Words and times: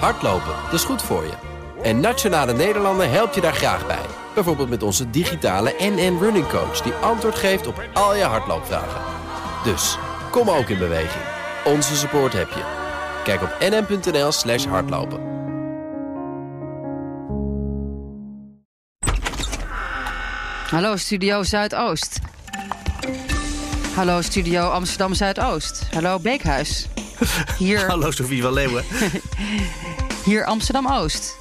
Hardlopen, 0.00 0.54
dat 0.64 0.72
is 0.72 0.84
goed 0.84 1.02
voor 1.02 1.24
je. 1.24 1.32
En 1.82 2.00
Nationale 2.00 2.52
Nederlanden 2.52 3.10
helpt 3.10 3.34
je 3.34 3.40
daar 3.40 3.54
graag 3.54 3.86
bij. 3.86 4.06
Bijvoorbeeld 4.34 4.68
met 4.68 4.82
onze 4.82 5.10
digitale 5.10 5.74
NN 5.78 6.18
Running 6.20 6.48
Coach... 6.48 6.80
die 6.80 6.92
antwoord 6.92 7.34
geeft 7.34 7.66
op 7.66 7.82
al 7.92 8.16
je 8.16 8.22
hardloopvragen. 8.22 9.00
Dus, 9.64 9.98
kom 10.30 10.50
ook 10.50 10.68
in 10.68 10.78
beweging. 10.78 11.24
Onze 11.64 11.96
support 11.96 12.32
heb 12.32 12.48
je. 12.48 12.62
Kijk 13.24 13.42
op 13.42 13.56
nn.nl 13.60 14.32
slash 14.32 14.64
hardlopen. 14.66 15.32
Hallo 20.70 20.96
Studio 20.96 21.42
Zuidoost. 21.42 22.18
Hallo 23.94 24.22
Studio 24.22 24.68
Amsterdam 24.68 25.14
Zuidoost. 25.14 25.82
Hallo 25.92 26.18
Beekhuis. 26.18 26.86
Hier, 27.58 27.86
Hallo 27.86 28.10
Sofie 28.10 28.42
van 28.42 28.52
Leeuwen. 28.52 28.84
hier 30.24 30.44
Amsterdam 30.44 30.92
Oost. 30.92 31.36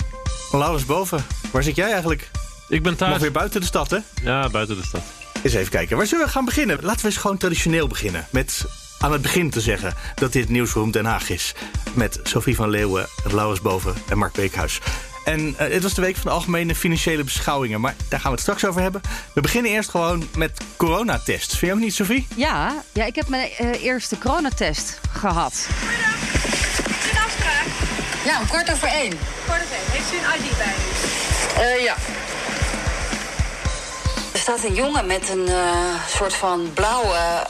Laurens 0.52 0.86
boven. 0.86 1.26
Waar 1.52 1.64
zit 1.64 1.76
jij 1.76 1.92
eigenlijk? 1.92 2.30
Ik 2.68 2.84
ben 2.84 2.92
Nog 2.92 3.00
thuis. 3.00 3.22
weer 3.22 3.32
buiten 3.32 3.60
de 3.60 3.66
stad, 3.66 3.90
hè? 3.90 3.98
Ja, 4.24 4.50
buiten 4.50 4.76
de 4.76 4.84
stad. 4.86 5.02
Eens 5.44 5.54
even 5.54 5.72
kijken. 5.72 5.98
Waar 5.98 6.06
zullen 6.08 6.26
we 6.26 6.32
gaan 6.32 6.46
beginnen? 6.46 6.78
Laten 6.82 7.02
we 7.02 7.08
eens 7.08 7.18
gewoon 7.18 7.38
traditioneel 7.38 7.88
beginnen. 7.88 8.26
Met 8.30 8.66
aan 9.00 9.12
het 9.12 9.22
begin 9.22 9.50
te 9.50 9.62
zeggen 9.62 9.94
dat 10.16 10.32
dit 10.34 10.50
Nieuwsroom 10.50 10.92
Den 10.92 11.06
Haag 11.06 11.30
is. 11.30 11.54
Met 11.94 12.20
Sophie 12.24 12.56
van 12.56 12.70
Leeuwen, 12.70 13.08
Laurens 13.32 13.62
Boven 13.62 13.94
en 14.10 14.18
Mark 14.18 14.34
Beekhuis. 14.34 14.80
En 15.26 15.56
eh, 15.58 15.72
het 15.74 15.84
was 15.84 15.94
de 15.94 16.02
week 16.02 16.16
van 16.16 16.24
de 16.26 16.30
algemene 16.32 16.76
financiële 16.76 17.24
beschouwingen. 17.24 17.82
Maar 17.82 17.96
daar 18.10 18.20
gaan 18.20 18.30
we 18.30 18.36
het 18.36 18.46
straks 18.46 18.66
over 18.66 18.82
hebben. 18.82 19.02
We 19.34 19.42
beginnen 19.42 19.72
eerst 19.72 19.90
gewoon 19.90 20.28
met 20.36 20.62
coronatests. 20.78 21.58
Vind 21.58 21.72
je 21.72 21.78
ook 21.78 21.84
niet, 21.84 21.94
Sophie? 21.94 22.28
Ja, 22.36 22.84
ja 22.94 23.06
ik 23.06 23.16
heb 23.16 23.28
mijn 23.28 23.50
eh, 23.58 23.84
eerste 23.84 24.18
coronatest 24.18 25.00
gehad. 25.12 25.68
Ja, 28.26 28.40
om 28.40 28.48
kwart 28.48 28.72
over 28.72 28.88
één. 28.88 29.20
Voor 29.46 29.58
de 29.58 29.66
vee. 29.70 29.80
Heeft 29.92 30.14
u 30.14 30.18
een 30.18 30.46
ID 30.46 30.58
bij 30.58 30.74
u? 30.76 31.76
Eh, 31.78 31.84
ja. 31.84 31.96
Er 34.34 34.40
staat 34.40 34.64
een 34.64 34.74
jongen 34.76 35.06
met 35.06 35.30
een 35.30 35.48
eh, 35.48 36.08
soort 36.16 36.34
van 36.34 36.72
blauwe 36.74 37.48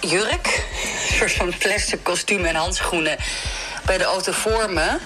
jurk. 0.00 0.64
Een 1.10 1.16
soort 1.16 1.32
van 1.32 1.54
plastic 1.58 2.02
kostuum 2.04 2.44
en 2.44 2.54
handschoenen 2.54 3.16
bij 3.86 3.98
de 3.98 4.04
auto 4.04 4.32
voor 4.32 4.70
me. 4.70 4.98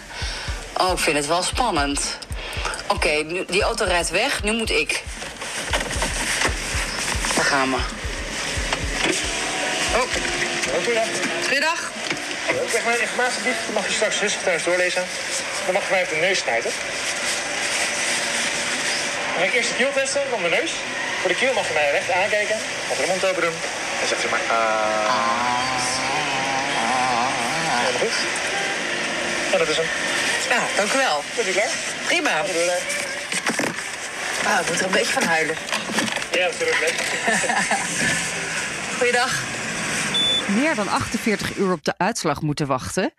Oh, 0.76 0.90
ik 0.92 0.98
vind 0.98 1.16
het 1.16 1.26
wel 1.26 1.42
spannend. 1.42 2.18
Oké, 2.86 3.08
nu- 3.08 3.44
die 3.48 3.62
auto 3.62 3.84
rijdt 3.84 4.10
weg. 4.10 4.42
Nu 4.42 4.52
moet 4.52 4.70
ik. 4.70 5.02
Daar 7.34 7.44
gaan 7.44 7.70
we. 7.70 7.76
Oh, 9.94 10.02
Goedendag. 10.84 11.06
goeiedag. 11.46 11.90
Ik 12.48 12.68
krijg 12.68 12.84
mijn 12.84 13.00
informatie. 13.00 13.42
Dat 13.44 13.74
mag 13.74 13.86
je 13.86 13.92
straks 13.92 14.20
rustig 14.20 14.42
thuis 14.42 14.64
doorlezen. 14.64 15.04
Dan 15.64 15.74
mag 15.74 15.84
je 15.86 15.90
mij 15.90 16.00
even 16.02 16.14
de 16.14 16.20
neus 16.20 16.38
snijden. 16.38 16.72
Dan 19.32 19.38
ga 19.38 19.44
ik 19.44 19.54
eerst 19.54 19.68
de 19.68 19.74
keel 19.74 19.92
testen, 19.92 20.22
dan 20.30 20.42
de 20.42 20.48
neus. 20.48 20.72
Voor 21.20 21.30
de 21.30 21.36
keel 21.36 21.52
mag 21.52 21.68
je 21.68 21.74
mij 21.74 21.90
recht 21.90 22.10
aankijken. 22.10 22.56
Mag 22.88 22.98
de 22.98 23.06
mond 23.06 23.24
open 23.24 23.42
doen. 23.42 23.56
En 24.00 24.08
zegt 24.08 24.24
u 24.24 24.28
maar 24.28 24.40
ah. 24.48 25.22
Helemaal 27.84 28.00
goed. 28.00 28.16
En 29.52 29.58
dat 29.58 29.68
is 29.68 29.76
hem. 29.76 29.86
Ja, 30.48 30.60
dank 30.76 30.92
u 30.92 30.96
wel. 30.96 31.24
Bent 31.36 31.48
u 31.48 31.52
klaar? 31.52 31.70
Prima. 32.06 32.30
Ah, 34.46 34.60
ik 34.60 34.68
moet 34.68 34.78
er 34.78 34.84
een 34.84 34.90
beetje 34.90 35.12
van 35.12 35.22
huilen. 35.22 35.56
Ja, 36.32 36.46
natuurlijk. 36.46 36.78
Leuk. 36.80 36.94
Goeiedag. 38.98 39.51
Meer 40.54 40.74
dan 40.74 40.88
48 40.88 41.56
uur 41.56 41.72
op 41.72 41.84
de 41.84 41.94
uitslag 41.98 42.42
moeten 42.42 42.66
wachten. 42.66 43.12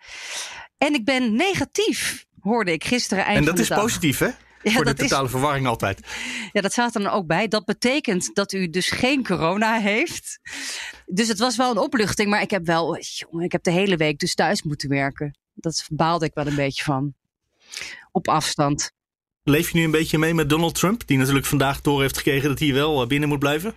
En 0.78 0.94
ik 0.94 1.04
ben 1.04 1.34
negatief, 1.36 2.24
hoorde 2.40 2.72
ik 2.72 2.84
gisteren 2.84 3.24
eind 3.24 3.38
en 3.38 3.44
dat 3.44 3.58
is 3.58 3.68
dag. 3.68 3.80
positief, 3.80 4.18
hè? 4.18 4.28
Ja, 4.62 4.70
Voor 4.72 4.84
de 4.84 4.90
is- 4.90 4.96
totale 5.08 5.28
verwarring 5.28 5.66
altijd. 5.66 6.00
Ja, 6.52 6.60
dat 6.60 6.72
staat 6.72 6.94
er 6.94 7.02
dan 7.02 7.12
ook 7.12 7.26
bij. 7.26 7.48
Dat 7.48 7.64
betekent 7.64 8.34
dat 8.34 8.52
u 8.52 8.70
dus 8.70 8.88
geen 8.90 9.24
corona 9.24 9.78
heeft. 9.80 10.38
Dus 11.06 11.28
het 11.28 11.38
was 11.38 11.56
wel 11.56 11.70
een 11.70 11.78
opluchting. 11.78 12.28
Maar 12.30 12.42
ik 12.42 12.50
heb 12.50 12.66
wel, 12.66 12.98
jongen, 12.98 13.44
ik 13.44 13.52
heb 13.52 13.62
de 13.62 13.70
hele 13.70 13.96
week 13.96 14.18
dus 14.18 14.34
thuis 14.34 14.62
moeten 14.62 14.88
werken. 14.88 15.38
Dat 15.54 15.86
baalde 15.90 16.24
ik 16.26 16.34
wel 16.34 16.46
een 16.46 16.54
beetje 16.54 16.84
van. 16.84 17.14
Op 18.12 18.28
afstand. 18.28 18.92
Leef 19.42 19.70
je 19.70 19.78
nu 19.78 19.84
een 19.84 19.90
beetje 19.90 20.18
mee 20.18 20.34
met 20.34 20.48
Donald 20.48 20.74
Trump? 20.74 21.06
Die 21.06 21.18
natuurlijk 21.18 21.46
vandaag 21.46 21.80
door 21.80 22.00
heeft 22.00 22.16
gekregen 22.16 22.48
dat 22.48 22.58
hij 22.58 22.72
wel 22.72 23.02
eh, 23.02 23.08
binnen 23.08 23.28
moet 23.28 23.38
blijven. 23.38 23.74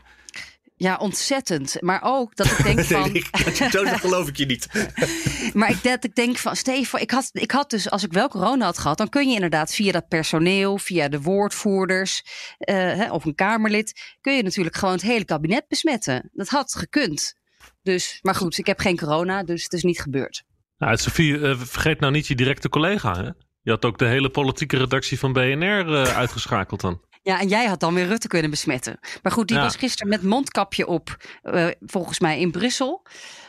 Ja, 0.79 0.97
ontzettend. 0.97 1.81
Maar 1.81 1.99
ook 2.03 2.35
dat 2.35 2.45
ik 2.45 2.63
denk 2.63 2.79
van... 2.95 3.11
Nee, 3.11 3.25
het 3.31 3.71
zo 3.71 3.85
geloof 3.85 4.27
ik 4.27 4.37
je 4.37 4.45
niet. 4.45 4.67
Maar 5.53 5.69
ik, 5.69 5.83
dat 5.83 6.03
ik 6.03 6.15
denk 6.15 6.37
van, 6.37 6.55
Steven, 6.55 7.01
ik 7.01 7.11
had, 7.11 7.29
ik 7.31 7.51
had 7.51 7.69
dus, 7.69 7.89
als 7.89 8.03
ik 8.03 8.13
wel 8.13 8.27
corona 8.27 8.65
had 8.65 8.77
gehad, 8.77 8.97
dan 8.97 9.09
kun 9.09 9.27
je 9.27 9.33
inderdaad 9.33 9.73
via 9.73 9.91
dat 9.91 10.07
personeel, 10.07 10.77
via 10.77 11.07
de 11.07 11.21
woordvoerders 11.21 12.23
eh, 12.57 12.75
hè, 12.75 13.11
of 13.11 13.25
een 13.25 13.35
Kamerlid, 13.35 14.17
kun 14.21 14.35
je 14.35 14.43
natuurlijk 14.43 14.75
gewoon 14.75 14.93
het 14.93 15.03
hele 15.03 15.25
kabinet 15.25 15.67
besmetten. 15.67 16.29
Dat 16.33 16.47
had 16.47 16.75
gekund. 16.75 17.33
Dus, 17.81 18.19
maar 18.21 18.35
goed, 18.35 18.57
ik 18.57 18.65
heb 18.65 18.79
geen 18.79 18.97
corona, 18.97 19.43
dus 19.43 19.63
het 19.63 19.73
is 19.73 19.83
niet 19.83 20.01
gebeurd. 20.01 20.43
Nou, 20.77 20.97
Sophie, 20.97 21.39
eh, 21.39 21.59
vergeet 21.59 21.99
nou 21.99 22.13
niet 22.13 22.27
je 22.27 22.35
directe 22.35 22.69
collega. 22.69 23.15
Hè? 23.15 23.29
Je 23.61 23.71
had 23.71 23.85
ook 23.85 23.97
de 23.97 24.05
hele 24.05 24.29
politieke 24.29 24.77
redactie 24.77 25.19
van 25.19 25.33
BNR 25.33 25.93
eh, 25.93 26.17
uitgeschakeld 26.17 26.81
dan. 26.81 27.01
Ja, 27.27 27.39
en 27.39 27.47
jij 27.47 27.65
had 27.65 27.79
dan 27.79 27.93
weer 27.93 28.05
Rutte 28.07 28.27
kunnen 28.27 28.49
besmetten. 28.51 28.99
Maar 29.23 29.31
goed, 29.31 29.47
die 29.47 29.57
Ja. 29.57 29.63
was 29.63 29.75
gisteren 29.75 30.09
met 30.09 30.21
mondkapje 30.23 30.87
op, 30.87 31.17
eh, 31.41 31.67
volgens 31.79 32.19
mij 32.19 32.39
in 32.39 32.51
Brussel, 32.51 33.05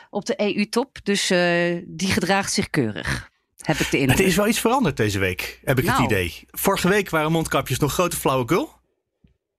op 0.09 0.25
de 0.25 0.33
EU-top. 0.41 0.97
Dus 1.03 1.29
eh, 1.29 1.83
die 1.87 2.11
gedraagt 2.11 2.53
zich 2.53 2.69
keurig, 2.69 3.29
heb 3.57 3.77
ik 3.77 3.91
de 3.91 3.97
indruk. 3.99 4.17
Het 4.17 4.27
is 4.27 4.35
wel 4.35 4.47
iets 4.47 4.59
veranderd 4.59 4.97
deze 4.97 5.19
week, 5.19 5.59
heb 5.63 5.79
ik 5.79 5.85
het 5.85 5.93
Nou. 5.93 6.05
idee. 6.05 6.43
Vorige 6.47 6.87
week 6.87 7.09
waren 7.09 7.31
mondkapjes 7.31 7.79
nog 7.79 7.93
grote 7.93 8.15
flauwekul. 8.15 8.69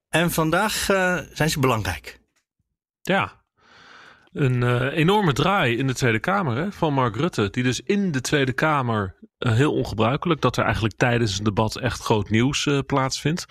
En 0.09 0.31
vandaag 0.31 0.89
eh, 0.89 1.19
zijn 1.33 1.51
ze 1.51 1.61
belangrijk. 1.61 2.19
Ja. 3.03 3.39
Een 4.33 4.63
eh, 4.63 4.97
enorme 4.99 5.33
draai 5.33 5.77
in 5.77 5.87
de 5.87 5.95
Tweede 5.95 6.19
Kamer 6.21 6.57
hè, 6.57 6.73
van 6.73 6.93
Mark 6.95 7.17
Rutte. 7.17 7.51
Die 7.51 7.63
dus 7.63 7.81
in 7.81 8.13
de 8.13 8.21
Tweede 8.21 8.53
Kamer, 8.53 9.17
heel 9.39 9.73
ongebruikelijk, 9.73 10.41
dat 10.41 10.57
er 10.57 10.65
eigenlijk 10.65 10.95
tijdens 10.97 11.39
een 11.39 11.45
debat 11.45 11.77
echt 11.77 12.01
groot 12.01 12.31
nieuws 12.31 12.67
eh, 12.67 12.79
plaatsvindt. 12.87 13.45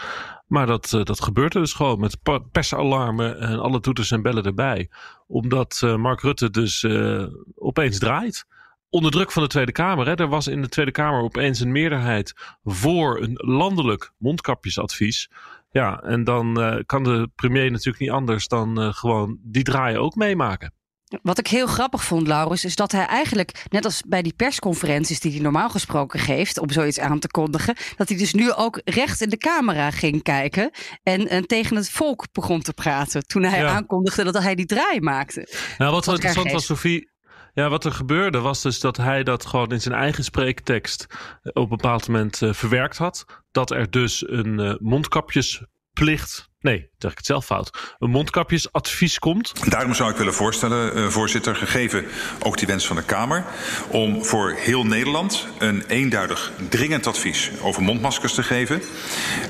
Maar 0.49 0.65
dat, 0.65 0.93
eh, 0.93 1.03
dat 1.03 1.23
gebeurt 1.23 1.53
er 1.53 1.61
dus 1.61 1.73
gewoon 1.73 1.99
met 1.99 2.17
persalarmen 2.51 3.39
en 3.39 3.59
alle 3.59 3.79
toeters 3.79 4.11
en 4.11 4.21
bellen 4.21 4.43
erbij. 4.43 4.89
Omdat 5.27 5.81
eh, 5.83 5.95
Mark 5.95 6.21
Rutte 6.21 6.49
dus 6.49 6.83
eh, 6.83 7.25
opeens 7.55 7.99
draait. 7.99 8.45
Onder 8.89 9.11
druk 9.11 9.31
van 9.31 9.43
de 9.43 9.49
Tweede 9.49 9.71
Kamer. 9.71 10.07
Hè. 10.07 10.15
Er 10.15 10.27
was 10.27 10.47
in 10.47 10.61
de 10.61 10.69
Tweede 10.69 10.91
Kamer 10.91 11.21
opeens 11.21 11.59
een 11.59 11.71
meerderheid 11.71 12.33
voor 12.63 13.21
een 13.21 13.33
landelijk 13.33 14.11
mondkapjesadvies. 14.17 15.29
Ja, 15.71 16.01
en 16.01 16.23
dan 16.23 16.53
kan 16.85 17.03
de 17.03 17.29
premier 17.35 17.71
natuurlijk 17.71 17.99
niet 17.99 18.11
anders 18.11 18.47
dan 18.47 18.93
gewoon 18.93 19.37
die 19.41 19.63
draaien 19.63 20.01
ook 20.01 20.15
meemaken. 20.15 20.73
Wat 21.21 21.39
ik 21.39 21.47
heel 21.47 21.67
grappig 21.67 22.03
vond, 22.03 22.27
Laurens, 22.27 22.65
is 22.65 22.75
dat 22.75 22.91
hij 22.91 23.05
eigenlijk, 23.05 23.65
net 23.69 23.85
als 23.85 24.01
bij 24.07 24.21
die 24.21 24.33
persconferenties 24.33 25.19
die 25.19 25.31
hij 25.31 25.41
normaal 25.41 25.69
gesproken 25.69 26.19
geeft, 26.19 26.59
om 26.59 26.69
zoiets 26.69 26.99
aan 26.99 27.19
te 27.19 27.27
kondigen, 27.27 27.75
dat 27.95 28.09
hij 28.09 28.17
dus 28.17 28.33
nu 28.33 28.53
ook 28.53 28.81
recht 28.83 29.21
in 29.21 29.29
de 29.29 29.37
camera 29.37 29.91
ging 29.91 30.23
kijken 30.23 30.71
en, 31.03 31.27
en 31.27 31.47
tegen 31.47 31.75
het 31.75 31.89
volk 31.89 32.25
begon 32.31 32.61
te 32.61 32.73
praten. 32.73 33.27
Toen 33.27 33.43
hij 33.43 33.59
Ja. 33.59 33.67
aankondigde 33.67 34.23
dat 34.23 34.43
hij 34.43 34.55
die 34.55 34.65
draai 34.65 35.01
maakte. 35.01 35.47
Nou, 35.77 35.91
wat 35.91 36.05
wel 36.05 36.15
interessant 36.15 36.51
was, 36.51 36.65
Sophie. 36.65 37.09
Ja, 37.53 37.69
wat 37.69 37.85
er 37.85 37.91
gebeurde 37.91 38.39
was 38.39 38.61
dus 38.61 38.79
dat 38.79 38.97
hij 38.97 39.23
dat 39.23 39.45
gewoon 39.45 39.71
in 39.71 39.81
zijn 39.81 39.95
eigen 39.95 40.23
spreektekst 40.23 41.05
eh, 41.09 41.51
op 41.53 41.63
een 41.63 41.77
bepaald 41.77 42.07
moment 42.07 42.41
eh, 42.41 42.53
verwerkt 42.53 42.97
had. 42.97 43.25
Dat 43.51 43.71
er 43.71 43.89
dus 43.89 44.29
een 44.29 44.59
eh, 44.59 44.75
mondkapjesplicht. 44.79 46.48
Nee, 46.61 46.89
zeg 46.97 47.11
ik 47.11 47.17
het 47.17 47.25
zelf 47.25 47.45
fout. 47.45 47.95
Een 47.99 48.09
mondkapjesadvies 48.09 49.19
komt. 49.19 49.71
Daarom 49.71 49.93
zou 49.93 50.11
ik 50.11 50.17
willen 50.17 50.33
voorstellen, 50.33 50.95
eh, 50.95 51.07
voorzitter, 51.07 51.55
gegeven 51.55 52.05
ook 52.39 52.57
die 52.57 52.67
wens 52.67 52.87
van 52.87 52.95
de 52.95 53.03
Kamer, 53.03 53.45
om 53.89 54.25
voor 54.25 54.51
heel 54.51 54.85
Nederland 54.85 55.47
een 55.59 55.83
eenduidig 55.87 56.51
dringend 56.69 57.07
advies 57.07 57.51
over 57.61 57.81
mondmaskers 57.81 58.33
te 58.33 58.43
geven. 58.43 58.81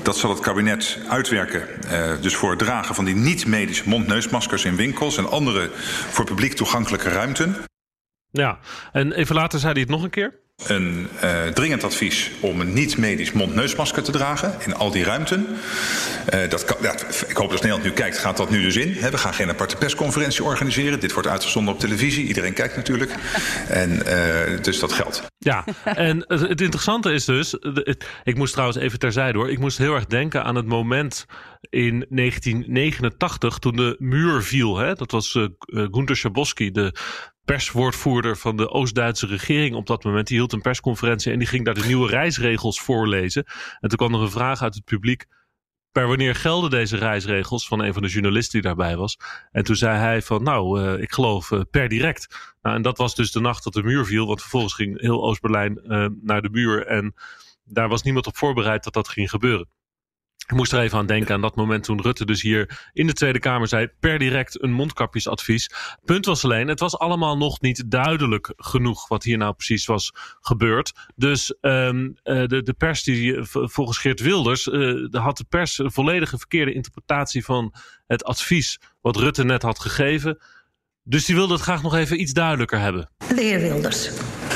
Dat 0.02 0.16
zal 0.16 0.30
het 0.30 0.40
kabinet 0.40 0.98
uitwerken, 1.08 1.82
eh, 1.82 2.20
dus 2.20 2.34
voor 2.34 2.50
het 2.50 2.58
dragen 2.58 2.94
van 2.94 3.04
die 3.04 3.14
niet-medische 3.14 3.88
mond-neusmaskers 3.88 4.64
in 4.64 4.76
winkels 4.76 5.16
en 5.16 5.30
andere 5.30 5.70
voor 6.10 6.24
publiek 6.24 6.52
toegankelijke 6.52 7.08
ruimten. 7.08 7.56
Ja, 8.30 8.58
en 8.92 9.12
even 9.12 9.34
later 9.34 9.58
zei 9.58 9.72
hij 9.72 9.80
het 9.80 9.90
nog 9.90 10.02
een 10.02 10.10
keer. 10.10 10.38
Een 10.66 11.08
eh, 11.20 11.46
dringend 11.46 11.84
advies 11.84 12.30
om 12.40 12.60
een 12.60 12.72
niet-medisch 12.72 13.32
mond-neusmasker 13.32 14.02
te 14.02 14.12
dragen 14.12 14.54
in 14.64 14.74
al 14.74 14.90
die 14.90 15.04
ruimten. 15.04 15.46
Eh, 16.26 16.50
dat 16.50 16.64
kan, 16.64 16.76
ja, 16.80 16.94
ik 17.28 17.36
hoop 17.36 17.50
dat 17.50 17.60
Nederland 17.60 17.82
nu 17.82 17.90
kijkt, 17.90 18.18
gaat 18.18 18.36
dat 18.36 18.50
nu 18.50 18.62
dus 18.62 18.76
in. 18.76 19.10
We 19.10 19.18
gaan 19.18 19.34
geen 19.34 19.48
aparte 19.48 19.76
persconferentie 19.76 20.44
organiseren. 20.44 21.00
Dit 21.00 21.12
wordt 21.12 21.28
uitgezonden 21.28 21.74
op 21.74 21.80
televisie. 21.80 22.26
Iedereen 22.26 22.52
kijkt 22.52 22.76
natuurlijk. 22.76 23.14
En 23.68 24.06
eh, 24.06 24.62
dus 24.62 24.80
dat 24.80 24.92
geldt. 24.92 25.22
Ja, 25.38 25.64
en 25.84 26.24
het, 26.26 26.60
interessante 26.60 27.12
is 27.12 27.24
dus, 27.24 27.54
ik 28.22 28.36
moest 28.36 28.52
trouwens 28.52 28.78
even 28.78 28.98
terzijde 28.98 29.38
hoor, 29.38 29.50
ik 29.50 29.58
moest 29.58 29.78
heel 29.78 29.94
erg 29.94 30.06
denken 30.06 30.44
aan 30.44 30.54
het 30.54 30.66
moment 30.66 31.26
in 31.60 32.06
1989 32.08 33.58
toen 33.58 33.76
de 33.76 33.96
muur 33.98 34.42
viel. 34.42 34.76
Hè? 34.76 34.94
Dat 34.94 35.10
was 35.10 35.38
Gunther 35.66 36.16
Schabowski, 36.16 36.70
de 36.70 36.94
perswoordvoerder 37.50 38.36
van 38.36 38.56
de 38.56 38.70
Oost-Duitse 38.70 39.26
regering 39.26 39.74
op 39.74 39.86
dat 39.86 40.04
moment. 40.04 40.26
Die 40.26 40.36
hield 40.36 40.52
een 40.52 40.60
persconferentie 40.60 41.32
en 41.32 41.38
die 41.38 41.48
ging 41.48 41.64
daar 41.64 41.74
de 41.74 41.86
nieuwe 41.86 42.08
reisregels 42.08 42.80
voorlezen. 42.80 43.44
En 43.80 43.88
toen 43.88 43.98
kwam 43.98 44.14
er 44.14 44.20
een 44.20 44.30
vraag 44.30 44.62
uit 44.62 44.74
het 44.74 44.84
publiek. 44.84 45.26
Per 45.92 46.06
wanneer 46.06 46.34
gelden 46.34 46.70
deze 46.70 46.96
reisregels 46.96 47.66
van 47.66 47.80
een 47.80 47.92
van 47.92 48.02
de 48.02 48.08
journalisten 48.08 48.52
die 48.52 48.68
daarbij 48.68 48.96
was? 48.96 49.18
En 49.50 49.64
toen 49.64 49.76
zei 49.76 49.98
hij 49.98 50.22
van 50.22 50.42
nou, 50.42 50.82
uh, 50.82 51.02
ik 51.02 51.12
geloof 51.12 51.50
uh, 51.50 51.60
per 51.70 51.88
direct. 51.88 52.54
Nou, 52.62 52.76
en 52.76 52.82
dat 52.82 52.98
was 52.98 53.14
dus 53.14 53.32
de 53.32 53.40
nacht 53.40 53.64
dat 53.64 53.72
de 53.72 53.82
muur 53.82 54.04
viel. 54.04 54.26
Want 54.26 54.40
vervolgens 54.40 54.74
ging 54.74 55.00
heel 55.00 55.22
Oost-Berlijn 55.22 55.80
uh, 55.84 56.06
naar 56.22 56.42
de 56.42 56.50
muur. 56.50 56.86
En 56.86 57.14
daar 57.64 57.88
was 57.88 58.02
niemand 58.02 58.26
op 58.26 58.36
voorbereid 58.36 58.84
dat 58.84 58.92
dat 58.92 59.08
ging 59.08 59.30
gebeuren. 59.30 59.68
Ik 60.50 60.56
moest 60.56 60.72
er 60.72 60.80
even 60.80 60.98
aan 60.98 61.06
denken 61.06 61.34
aan 61.34 61.40
dat 61.40 61.56
moment 61.56 61.84
toen 61.84 62.02
Rutte 62.02 62.24
dus 62.24 62.42
hier 62.42 62.88
in 62.92 63.06
de 63.06 63.12
Tweede 63.12 63.38
Kamer 63.38 63.68
zei 63.68 63.88
per 64.00 64.18
direct 64.18 64.62
een 64.62 64.72
mondkapjesadvies. 64.72 65.70
Punt 66.04 66.24
was 66.24 66.44
alleen, 66.44 66.68
het 66.68 66.80
was 66.80 66.98
allemaal 66.98 67.36
nog 67.36 67.60
niet 67.60 67.90
duidelijk 67.90 68.52
genoeg 68.56 69.08
wat 69.08 69.24
hier 69.24 69.38
nou 69.38 69.54
precies 69.54 69.86
was 69.86 70.12
gebeurd. 70.40 70.92
Dus 71.16 71.54
um, 71.60 72.16
uh, 72.24 72.46
de, 72.46 72.62
de 72.62 72.72
pers 72.72 73.02
die 73.02 73.38
volgens 73.42 73.98
Geert 73.98 74.20
Wilders 74.20 74.66
uh, 74.66 75.06
had 75.10 75.36
de 75.36 75.44
pers 75.48 75.78
een 75.78 75.92
volledige 75.92 76.38
verkeerde 76.38 76.72
interpretatie 76.72 77.44
van 77.44 77.74
het 78.06 78.24
advies 78.24 78.78
wat 79.00 79.16
Rutte 79.16 79.44
net 79.44 79.62
had 79.62 79.78
gegeven. 79.78 80.38
Dus 81.02 81.24
die 81.24 81.34
wilde 81.34 81.52
het 81.52 81.62
graag 81.62 81.82
nog 81.82 81.94
even 81.94 82.20
iets 82.20 82.32
duidelijker 82.32 82.78
hebben. 82.78 83.10
De 83.18 83.42
heer 83.42 83.60
Wilders. 83.60 84.10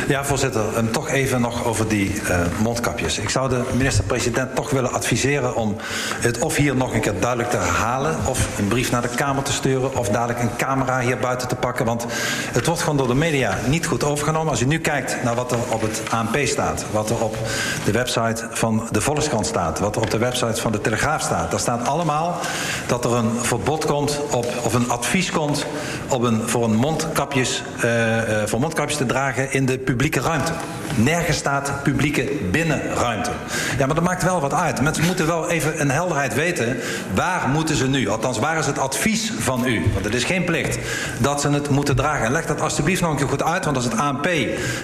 Ja, 0.09 0.25
voorzitter. 0.25 0.77
En 0.77 0.91
toch 0.91 1.09
even 1.09 1.41
nog 1.41 1.65
over 1.65 1.89
die 1.89 2.15
uh, 2.15 2.41
mondkapjes. 2.59 3.19
Ik 3.19 3.29
zou 3.29 3.49
de 3.49 3.63
minister-president 3.77 4.55
toch 4.55 4.71
willen 4.71 4.93
adviseren 4.93 5.57
om 5.57 5.77
het 6.21 6.39
of 6.39 6.57
hier 6.57 6.77
nog 6.77 6.95
een 6.95 7.01
keer 7.01 7.21
duidelijk 7.21 7.51
te 7.51 7.57
herhalen, 7.57 8.17
of 8.27 8.59
een 8.59 8.69
brief 8.69 8.91
naar 8.91 9.03
de 9.03 9.09
Kamer 9.09 9.43
te 9.43 9.53
sturen, 9.53 9.97
of 9.97 10.09
dadelijk 10.09 10.41
een 10.41 10.57
camera 10.57 11.01
hier 11.01 11.19
buiten 11.19 11.49
te 11.49 11.55
pakken. 11.55 11.85
Want 11.85 12.07
het 12.53 12.67
wordt 12.67 12.81
gewoon 12.81 12.97
door 12.97 13.07
de 13.07 13.15
media 13.15 13.59
niet 13.67 13.87
goed 13.87 14.05
overgenomen. 14.05 14.51
Als 14.51 14.61
u 14.61 14.67
nu 14.67 14.79
kijkt 14.79 15.23
naar 15.23 15.35
wat 15.35 15.53
er 15.53 15.59
op 15.69 15.81
het 15.81 16.03
ANP 16.11 16.39
staat, 16.45 16.85
wat 16.91 17.11
er 17.11 17.23
op 17.23 17.37
de 17.85 17.93
website 17.93 18.49
van 18.51 18.89
de 18.91 19.01
Volkskrant 19.01 19.47
staat, 19.47 19.79
wat 19.79 19.97
er 19.97 20.03
op 20.03 20.11
de 20.11 20.19
website 20.19 20.61
van 20.61 20.73
de 20.73 20.81
Telegraaf 20.81 21.23
staat, 21.23 21.51
daar 21.51 21.61
staat 21.61 21.89
allemaal 21.89 22.41
dat 22.87 23.05
er 23.05 23.13
een 23.13 23.31
verbod 23.41 23.85
komt 23.85 24.21
op, 24.31 24.47
of 24.65 24.75
een 24.75 24.91
advies 24.91 25.31
komt 25.31 25.67
op 26.09 26.23
een, 26.23 26.49
voor, 26.49 26.65
een 26.65 26.77
mondkapjes, 26.77 27.63
uh, 27.85 28.29
uh, 28.29 28.43
voor 28.47 28.61
mondkapjes 28.61 28.99
te 28.99 29.07
dragen 29.07 29.53
in 29.53 29.67
de 29.67 29.79
publieke 29.97 30.21
ruimte. 30.21 30.53
Nergens 30.95 31.37
staat 31.37 31.83
publieke 31.83 32.31
binnenruimte. 32.51 33.31
Ja, 33.79 33.87
maar 33.87 33.95
dat 33.95 34.05
maakt 34.05 34.23
wel 34.23 34.41
wat 34.41 34.55
uit. 34.55 34.81
Mensen 34.81 35.05
moeten 35.05 35.27
wel 35.27 35.51
even 35.51 35.81
een 35.81 35.91
helderheid 35.91 36.35
weten. 36.35 36.77
Waar 37.15 37.49
moeten 37.49 37.77
ze 37.77 37.89
nu? 37.89 38.09
Althans, 38.09 38.39
waar 38.39 38.59
is 38.59 38.67
het 38.67 38.79
advies 38.79 39.33
van 39.39 39.67
u? 39.67 39.83
Want 39.93 40.05
het 40.05 40.15
is 40.15 40.25
geen 40.25 40.45
plicht 40.45 40.79
dat 41.19 41.41
ze 41.41 41.51
het 41.51 41.69
moeten 41.69 41.97
dragen. 41.97 42.27
En 42.27 42.33
leg 42.33 42.47
dat 42.47 42.61
alsjeblieft 42.61 43.01
nog 43.01 43.11
een 43.11 43.17
keer 43.17 43.29
goed 43.29 43.43
uit. 43.43 43.65
Want 43.65 43.77
als 43.77 43.85
het 43.85 43.97
ANP 43.97 44.27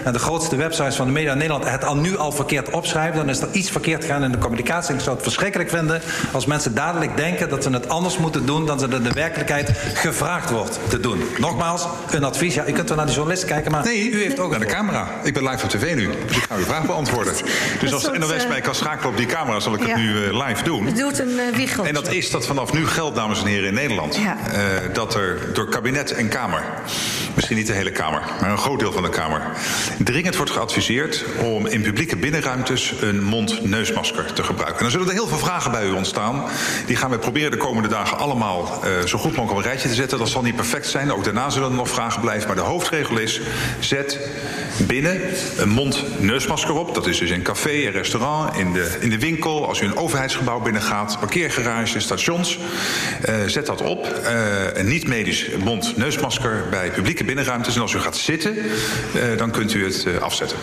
en 0.04 0.12
de 0.12 0.18
grootste 0.18 0.56
websites 0.56 0.96
van 0.96 1.06
de 1.06 1.12
media 1.12 1.32
in 1.32 1.38
Nederland 1.38 1.70
het 1.70 1.84
al 1.84 1.96
nu 1.96 2.16
al 2.16 2.32
verkeerd 2.32 2.70
opschrijven, 2.70 3.16
dan 3.16 3.28
is 3.28 3.40
er 3.40 3.48
iets 3.52 3.70
verkeerd 3.70 4.04
gegaan 4.04 4.24
in 4.24 4.32
de 4.32 4.38
communicatie. 4.38 4.90
En 4.90 4.96
ik 4.96 5.02
zou 5.02 5.14
het 5.14 5.24
verschrikkelijk 5.24 5.70
vinden 5.70 6.00
als 6.32 6.46
mensen 6.46 6.74
dadelijk 6.74 7.16
denken 7.16 7.48
dat 7.48 7.62
ze 7.62 7.70
het 7.70 7.88
anders 7.88 8.18
moeten 8.18 8.46
doen 8.46 8.66
dan 8.66 8.78
ze 8.78 8.88
in 8.88 9.02
de 9.02 9.12
werkelijkheid 9.12 9.70
gevraagd 9.94 10.50
wordt 10.50 10.78
te 10.88 11.00
doen. 11.00 11.22
Nogmaals, 11.38 11.86
een 12.10 12.24
advies. 12.24 12.54
Ja, 12.54 12.66
u 12.66 12.72
kunt 12.72 12.88
wel 12.88 12.96
naar 12.96 13.06
die 13.06 13.14
journalist 13.14 13.44
kijken, 13.44 13.70
maar 13.70 13.84
nee, 13.84 14.10
u 14.10 14.22
heeft 14.22 14.38
ook 14.38 14.50
naar 14.50 14.60
de 14.60 14.66
camera. 14.66 15.00
Ik 15.23 15.35
ben 15.35 15.49
live 15.49 15.64
op 15.64 15.70
tv 15.70 15.94
nu, 15.94 16.08
dus 16.26 16.37
ik 16.37 16.43
ga 16.43 16.56
uw 16.56 16.64
vraag 16.64 16.87
beantwoorden. 16.87 17.35
Dus 17.81 17.93
als 17.93 18.11
NOS 18.19 18.47
mij 18.47 18.61
kan 18.61 18.75
schakelen 18.75 19.11
op 19.11 19.17
die 19.17 19.26
camera, 19.26 19.61
zal 19.61 19.75
ik 19.75 19.81
het 19.81 19.97
nu 19.97 20.12
uh, 20.12 20.47
live 20.47 20.64
doen. 20.64 20.87
Het 20.87 20.97
doet 20.97 21.19
een 21.19 21.29
uh, 21.29 21.56
wiegeltje. 21.56 21.88
En 21.88 21.94
dat 21.94 22.12
is 22.12 22.31
dat 22.31 22.47
vanaf 22.47 22.73
nu 22.73 22.87
geldt, 22.87 23.17
dames 23.17 23.41
en 23.41 23.47
heren, 23.47 23.69
in 23.69 23.75
Nederland. 23.75 24.17
Ja. 24.17 24.37
Uh, 24.52 24.94
dat 24.94 25.14
er 25.14 25.38
door 25.52 25.69
kabinet 25.69 26.12
en 26.12 26.29
Kamer, 26.29 26.64
misschien 27.35 27.56
niet 27.56 27.67
de 27.67 27.73
hele 27.73 27.91
Kamer, 27.91 28.23
maar 28.41 28.50
een 28.50 28.58
groot 28.58 28.79
deel 28.79 28.93
van 28.93 29.02
de 29.02 29.08
Kamer, 29.08 29.43
dringend 29.99 30.37
wordt 30.37 30.50
geadviseerd 30.50 31.25
om 31.38 31.67
in 31.67 31.82
publieke 31.82 32.17
binnenruimtes 32.17 32.94
een 33.00 33.23
mond-neusmasker 33.23 34.32
te 34.32 34.43
gebruiken. 34.43 34.76
En 34.76 34.82
dan 34.82 34.91
zullen 34.91 35.06
er 35.06 35.12
heel 35.12 35.29
veel 35.29 35.38
vragen 35.38 35.70
bij 35.70 35.87
u 35.87 35.91
ontstaan. 35.91 36.44
Die 36.87 36.96
gaan 36.96 37.11
we 37.11 37.19
proberen 37.19 37.50
de 37.50 37.56
komende 37.56 37.88
dagen 37.88 38.19
allemaal 38.19 38.82
zo 39.05 39.19
goed 39.19 39.37
mogelijk 39.37 39.50
op 39.50 39.56
een 39.56 39.62
rijtje 39.62 39.88
te 39.88 39.94
zetten. 39.94 40.19
Dat 40.19 40.29
zal 40.29 40.43
niet 40.43 40.56
perfect 40.56 40.87
zijn. 40.87 41.12
Ook 41.12 41.25
daarna 41.25 41.50
zullen 41.50 41.69
er 41.69 41.75
nog 41.75 41.88
vragen 41.88 42.20
blijven. 42.20 42.46
Maar 42.46 42.56
de 42.56 42.62
hoofdregel 42.62 43.19
is: 43.19 43.41
zet 43.81 44.19
binnen 44.90 45.20
een 45.56 45.69
mond-neusmasker 45.69 46.75
op. 46.75 46.94
Dat 46.94 47.06
is 47.06 47.19
dus 47.19 47.31
in 47.31 47.42
café, 47.42 47.70
een 47.70 47.92
restaurant, 47.92 48.56
in 48.56 48.72
de, 48.72 48.96
in 49.00 49.10
de 49.10 49.19
winkel. 49.19 49.66
Als 49.66 49.81
u 49.81 49.84
een 49.84 49.96
overheidsgebouw 49.96 50.60
binnengaat, 50.60 51.16
parkeergarage, 51.19 52.00
stations. 52.00 52.58
Uh, 53.28 53.34
zet 53.46 53.66
dat 53.66 53.82
op. 53.82 54.20
Uh, 54.22 54.31
een 54.72 54.88
niet-medisch 54.88 55.46
mond-neusmasker 55.64 56.64
bij 56.70 56.90
publieke 56.90 57.25
binnenruimtes. 57.25 57.75
En 57.75 57.81
als 57.81 57.92
u 57.92 57.98
gaat 57.98 58.16
zitten, 58.16 58.56
uh, 58.56 59.37
dan 59.37 59.50
kunt 59.50 59.75
u 59.75 59.84
het 59.84 60.06
afzetten. 60.20 60.56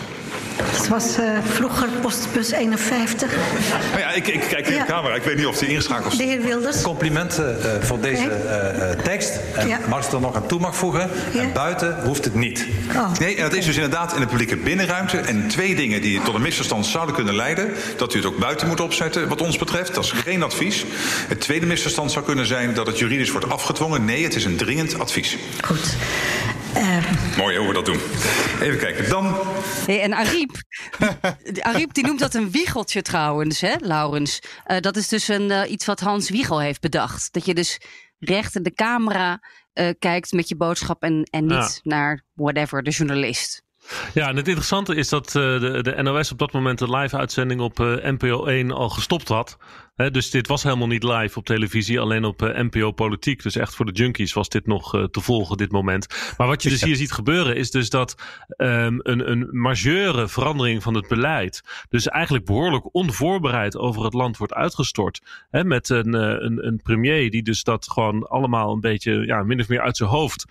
Het 0.62 0.88
was 0.88 1.18
uh, 1.18 1.38
vroeger 1.44 1.88
postbus 2.00 2.50
51. 2.50 3.30
Nou 3.90 4.00
ja, 4.00 4.10
ik, 4.10 4.28
ik 4.28 4.40
kijk 4.40 4.66
in 4.66 4.74
ja. 4.74 4.84
de 4.84 4.92
camera. 4.92 5.14
Ik 5.14 5.22
weet 5.22 5.36
niet 5.36 5.46
of 5.46 5.58
die 5.58 5.68
ingeschakeld 5.68 6.12
is. 6.12 6.18
De 6.18 6.24
heer 6.24 6.42
Wilders. 6.42 6.82
Complimenten 6.82 7.58
uh, 7.58 7.86
voor 7.86 8.00
deze 8.00 8.24
okay. 8.24 8.90
uh, 8.90 9.02
tekst. 9.02 9.32
En 9.54 9.68
ja. 9.68 9.78
mag 9.88 10.06
ik 10.06 10.12
er 10.12 10.20
nog 10.20 10.36
aan 10.36 10.46
toe 10.46 10.60
mag 10.60 10.76
voegen. 10.76 11.10
Ja. 11.32 11.40
En 11.40 11.52
buiten 11.52 11.96
hoeft 12.04 12.24
het 12.24 12.34
niet. 12.34 12.66
Oh. 12.96 13.18
Nee, 13.18 13.36
en 13.36 13.42
dat 13.42 13.54
is 13.54 13.64
dus 13.64 13.74
inderdaad 13.74 14.14
in 14.14 14.20
de 14.20 14.26
publieke 14.26 14.56
binnenruimte. 14.56 15.18
En 15.18 15.48
twee 15.48 15.74
dingen 15.74 16.00
die 16.00 16.22
tot 16.22 16.34
een 16.34 16.42
misverstand 16.42 16.86
zouden 16.86 17.14
kunnen 17.14 17.34
leiden. 17.34 17.72
Dat 17.96 18.14
u 18.14 18.16
het 18.16 18.26
ook 18.26 18.38
buiten 18.38 18.68
moet 18.68 18.80
opzetten, 18.80 19.28
wat 19.28 19.40
ons 19.40 19.58
betreft. 19.58 19.94
Dat 19.94 20.04
is 20.04 20.10
geen 20.10 20.42
advies. 20.42 20.84
Het 21.28 21.40
tweede 21.40 21.66
misverstand 21.66 22.12
zou 22.12 22.24
kunnen 22.24 22.46
zijn 22.46 22.74
dat 22.74 22.86
het 22.86 22.98
juridisch 22.98 23.30
wordt 23.30 23.50
afgedwongen. 23.50 24.04
Nee, 24.04 24.24
het 24.24 24.34
is 24.34 24.44
een 24.44 24.56
dringend 24.56 24.98
advies. 24.98 25.36
Goed. 25.64 25.96
Uh, 26.78 27.36
Mooi 27.36 27.56
hoe 27.56 27.66
we 27.66 27.72
dat 27.72 27.84
doen. 27.86 28.00
Even 28.60 28.78
kijken. 28.78 29.08
Dan. 29.08 29.36
Hey, 29.86 30.02
en 30.02 30.12
Ariep, 30.12 30.50
Ariep 31.70 31.94
die 31.94 32.06
noemt 32.06 32.18
dat 32.18 32.34
een 32.34 32.50
wiegeltje 32.50 33.02
trouwens, 33.02 33.60
hè, 33.60 33.74
Laurens. 33.78 34.42
Uh, 34.66 34.80
dat 34.80 34.96
is 34.96 35.08
dus 35.08 35.28
een, 35.28 35.50
uh, 35.50 35.70
iets 35.70 35.84
wat 35.84 36.00
Hans 36.00 36.30
Wiegel 36.30 36.60
heeft 36.60 36.80
bedacht. 36.80 37.32
Dat 37.32 37.44
je 37.44 37.54
dus 37.54 37.80
recht 38.18 38.54
in 38.54 38.62
de 38.62 38.72
camera 38.72 39.40
uh, 39.74 39.88
kijkt 39.98 40.32
met 40.32 40.48
je 40.48 40.56
boodschap 40.56 41.02
en, 41.02 41.22
en 41.30 41.46
niet 41.46 41.80
ja. 41.82 41.90
naar 41.90 42.24
whatever, 42.34 42.82
de 42.82 42.90
journalist. 42.90 43.62
Ja, 44.14 44.28
en 44.28 44.36
het 44.36 44.46
interessante 44.48 44.94
is 44.94 45.08
dat 45.08 45.26
uh, 45.26 45.60
de, 45.60 45.82
de 45.82 46.02
NOS 46.02 46.32
op 46.32 46.38
dat 46.38 46.52
moment 46.52 46.78
de 46.78 46.96
live-uitzending 46.96 47.60
op 47.60 47.80
uh, 47.80 47.86
NPO 47.86 48.44
1 48.44 48.70
al 48.70 48.88
gestopt 48.88 49.28
had. 49.28 49.56
He, 49.94 50.10
dus 50.10 50.30
dit 50.30 50.46
was 50.46 50.62
helemaal 50.62 50.86
niet 50.86 51.02
live 51.02 51.38
op 51.38 51.44
televisie, 51.44 52.00
alleen 52.00 52.24
op 52.24 52.42
uh, 52.42 52.58
NPO 52.58 52.92
Politiek. 52.92 53.42
Dus 53.42 53.56
echt 53.56 53.74
voor 53.74 53.86
de 53.86 53.92
junkies 53.92 54.32
was 54.32 54.48
dit 54.48 54.66
nog 54.66 54.90
te 55.10 55.20
volgen, 55.20 55.56
dit 55.56 55.72
moment. 55.72 56.34
Maar 56.36 56.46
wat 56.46 56.62
je 56.62 56.68
dus 56.68 56.82
hier 56.82 56.96
ziet 56.96 57.12
gebeuren 57.12 57.56
is 57.56 57.70
dus 57.70 57.90
dat 57.90 58.14
um, 58.56 59.00
een, 59.02 59.30
een 59.30 59.48
majeure 59.50 60.28
verandering 60.28 60.82
van 60.82 60.94
het 60.94 61.08
beleid, 61.08 61.62
dus 61.88 62.08
eigenlijk 62.08 62.44
behoorlijk 62.44 62.94
onvoorbereid 62.94 63.76
over 63.76 64.04
het 64.04 64.14
land 64.14 64.36
wordt 64.36 64.54
uitgestort. 64.54 65.20
He, 65.50 65.64
met 65.64 65.88
een, 65.88 66.12
een, 66.14 66.66
een 66.66 66.80
premier 66.82 67.30
die 67.30 67.42
dus 67.42 67.62
dat 67.62 67.90
gewoon 67.90 68.28
allemaal 68.28 68.72
een 68.72 68.80
beetje, 68.80 69.26
ja, 69.26 69.42
min 69.42 69.60
of 69.60 69.68
meer 69.68 69.82
uit 69.82 69.96
zijn 69.96 70.10
hoofd 70.10 70.46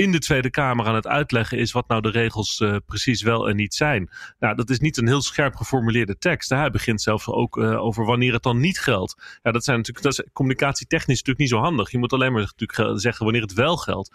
in 0.00 0.12
de 0.12 0.18
Tweede 0.18 0.50
Kamer 0.50 0.86
aan 0.86 0.94
het 0.94 1.06
uitleggen 1.06 1.58
is 1.58 1.72
wat 1.72 1.88
nou 1.88 2.00
de 2.00 2.10
regels 2.10 2.60
uh, 2.60 2.76
precies 2.86 3.22
wel 3.22 3.48
en 3.48 3.56
niet 3.56 3.74
zijn. 3.74 4.10
Nou, 4.38 4.56
dat 4.56 4.70
is 4.70 4.78
niet 4.78 4.96
een 4.96 5.06
heel 5.06 5.22
scherp 5.22 5.54
geformuleerde 5.54 6.18
tekst. 6.18 6.48
Hij 6.48 6.70
begint 6.70 7.02
zelfs 7.02 7.26
ook 7.26 7.56
uh, 7.56 7.82
over 7.82 8.04
wanneer 8.04 8.32
het 8.32 8.42
dan 8.42 8.60
niet 8.60 8.80
geldt. 8.80 9.38
Ja, 9.42 9.50
dat 9.52 9.64
zijn 9.64 9.76
natuurlijk, 9.76 10.04
dat 10.04 10.18
is 10.18 10.32
communicatietechnisch 10.32 11.16
natuurlijk 11.16 11.38
niet 11.38 11.48
zo 11.48 11.58
handig. 11.58 11.90
Je 11.90 11.98
moet 11.98 12.12
alleen 12.12 12.32
maar 12.32 12.52
natuurlijk 12.58 13.00
zeggen 13.00 13.24
wanneer 13.24 13.42
het 13.42 13.52
wel 13.52 13.76
geldt. 13.76 14.10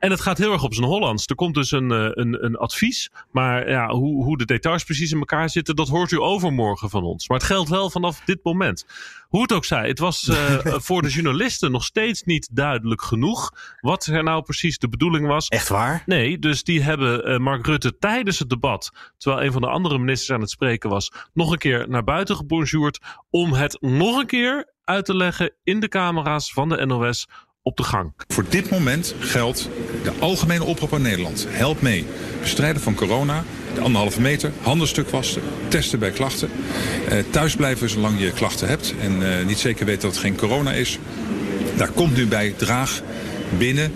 En 0.00 0.10
het 0.10 0.20
gaat 0.20 0.38
heel 0.38 0.52
erg 0.52 0.62
op 0.62 0.74
zijn 0.74 0.86
Hollands. 0.86 1.26
Er 1.26 1.34
komt 1.34 1.54
dus 1.54 1.70
een, 1.70 1.90
een, 1.90 2.44
een 2.44 2.56
advies. 2.56 3.10
Maar 3.30 3.70
ja, 3.70 3.88
hoe, 3.88 4.24
hoe 4.24 4.38
de 4.38 4.44
details 4.44 4.84
precies 4.84 5.12
in 5.12 5.18
elkaar 5.18 5.50
zitten, 5.50 5.76
dat 5.76 5.88
hoort 5.88 6.10
u 6.10 6.20
overmorgen 6.20 6.90
van 6.90 7.02
ons. 7.02 7.28
Maar 7.28 7.38
het 7.38 7.46
geldt 7.46 7.68
wel 7.68 7.90
vanaf 7.90 8.20
dit 8.24 8.38
moment. 8.42 8.86
Hoe 9.28 9.42
het 9.42 9.52
ook 9.52 9.64
zij, 9.64 9.88
het 9.88 9.98
was 9.98 10.28
uh, 10.28 10.36
voor 10.86 11.02
de 11.02 11.08
journalisten 11.08 11.70
nog 11.70 11.84
steeds 11.84 12.22
niet 12.22 12.48
duidelijk 12.52 13.02
genoeg 13.02 13.50
wat 13.80 14.06
er 14.06 14.22
nou 14.22 14.42
precies 14.42 14.78
de 14.78 14.88
bedoeling 14.88 15.26
was. 15.26 15.48
Echt 15.48 15.68
waar? 15.68 16.02
Nee, 16.06 16.38
dus 16.38 16.64
die 16.64 16.82
hebben 16.82 17.30
uh, 17.30 17.38
Mark 17.38 17.66
Rutte 17.66 17.98
tijdens 17.98 18.38
het 18.38 18.48
debat, 18.48 19.12
terwijl 19.18 19.44
een 19.44 19.52
van 19.52 19.60
de 19.60 19.68
andere 19.68 19.98
ministers 19.98 20.30
aan 20.30 20.40
het 20.40 20.50
spreken 20.50 20.90
was, 20.90 21.12
nog 21.32 21.52
een 21.52 21.58
keer 21.58 21.88
naar 21.88 22.04
buiten 22.04 22.36
gebonjourd 22.36 22.98
om 23.30 23.52
het 23.52 23.76
nog 23.80 24.18
een 24.18 24.26
keer 24.26 24.72
uit 24.84 25.04
te 25.04 25.16
leggen 25.16 25.52
in 25.64 25.80
de 25.80 25.88
camera's 25.88 26.52
van 26.52 26.68
de 26.68 26.86
NOS 26.86 27.26
op 27.62 27.76
de 27.76 27.82
gang. 27.82 28.12
Voor 28.28 28.44
dit 28.48 28.70
moment 28.70 29.14
geldt 29.18 29.68
de 30.02 30.12
algemene 30.18 30.64
oproep 30.64 30.94
aan 30.94 31.02
Nederland. 31.02 31.46
Help 31.48 31.82
mee. 31.82 32.06
Bestrijden 32.40 32.82
van 32.82 32.94
corona. 32.94 33.44
De 33.74 33.80
anderhalve 33.80 34.20
meter. 34.20 34.52
Handen 34.62 34.88
stuk 34.88 35.08
wassen. 35.08 35.42
Testen 35.68 35.98
bij 35.98 36.10
klachten. 36.10 36.50
Uh, 37.12 37.18
thuis 37.30 37.56
blijven 37.56 37.90
zolang 37.90 38.20
je 38.20 38.32
klachten 38.32 38.68
hebt. 38.68 38.94
En 39.00 39.22
uh, 39.22 39.46
niet 39.46 39.58
zeker 39.58 39.86
weet 39.86 40.00
dat 40.00 40.10
het 40.10 40.20
geen 40.20 40.36
corona 40.36 40.72
is. 40.72 40.98
Daar 41.76 41.90
komt 41.90 42.16
nu 42.16 42.26
bij 42.26 42.54
draag 42.56 43.02
binnen. 43.58 43.92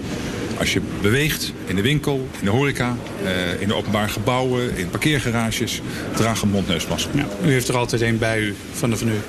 Als 0.59 0.73
je 0.73 0.80
beweegt 1.00 1.52
in 1.66 1.76
de 1.76 1.83
winkel, 1.83 2.28
in 2.38 2.44
de 2.44 2.50
horeca, 2.50 2.97
uh, 3.23 3.61
in 3.61 3.68
de 3.68 3.75
openbare 3.75 4.09
gebouwen, 4.09 4.76
in 4.76 4.90
parkeergarages, 4.90 5.80
draag 6.14 6.42
een 6.42 6.49
mondneusmasker. 6.49 7.16
Ja, 7.16 7.26
u 7.44 7.50
heeft 7.50 7.68
er 7.68 7.76
altijd 7.76 8.02
een 8.02 8.18
bij 8.18 8.40
u, 8.40 8.54
van 8.73 8.90
de 8.90 8.97
van 8.97 9.09
u. 9.09 9.21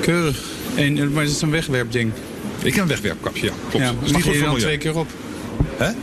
Keurig. 0.00 0.42
En, 0.74 1.12
maar 1.12 1.22
het 1.22 1.32
is 1.32 1.42
een 1.42 1.50
wegwerpding. 1.50 2.12
Ik 2.64 2.74
heb 2.74 2.82
een 2.82 2.88
wegwerpkapje, 2.88 3.46
ja. 3.46 3.52
Klopt. 3.68 3.84
Ja, 3.84 3.92
mag 4.12 4.24
je 4.24 4.32
er 4.32 4.40
dan 4.40 4.56
twee 4.56 4.78
keer 4.78 4.96
op? 4.96 5.06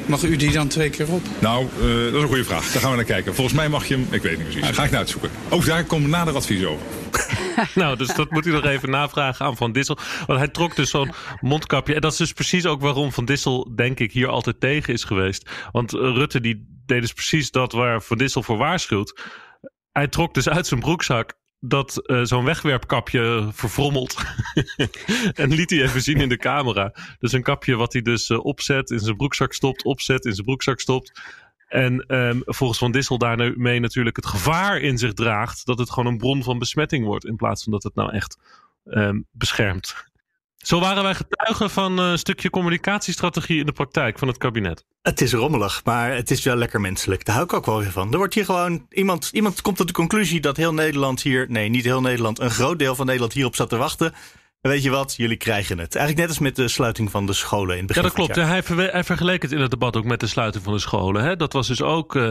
Mag 0.06 0.24
u 0.24 0.36
die 0.36 0.52
dan 0.52 0.68
twee 0.68 0.90
keer 0.90 1.12
op? 1.12 1.22
Nou, 1.40 1.66
uh, 1.66 2.04
dat 2.04 2.14
is 2.14 2.22
een 2.22 2.28
goede 2.28 2.44
vraag. 2.44 2.72
Daar 2.72 2.82
gaan 2.82 2.90
we 2.92 2.96
naar 2.96 3.06
kijken. 3.06 3.36
Volgens 3.36 3.56
mij 3.56 3.70
mag 3.70 3.86
je 3.86 3.94
hem, 3.94 4.08
ik 4.12 4.22
weet 4.22 4.38
niet 4.38 4.48
precies. 4.48 4.76
Ga 4.76 4.84
ik 4.84 4.90
naar 4.90 5.00
uitzoeken. 5.00 5.30
Ook 5.50 5.66
daar 5.66 5.84
komt 5.84 6.08
nader 6.08 6.36
advies 6.36 6.66
over. 6.66 6.86
nou, 7.76 7.98
dus 7.98 8.14
dat 8.14 8.32
moet 8.32 8.46
u 8.46 8.52
nog 8.52 8.66
even 8.66 8.90
navragen 8.90 9.46
aan 9.46 9.58
Van 9.58 9.72
Dissel. 9.72 9.98
Want 10.26 10.40
hij 10.40 10.48
trok 10.48 10.76
dus 10.76 10.90
zo'n 10.90 11.12
mondkapje. 11.42 11.94
En 11.94 12.02
dat 12.02 12.12
is 12.12 12.18
dus 12.18 12.34
precies 12.34 12.66
ook 12.66 12.82
waarom 12.82 13.12
Van 13.12 13.26
Dissel, 13.26 13.76
denk 13.76 14.00
ik, 14.00 14.12
hier 14.12 14.28
altijd 14.28 14.60
tegen 14.60 14.94
is 14.94 15.04
geweest. 15.04 15.50
Want 15.72 15.92
Rutte 15.92 16.42
die 16.42 16.82
deed 16.86 17.02
dus 17.02 17.14
precies 17.14 17.52
dat 17.52 17.72
waar 17.72 18.02
Van 18.02 18.18
Dissel 18.18 18.44
voor 18.44 18.58
waarschuwt. 18.58 19.22
Hij 19.92 20.08
trok 20.08 20.34
dus 20.34 20.50
uit 20.50 20.68
zijn 20.68 20.80
broekzak 20.80 21.34
dat 21.60 22.02
uh, 22.04 22.24
zo'n 22.24 22.46
wegwerpkapje 22.46 23.50
verfrommelt. 23.52 24.16
en 25.34 25.54
liet 25.54 25.70
hij 25.70 25.82
even 25.82 26.02
zien 26.02 26.22
in 26.22 26.30
de 26.30 26.38
camera. 26.38 26.94
Dus 27.20 27.32
een 27.32 27.44
kapje 27.44 27.76
wat 27.76 27.94
hij 27.94 28.02
dus 28.02 28.30
uh, 28.30 28.46
opzet, 28.46 28.90
in 28.90 29.00
zijn 29.00 29.16
broekzak 29.16 29.54
stopt, 29.54 29.84
opzet, 29.84 30.26
in 30.26 30.34
zijn 30.34 30.46
broekzak 30.46 30.80
stopt. 30.80 31.22
En 31.68 32.16
um, 32.16 32.42
volgens 32.46 32.80
Van 32.80 32.92
Dissel 32.92 33.18
daarmee 33.18 33.80
natuurlijk 33.80 34.16
het 34.16 34.26
gevaar 34.26 34.80
in 34.80 34.98
zich 34.98 35.14
draagt 35.14 35.66
dat 35.66 35.80
het 35.80 35.90
gewoon 35.90 36.12
een 36.12 36.18
bron 36.18 36.44
van 36.44 36.60
besmetting 36.60 37.06
wordt. 37.06 37.26
In 37.26 37.36
plaats 37.36 37.64
van 37.64 37.72
dat 37.72 37.84
het 37.84 37.96
nou 37.96 38.12
echt 38.12 38.38
um, 38.86 39.26
beschermt. 39.32 40.09
Zo 40.66 40.80
waren 40.80 41.04
wij 41.04 41.16
getuigen 41.16 41.70
van 41.70 41.98
een 41.98 42.18
stukje 42.18 42.50
communicatiestrategie 42.50 43.60
in 43.60 43.66
de 43.66 43.72
praktijk 43.72 44.20
van 44.20 44.28
het 44.28 44.38
kabinet. 44.38 44.86
Het 45.02 45.22
is 45.22 45.34
rommelig, 45.34 45.82
maar 45.84 46.16
het 46.16 46.32
is 46.32 46.44
wel 46.44 46.56
lekker 46.56 46.82
menselijk. 46.82 47.26
Daar 47.26 47.36
hou 47.36 47.48
ik 47.48 47.54
ook 47.54 47.66
wel 47.66 47.80
weer 47.80 47.92
van. 47.92 48.12
Er 48.12 48.18
wordt 48.18 48.34
hier 48.34 48.46
gewoon 48.46 48.86
iemand, 48.90 49.30
iemand 49.32 49.62
komt 49.62 49.78
tot 49.78 49.88
de 49.88 49.94
conclusie 49.94 50.40
dat 50.40 50.58
heel 50.58 50.74
Nederland 50.74 51.22
hier, 51.22 51.46
nee, 51.50 51.70
niet 51.70 51.84
heel 51.84 52.02
Nederland, 52.02 52.40
een 52.40 52.50
groot 52.50 52.80
deel 52.80 52.96
van 52.96 53.06
Nederland 53.06 53.34
hierop 53.34 53.56
zat 53.56 53.70
te 53.70 53.78
wachten. 53.78 54.14
Weet 54.62 54.84
je 54.84 54.90
wat? 54.90 55.16
Jullie 55.16 55.38
krijgen 55.38 55.78
het. 55.78 55.96
Eigenlijk 55.96 56.28
net 56.28 56.38
als 56.38 56.40
met 56.40 56.56
de 56.56 56.68
sluiting 56.68 57.12
van 57.12 57.26
de 57.26 57.34
scholen 57.34 57.78
in 57.78 57.78
het 57.78 57.88
begin. 57.88 58.02
Ja, 58.02 58.08
dat 58.08 58.18
klopt. 58.18 58.36
Hij, 58.36 58.64
ver, 58.64 58.92
hij, 58.92 59.04
vergeleek 59.04 59.42
het 59.42 59.52
in 59.52 59.60
het 59.60 59.72
debat 59.72 59.98
ook 59.98 60.04
met 60.04 60.20
de 60.20 60.28
sluiting 60.28 60.64
van 60.64 60.74
de 60.74 60.80
scholen. 60.80 61.24
Hè? 61.24 61.36
Dat 61.36 61.54
was 61.54 61.68
dus 61.68 61.82
ook 61.82 62.16
uh, 62.16 62.24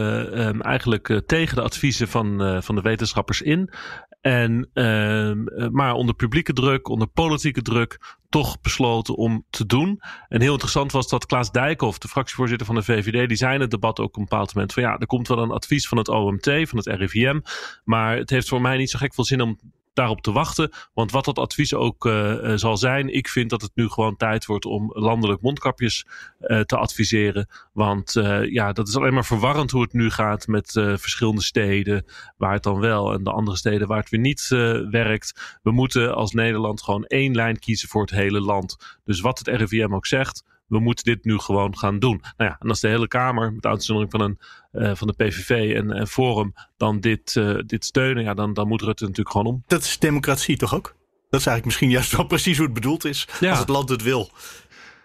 um, 0.47 0.61
eigenlijk 0.61 1.09
uh, 1.09 1.17
tegen 1.17 1.55
de 1.55 1.61
adviezen 1.61 2.07
van, 2.07 2.41
uh, 2.41 2.61
van 2.61 2.75
de 2.75 2.81
wetenschappers 2.81 3.41
in. 3.41 3.73
En, 4.21 4.69
ehm, 4.73 5.43
maar 5.71 5.93
onder 5.93 6.15
publieke 6.15 6.53
druk, 6.53 6.87
onder 6.87 7.07
politieke 7.07 7.61
druk, 7.61 8.17
toch 8.29 8.61
besloten 8.61 9.15
om 9.15 9.45
te 9.49 9.65
doen. 9.65 10.01
En 10.27 10.41
heel 10.41 10.51
interessant 10.51 10.91
was 10.91 11.07
dat 11.07 11.25
Klaas 11.25 11.51
Dijkhoff, 11.51 11.97
de 11.97 12.07
fractievoorzitter 12.07 12.65
van 12.65 12.75
de 12.75 12.83
VVD, 12.83 13.27
die 13.27 13.37
zei 13.37 13.53
in 13.53 13.61
het 13.61 13.71
debat 13.71 13.99
ook 13.99 14.07
op 14.07 14.17
een 14.17 14.23
bepaald 14.23 14.53
moment 14.53 14.73
van 14.73 14.83
ja, 14.83 14.97
er 14.97 15.05
komt 15.05 15.27
wel 15.27 15.37
een 15.37 15.51
advies 15.51 15.87
van 15.87 15.97
het 15.97 16.07
OMT, 16.07 16.45
van 16.45 16.77
het 16.77 16.87
RIVM. 16.87 17.39
Maar 17.83 18.17
het 18.17 18.29
heeft 18.29 18.47
voor 18.47 18.61
mij 18.61 18.77
niet 18.77 18.89
zo 18.89 18.99
gek 18.99 19.13
veel 19.13 19.25
zin 19.25 19.41
om 19.41 19.59
daarop 19.99 20.21
te 20.21 20.31
wachten. 20.31 20.71
Want 20.93 21.11
wat 21.11 21.25
dat 21.25 21.39
advies 21.39 21.73
ook 21.73 22.05
uh, 22.05 22.51
zal 22.55 22.77
zijn, 22.77 23.13
ik 23.13 23.27
vind 23.27 23.49
dat 23.49 23.61
het 23.61 23.71
nu 23.73 23.89
gewoon 23.89 24.17
tijd 24.17 24.45
wordt 24.45 24.65
om 24.65 24.91
landelijk 24.93 25.41
mondkapjes 25.41 26.05
uh, 26.39 26.59
te 26.59 26.77
adviseren. 26.77 27.47
Want 27.73 28.13
ja, 28.49 28.71
dat 28.71 28.87
is 28.87 28.95
alleen 28.95 29.13
maar 29.13 29.25
verwarrend 29.25 29.71
hoe 29.71 29.81
het 29.81 29.93
nu 29.93 30.09
gaat 30.09 30.47
met 30.47 30.71
verschillende 30.71 31.41
steden 31.41 32.05
waar 32.37 32.53
het 32.53 32.63
dan 32.63 32.79
wel 32.79 33.13
en 33.13 33.23
de 33.23 33.31
andere 33.31 33.57
steden 33.57 33.87
waar 33.87 33.99
het 33.99 34.09
weer 34.09 34.19
niet 34.19 34.47
werkt. 34.89 35.59
We 35.61 35.71
moeten 35.71 36.15
als 36.15 36.31
Nederland 36.31 36.81
gewoon 36.81 37.05
één 37.05 37.35
lijn 37.35 37.59
kiezen 37.59 37.89
voor 37.89 38.01
het 38.01 38.11
hele 38.11 38.41
land. 38.41 38.97
Dus 39.05 39.19
wat 39.19 39.37
het 39.39 39.47
RIVM 39.47 39.93
ook 39.93 40.05
zegt, 40.05 40.43
we 40.69 40.79
moeten 40.79 41.03
dit 41.03 41.25
nu 41.25 41.37
gewoon 41.37 41.77
gaan 41.77 41.99
doen. 41.99 42.21
Nou 42.37 42.49
ja, 42.49 42.55
en 42.59 42.69
als 42.69 42.79
de 42.79 42.87
hele 42.87 43.07
Kamer, 43.07 43.53
met 43.53 43.65
uitzondering 43.65 44.11
van, 44.11 44.21
een, 44.21 44.39
uh, 44.73 44.95
van 44.95 45.07
de 45.07 45.13
PVV 45.13 45.75
en, 45.75 45.91
en 45.91 46.07
Forum, 46.07 46.53
dan 46.77 46.99
dit, 46.99 47.35
uh, 47.35 47.59
dit 47.65 47.85
steunen, 47.85 48.23
ja, 48.23 48.33
dan, 48.33 48.53
dan 48.53 48.67
moet 48.67 48.81
Rutte 48.81 49.03
natuurlijk 49.03 49.29
gewoon 49.29 49.47
om. 49.47 49.63
Dat 49.67 49.83
is 49.83 49.99
democratie 49.99 50.57
toch 50.57 50.75
ook? 50.75 50.95
Dat 51.29 51.39
is 51.39 51.45
eigenlijk 51.45 51.65
misschien 51.65 51.89
juist 51.89 52.15
wel 52.15 52.25
precies 52.35 52.57
hoe 52.57 52.65
het 52.65 52.75
bedoeld 52.75 53.05
is, 53.05 53.27
ja. 53.39 53.49
als 53.49 53.59
het 53.59 53.69
land 53.69 53.89
het 53.89 54.03
wil. 54.03 54.31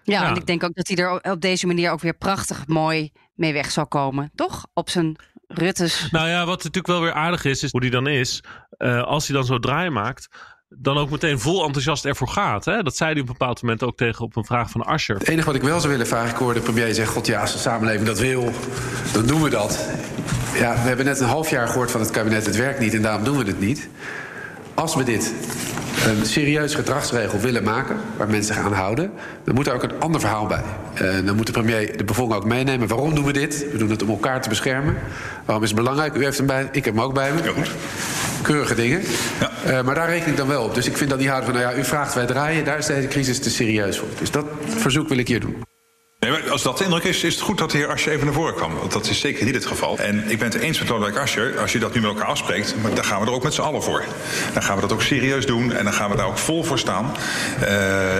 Ja, 0.03 0.23
ja, 0.23 0.29
en 0.29 0.37
ik 0.37 0.47
denk 0.47 0.65
ook 0.65 0.75
dat 0.75 0.89
hij 0.89 0.97
er 0.97 1.33
op 1.33 1.41
deze 1.41 1.67
manier 1.67 1.91
ook 1.91 2.01
weer 2.01 2.17
prachtig 2.17 2.67
mooi 2.67 3.13
mee 3.35 3.53
weg 3.53 3.71
zal 3.71 3.87
komen. 3.87 4.31
Toch? 4.35 4.67
Op 4.75 4.91
zijn 4.91 5.17
Rutte's. 5.49 6.09
Nou 6.11 6.29
ja, 6.29 6.47
wat 6.47 6.57
natuurlijk 6.57 6.87
wel 6.87 7.01
weer 7.01 7.13
aardig 7.13 7.45
is, 7.45 7.63
is 7.63 7.71
hoe 7.71 7.81
die 7.81 7.91
dan 7.91 8.07
is. 8.07 8.43
Uh, 8.79 9.03
als 9.03 9.27
hij 9.27 9.37
dan 9.37 9.45
zo 9.45 9.59
draai 9.59 9.91
maakt 9.91 10.29
dan 10.69 10.99
ook 10.99 11.11
meteen 11.11 11.41
vol 11.41 11.65
enthousiast 11.65 12.05
ervoor 12.05 12.29
gaat. 12.29 12.65
Hè? 12.65 12.83
Dat 12.83 12.97
zei 12.97 13.13
hij 13.13 13.21
op 13.21 13.27
een 13.27 13.33
bepaald 13.39 13.63
moment 13.63 13.83
ook 13.83 13.97
tegen 13.97 14.25
op 14.25 14.37
een 14.37 14.45
vraag 14.45 14.71
van 14.71 14.83
Asscher. 14.83 15.19
Het 15.19 15.29
enige 15.29 15.47
wat 15.47 15.55
ik 15.55 15.63
wel 15.63 15.81
zou 15.81 15.93
willen 15.93 16.07
vragen, 16.07 16.31
ik 16.31 16.37
hoorde 16.37 16.59
de 16.59 16.65
premier 16.65 16.95
zeggen... 16.95 17.15
God 17.15 17.27
ja, 17.27 17.41
als 17.41 17.53
de 17.53 17.59
samenleving 17.59 18.07
dat 18.07 18.19
wil, 18.19 18.53
dan 19.13 19.27
doen 19.27 19.43
we 19.43 19.51
dat. 19.51 19.89
Ja, 20.55 20.73
we 20.73 20.89
hebben 20.89 21.05
net 21.05 21.21
een 21.21 21.27
half 21.27 21.51
jaar 21.51 21.69
gehoord 21.69 21.91
van 21.91 22.01
het 22.01 22.11
kabinet... 22.11 22.47
het 22.47 22.57
werkt 22.57 22.81
niet 22.81 22.95
en 22.95 23.03
daarom 23.03 23.25
doen 23.25 23.39
we 23.39 23.45
het 23.45 23.61
niet. 23.61 23.89
Als 24.75 24.95
we 24.95 25.03
dit 25.03 25.35
een 26.07 26.27
serieus 26.27 26.75
gedragsregel 26.75 27.41
willen 27.41 27.65
maken... 27.65 27.97
waar 28.17 28.29
mensen 28.29 28.55
zich 28.55 28.65
aan 28.65 28.73
houden, 28.73 29.11
dan 29.45 29.55
moet 29.55 29.67
er 29.67 29.75
ook 29.75 29.83
een 29.83 30.01
ander 30.01 30.21
verhaal 30.21 30.47
bij. 30.47 30.63
Uh, 31.03 31.27
dan 31.27 31.37
moet 31.37 31.47
de 31.47 31.53
premier 31.53 31.97
de 31.97 32.05
bevolking 32.05 32.37
ook 32.37 32.45
meenemen. 32.45 32.89
Waarom 32.89 33.15
doen 33.15 33.25
we 33.25 33.33
dit? 33.33 33.67
We 33.73 33.79
doen 33.79 33.91
het 33.91 34.03
om 34.03 34.09
elkaar 34.09 34.43
te 34.43 34.49
beschermen. 34.49 34.97
Waarom 35.45 35.65
is 35.65 35.71
het 35.71 35.79
belangrijk? 35.79 36.15
U 36.15 36.25
heeft 36.25 36.37
hem 36.37 36.47
bij, 36.47 36.69
ik 36.73 36.85
heb 36.85 36.95
hem 36.95 37.03
ook 37.03 37.15
bij 37.15 37.33
me. 37.33 37.43
Ja, 37.43 37.53
goed. 37.53 37.71
Keurige 38.43 38.75
dingen. 38.75 39.03
Ja. 39.41 39.51
Uh, 39.67 39.83
maar 39.83 39.95
daar 39.95 40.09
reken 40.09 40.31
ik 40.31 40.37
dan 40.37 40.49
wel 40.49 40.65
op. 40.65 40.75
Dus 40.75 40.87
ik 40.87 40.97
vind 40.97 41.11
dat 41.11 41.19
die 41.19 41.29
houden 41.29 41.51
van, 41.51 41.61
nou 41.61 41.75
ja, 41.75 41.81
u 41.81 41.85
vraagt, 41.85 42.15
wij 42.15 42.27
draaien. 42.27 42.65
Daar 42.65 42.79
is 42.79 42.87
deze 42.87 43.09
crisis 43.09 43.39
te 43.39 43.51
serieus 43.51 43.99
voor. 43.99 44.09
Dus 44.19 44.31
dat 44.31 44.45
verzoek 44.67 45.09
wil 45.09 45.19
ik 45.19 45.29
hier 45.29 45.41
doen. 45.41 45.74
Nee, 46.25 46.51
als 46.51 46.63
dat 46.63 46.79
de 46.79 46.85
indruk 46.85 47.03
is, 47.03 47.25
is 47.25 47.35
het 47.35 47.43
goed 47.43 47.59
dat 47.59 47.71
de 47.71 47.77
heer 47.77 47.89
Ascher 47.89 48.13
even 48.13 48.25
naar 48.25 48.35
voren 48.35 48.55
kwam. 48.55 48.75
Want 48.75 48.93
dat 48.93 49.09
is 49.09 49.21
zeker 49.21 49.45
niet 49.45 49.55
het 49.55 49.67
geval. 49.67 49.99
En 49.99 50.31
ik 50.31 50.39
ben 50.39 50.49
het 50.49 50.61
eens 50.61 50.79
met 50.79 50.89
Lodewijk 50.89 51.17
Ascher. 51.17 51.59
Als 51.59 51.73
je 51.73 51.79
dat 51.79 51.95
nu 51.95 52.01
met 52.01 52.11
elkaar 52.11 52.27
afspreekt, 52.27 52.75
dan 52.95 53.05
gaan 53.05 53.21
we 53.21 53.27
er 53.27 53.33
ook 53.33 53.43
met 53.43 53.55
z'n 53.55 53.61
allen 53.61 53.83
voor. 53.83 54.05
Dan 54.53 54.63
gaan 54.63 54.75
we 54.75 54.81
dat 54.81 54.93
ook 54.93 55.03
serieus 55.03 55.47
doen 55.47 55.73
en 55.73 55.85
dan 55.85 55.93
gaan 55.93 56.11
we 56.11 56.17
daar 56.17 56.27
ook 56.27 56.39
vol 56.39 56.65
voor 56.65 56.79
staan. 56.79 57.05
Uh, 57.05 57.69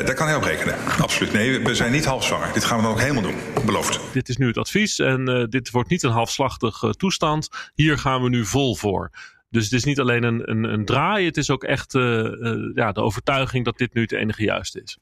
daar 0.05 0.15
kan 0.15 0.27
hij 0.27 0.37
op 0.37 0.43
rekenen. 0.43 0.75
Absoluut. 1.01 1.33
Nee, 1.33 1.61
we 1.61 1.75
zijn 1.75 1.93
niet 1.93 2.05
halfzwanger. 2.05 2.53
Dit 2.53 2.65
gaan 2.65 2.77
we 2.77 2.83
dan 2.83 2.93
ook 2.93 3.01
helemaal 3.01 3.23
doen. 3.23 3.37
Beloofd. 3.67 4.01
Dit 4.13 4.29
is 4.29 4.37
nu 4.37 4.47
het 4.47 4.59
advies 4.59 4.99
en 4.99 5.31
uh, 5.31 5.45
dit 5.49 5.71
wordt 5.71 5.91
niet 5.91 6.03
een 6.03 6.11
halfslachtig 6.11 6.83
uh, 6.83 6.91
toestand. 6.91 7.49
Hier 7.75 7.99
gaan 7.99 8.23
we 8.23 8.29
nu 8.29 8.45
vol 8.45 8.77
voor. 8.77 9.11
Dus 9.51 9.65
het 9.65 9.73
is 9.73 9.85
niet 9.85 10.01
alleen 10.01 10.23
een, 10.23 10.51
een, 10.51 10.65
een 10.65 10.85
draai, 10.85 11.27
het 11.27 11.37
is 11.37 11.51
ook 11.51 11.65
echt 11.65 11.93
ja, 12.75 12.93
de 12.93 13.01
overtuiging 13.01 13.65
dat 13.65 13.79
dit 13.79 13.95
nu 13.95 14.03
het 14.03 14.13
enige 14.13 14.43
juiste 14.43 14.83
is. 14.83 14.99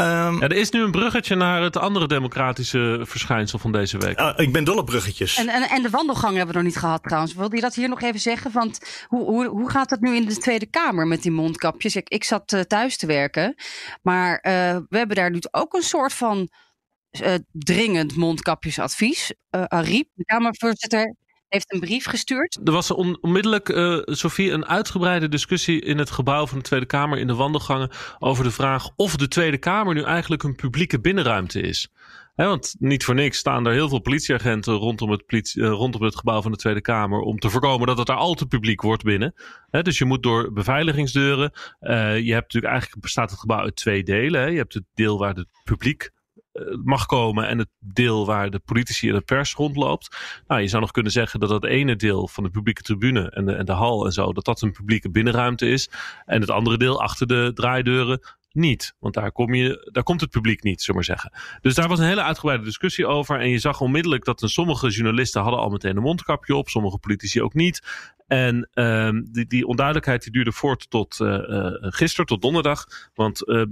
Um, 0.00 0.06
ja, 0.06 0.40
er 0.40 0.52
is 0.52 0.70
nu 0.70 0.82
een 0.82 0.90
bruggetje 0.90 1.34
naar 1.34 1.62
het 1.62 1.76
andere 1.76 2.06
democratische 2.06 3.00
verschijnsel 3.02 3.58
van 3.58 3.72
deze 3.72 3.98
week. 3.98 4.20
Uh, 4.20 4.32
ik 4.36 4.52
ben 4.52 4.64
dol 4.64 4.76
op 4.76 4.86
bruggetjes. 4.86 5.36
En, 5.36 5.48
en, 5.48 5.62
en 5.62 5.82
de 5.82 5.90
wandelgang 5.90 6.36
hebben 6.36 6.54
we 6.54 6.60
nog 6.60 6.70
niet 6.70 6.80
gehad 6.80 7.02
trouwens. 7.02 7.34
Wilde 7.34 7.56
je 7.56 7.62
dat 7.62 7.74
hier 7.74 7.88
nog 7.88 8.02
even 8.02 8.20
zeggen? 8.20 8.52
Want 8.52 9.04
hoe, 9.06 9.24
hoe, 9.24 9.46
hoe 9.46 9.70
gaat 9.70 9.90
het 9.90 10.00
nu 10.00 10.16
in 10.16 10.26
de 10.26 10.36
Tweede 10.36 10.66
Kamer 10.66 11.06
met 11.06 11.22
die 11.22 11.30
mondkapjes? 11.30 11.96
Ik, 11.96 12.08
ik 12.08 12.24
zat 12.24 12.52
uh, 12.52 12.60
thuis 12.60 12.96
te 12.96 13.06
werken. 13.06 13.54
Maar 14.02 14.32
uh, 14.32 14.52
we 14.88 14.98
hebben 14.98 15.16
daar 15.16 15.30
nu 15.30 15.38
ook 15.50 15.74
een 15.74 15.82
soort 15.82 16.12
van 16.12 16.48
dringend 17.52 18.16
mondkapjesadvies. 18.16 19.32
Ariep, 19.50 20.08
de 20.14 20.24
Kamervoorzitter, 20.24 21.14
heeft 21.56 21.72
een 21.72 21.80
brief 21.80 22.06
gestuurd. 22.06 22.58
Er 22.64 22.72
was 22.72 22.90
on 22.90 23.18
onmiddellijk, 23.20 23.68
uh, 23.68 23.98
Sophie, 24.04 24.50
een 24.50 24.66
uitgebreide 24.66 25.28
discussie 25.28 25.80
in 25.80 25.98
het 25.98 26.10
gebouw 26.10 26.46
van 26.46 26.58
de 26.58 26.64
Tweede 26.64 26.86
Kamer 26.86 27.18
in 27.18 27.26
de 27.26 27.34
wandelgangen 27.34 27.90
over 28.18 28.44
de 28.44 28.50
vraag 28.50 28.90
of 28.96 29.16
de 29.16 29.28
Tweede 29.28 29.58
Kamer 29.58 29.94
nu 29.94 30.02
eigenlijk 30.02 30.42
een 30.42 30.54
publieke 30.54 31.00
binnenruimte 31.00 31.60
is. 31.60 31.88
Want 32.34 32.74
niet 32.78 33.04
voor 33.04 33.14
niks 33.14 33.38
staan 33.38 33.66
er 33.66 33.72
heel 33.72 33.88
veel 33.88 34.00
politieagenten 34.00 34.74
rondom 34.74 35.10
het, 35.10 35.54
uh, 35.54 35.68
rondom 35.68 36.02
het 36.02 36.16
gebouw 36.16 36.42
van 36.42 36.50
de 36.50 36.56
Tweede 36.56 36.80
Kamer. 36.80 37.20
om 37.20 37.38
te 37.38 37.50
voorkomen 37.50 37.86
dat 37.86 37.98
het 37.98 38.06
daar 38.06 38.16
al 38.16 38.34
te 38.34 38.46
publiek 38.46 38.82
wordt 38.82 39.02
binnen. 39.02 39.34
Dus 39.70 39.98
je 39.98 40.04
moet 40.04 40.22
door 40.22 40.52
beveiligingsdeuren. 40.52 41.52
Uh, 41.80 41.90
je 42.18 42.32
hebt 42.32 42.52
natuurlijk 42.52 42.72
eigenlijk 42.72 43.02
bestaat 43.02 43.30
het 43.30 43.40
gebouw 43.40 43.60
uit 43.60 43.76
twee 43.76 44.02
delen. 44.02 44.50
Je 44.50 44.58
hebt 44.58 44.74
het 44.74 44.84
deel 44.94 45.18
waar 45.18 45.34
het 45.34 45.48
publiek 45.64 46.10
mag 46.84 47.06
komen 47.06 47.48
en 47.48 47.58
het 47.58 47.68
deel 47.78 48.26
waar 48.26 48.50
de 48.50 48.58
politici 48.58 49.08
en 49.08 49.14
de 49.14 49.20
pers 49.20 49.54
rondloopt. 49.54 50.16
Nou, 50.46 50.60
je 50.60 50.68
zou 50.68 50.82
nog 50.82 50.90
kunnen 50.90 51.12
zeggen 51.12 51.40
dat 51.40 51.48
dat 51.48 51.64
ene 51.64 51.96
deel 51.96 52.28
van 52.28 52.44
de 52.44 52.50
publieke 52.50 52.82
tribune 52.82 53.30
en 53.30 53.46
de, 53.46 53.52
en 53.52 53.64
de 53.64 53.72
hal 53.72 54.06
en 54.06 54.12
zo, 54.12 54.32
dat 54.32 54.44
dat 54.44 54.62
een 54.62 54.72
publieke 54.72 55.10
binnenruimte 55.10 55.68
is. 55.68 55.90
En 56.24 56.40
het 56.40 56.50
andere 56.50 56.76
deel 56.76 57.02
achter 57.02 57.26
de 57.26 57.50
draaideuren 57.54 58.20
niet. 58.56 58.94
Want 58.98 59.14
daar, 59.14 59.32
kom 59.32 59.54
je, 59.54 59.90
daar 59.92 60.02
komt 60.02 60.20
het 60.20 60.30
publiek 60.30 60.62
niet, 60.62 60.80
zullen 60.80 60.94
maar 60.94 61.04
zeggen. 61.04 61.32
Dus 61.60 61.74
daar 61.74 61.88
was 61.88 61.98
een 61.98 62.06
hele 62.06 62.22
uitgebreide 62.22 62.64
discussie 62.64 63.06
over. 63.06 63.40
En 63.40 63.48
je 63.48 63.58
zag 63.58 63.80
onmiddellijk 63.80 64.24
dat 64.24 64.42
een, 64.42 64.48
sommige 64.48 64.88
journalisten 64.88 65.42
hadden 65.42 65.60
al 65.60 65.68
meteen 65.68 65.96
een 65.96 66.02
mondkapje 66.02 66.54
op. 66.54 66.68
Sommige 66.68 66.98
politici 66.98 67.42
ook 67.42 67.54
niet. 67.54 67.82
En 68.26 68.68
um, 68.74 69.32
die, 69.32 69.46
die 69.46 69.66
onduidelijkheid 69.66 70.22
die 70.22 70.32
duurde 70.32 70.52
voort 70.52 70.90
tot 70.90 71.18
uh, 71.20 71.38
gisteren, 71.80 72.26
tot 72.26 72.42
donderdag. 72.42 72.86
Want 73.14 73.48
uh, 73.48 73.62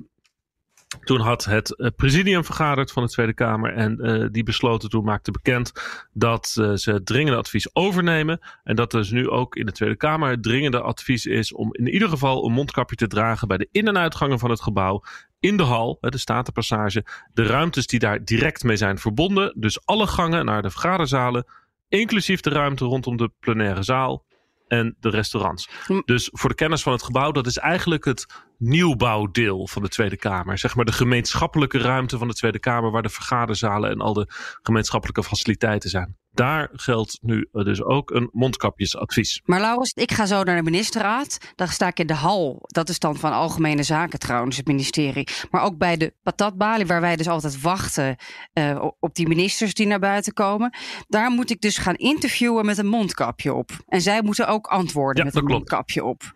toen 1.00 1.20
had 1.20 1.44
het 1.44 1.76
eh, 1.76 1.90
presidium 1.96 2.44
vergaderd 2.44 2.92
van 2.92 3.02
de 3.02 3.08
Tweede 3.08 3.34
Kamer 3.34 3.74
en 3.74 3.98
uh, 4.00 4.28
die 4.30 4.42
besloten 4.42 4.88
toen 4.88 5.04
maakte 5.04 5.30
bekend 5.30 5.72
dat 6.12 6.56
uh, 6.58 6.74
ze 6.74 6.92
het 6.92 7.06
dringende 7.06 7.38
advies 7.38 7.74
overnemen. 7.74 8.38
En 8.64 8.76
dat 8.76 8.90
dus 8.90 9.10
nu 9.10 9.28
ook 9.28 9.56
in 9.56 9.66
de 9.66 9.72
Tweede 9.72 9.96
Kamer 9.96 10.30
het 10.30 10.42
dringende 10.42 10.80
advies 10.80 11.26
is 11.26 11.52
om 11.52 11.74
in 11.74 11.88
ieder 11.88 12.08
geval 12.08 12.44
een 12.44 12.52
mondkapje 12.52 12.96
te 12.96 13.06
dragen 13.06 13.48
bij 13.48 13.56
de 13.56 13.68
in- 13.70 13.88
en 13.88 13.98
uitgangen 13.98 14.38
van 14.38 14.50
het 14.50 14.60
gebouw. 14.60 15.02
In 15.40 15.56
de 15.56 15.62
hal, 15.62 15.98
de 16.00 16.18
Statenpassage, 16.18 17.04
de 17.32 17.46
ruimtes 17.46 17.86
die 17.86 17.98
daar 17.98 18.24
direct 18.24 18.62
mee 18.64 18.76
zijn 18.76 18.98
verbonden. 18.98 19.54
Dus 19.56 19.86
alle 19.86 20.06
gangen 20.06 20.44
naar 20.44 20.62
de 20.62 20.70
vergaderzalen, 20.70 21.46
inclusief 21.88 22.40
de 22.40 22.50
ruimte 22.50 22.84
rondom 22.84 23.16
de 23.16 23.30
plenaire 23.40 23.82
zaal 23.82 24.24
en 24.68 24.96
de 25.00 25.08
restaurants. 25.08 25.68
Dus 26.04 26.28
voor 26.32 26.48
de 26.48 26.54
kennis 26.54 26.82
van 26.82 26.92
het 26.92 27.02
gebouw, 27.02 27.32
dat 27.32 27.46
is 27.46 27.58
eigenlijk 27.58 28.04
het 28.04 28.26
nieuwbouwdeel 28.68 29.68
van 29.68 29.82
de 29.82 29.88
Tweede 29.88 30.16
Kamer. 30.16 30.58
Zeg 30.58 30.74
maar 30.74 30.84
de 30.84 30.92
gemeenschappelijke 30.92 31.78
ruimte 31.78 32.18
van 32.18 32.28
de 32.28 32.34
Tweede 32.34 32.58
Kamer, 32.58 32.90
waar 32.90 33.02
de 33.02 33.08
vergaderzalen 33.08 33.90
en 33.90 34.00
al 34.00 34.12
de 34.12 34.26
gemeenschappelijke 34.62 35.22
faciliteiten 35.24 35.90
zijn. 35.90 36.16
Daar 36.32 36.68
geldt 36.72 37.18
nu 37.22 37.48
dus 37.52 37.82
ook 37.82 38.10
een 38.10 38.28
mondkapjesadvies. 38.32 39.40
Maar 39.44 39.60
Laurens, 39.60 39.92
ik 39.92 40.12
ga 40.12 40.26
zo 40.26 40.42
naar 40.42 40.56
de 40.56 40.62
ministerraad. 40.62 41.38
Dan 41.54 41.68
sta 41.68 41.86
ik 41.86 41.98
in 41.98 42.06
de 42.06 42.14
hal. 42.14 42.58
Dat 42.66 42.88
is 42.88 42.98
dan 42.98 43.16
van 43.16 43.32
Algemene 43.32 43.82
Zaken 43.82 44.18
trouwens, 44.18 44.56
het 44.56 44.66
ministerie. 44.66 45.28
Maar 45.50 45.62
ook 45.62 45.78
bij 45.78 45.96
de 45.96 46.14
patatbalie, 46.22 46.86
waar 46.86 47.00
wij 47.00 47.16
dus 47.16 47.28
altijd 47.28 47.60
wachten 47.60 48.16
uh, 48.54 48.84
op 49.00 49.14
die 49.14 49.28
ministers 49.28 49.74
die 49.74 49.86
naar 49.86 49.98
buiten 49.98 50.32
komen. 50.32 50.76
Daar 51.08 51.30
moet 51.30 51.50
ik 51.50 51.60
dus 51.60 51.78
gaan 51.78 51.94
interviewen 51.94 52.66
met 52.66 52.78
een 52.78 52.86
mondkapje 52.86 53.52
op. 53.54 53.70
En 53.88 54.00
zij 54.00 54.22
moeten 54.22 54.48
ook 54.48 54.66
antwoorden 54.66 55.16
Ja, 55.18 55.24
met 55.24 55.34
een 55.34 55.46
klopt. 55.46 55.58
mondkapje 55.70 56.04
op. 56.04 56.32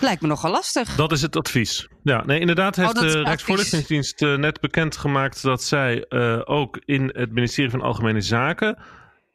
Lijkt 0.00 0.22
me 0.22 0.28
nogal 0.28 0.50
lastig. 0.50 0.94
Dat 0.96 1.12
is 1.12 1.22
het 1.22 1.36
advies. 1.36 1.65
Ja, 2.02 2.24
nee, 2.24 2.40
inderdaad 2.40 2.76
heeft 2.76 2.98
Oh, 2.98 3.04
is 3.04 3.12
de 3.12 3.22
Rijksvoorlichtingsdienst 3.22 4.22
eh, 4.22 4.34
net 4.34 4.60
bekendgemaakt 4.60 5.42
dat 5.42 5.62
zij 5.62 6.04
eh, 6.04 6.40
ook 6.44 6.78
in 6.84 7.10
het 7.14 7.32
ministerie 7.32 7.70
van 7.70 7.80
Algemene 7.80 8.20
Zaken 8.20 8.78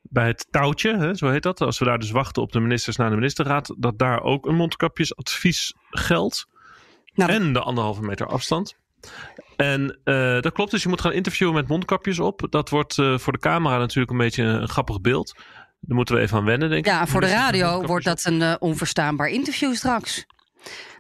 bij 0.01 0.27
het 0.27 0.47
touwtje, 0.51 0.97
hè, 0.97 1.15
zo 1.15 1.29
heet 1.29 1.43
dat, 1.43 1.61
als 1.61 1.79
we 1.79 1.85
daar 1.85 2.00
dus 2.00 2.11
wachten 2.11 2.41
op 2.41 2.51
de 2.51 2.59
ministers 2.59 2.97
naar 2.97 3.09
de 3.09 3.15
ministerraad, 3.15 3.75
dat 3.77 4.00
daar 4.00 4.21
ook 4.21 4.45
een 4.45 4.55
mondkapjesadvies 4.55 5.73
geldt. 5.89 6.47
Nou, 7.13 7.31
en 7.31 7.53
de 7.53 7.59
anderhalve 7.59 8.01
meter 8.01 8.27
afstand. 8.27 8.75
En 9.55 10.00
eh, 10.03 10.41
dat 10.41 10.51
klopt, 10.51 10.71
dus 10.71 10.83
je 10.83 10.89
moet 10.89 11.01
gaan 11.01 11.13
interviewen 11.13 11.53
met 11.53 11.67
mondkapjes 11.67 12.19
op. 12.19 12.47
Dat 12.50 12.69
wordt 12.69 12.97
eh, 12.97 13.17
voor 13.17 13.33
de 13.33 13.39
camera 13.39 13.77
natuurlijk 13.77 14.11
een 14.11 14.17
beetje 14.17 14.43
een, 14.43 14.67
grappig 14.67 15.01
beeld. 15.01 15.33
Daar 15.79 15.95
moeten 15.95 16.15
we 16.15 16.21
even 16.21 16.38
aan 16.38 16.45
wennen, 16.45 16.69
denk 16.69 16.85
ik. 16.85 16.91
Ja, 16.91 17.07
voor 17.07 17.21
de 17.21 17.27
radio 17.27 17.85
wordt 17.85 18.05
dat 18.05 18.25
een 18.25 18.61
onverstaanbaar 18.61 19.27
interview 19.27 19.75
straks. 19.75 20.25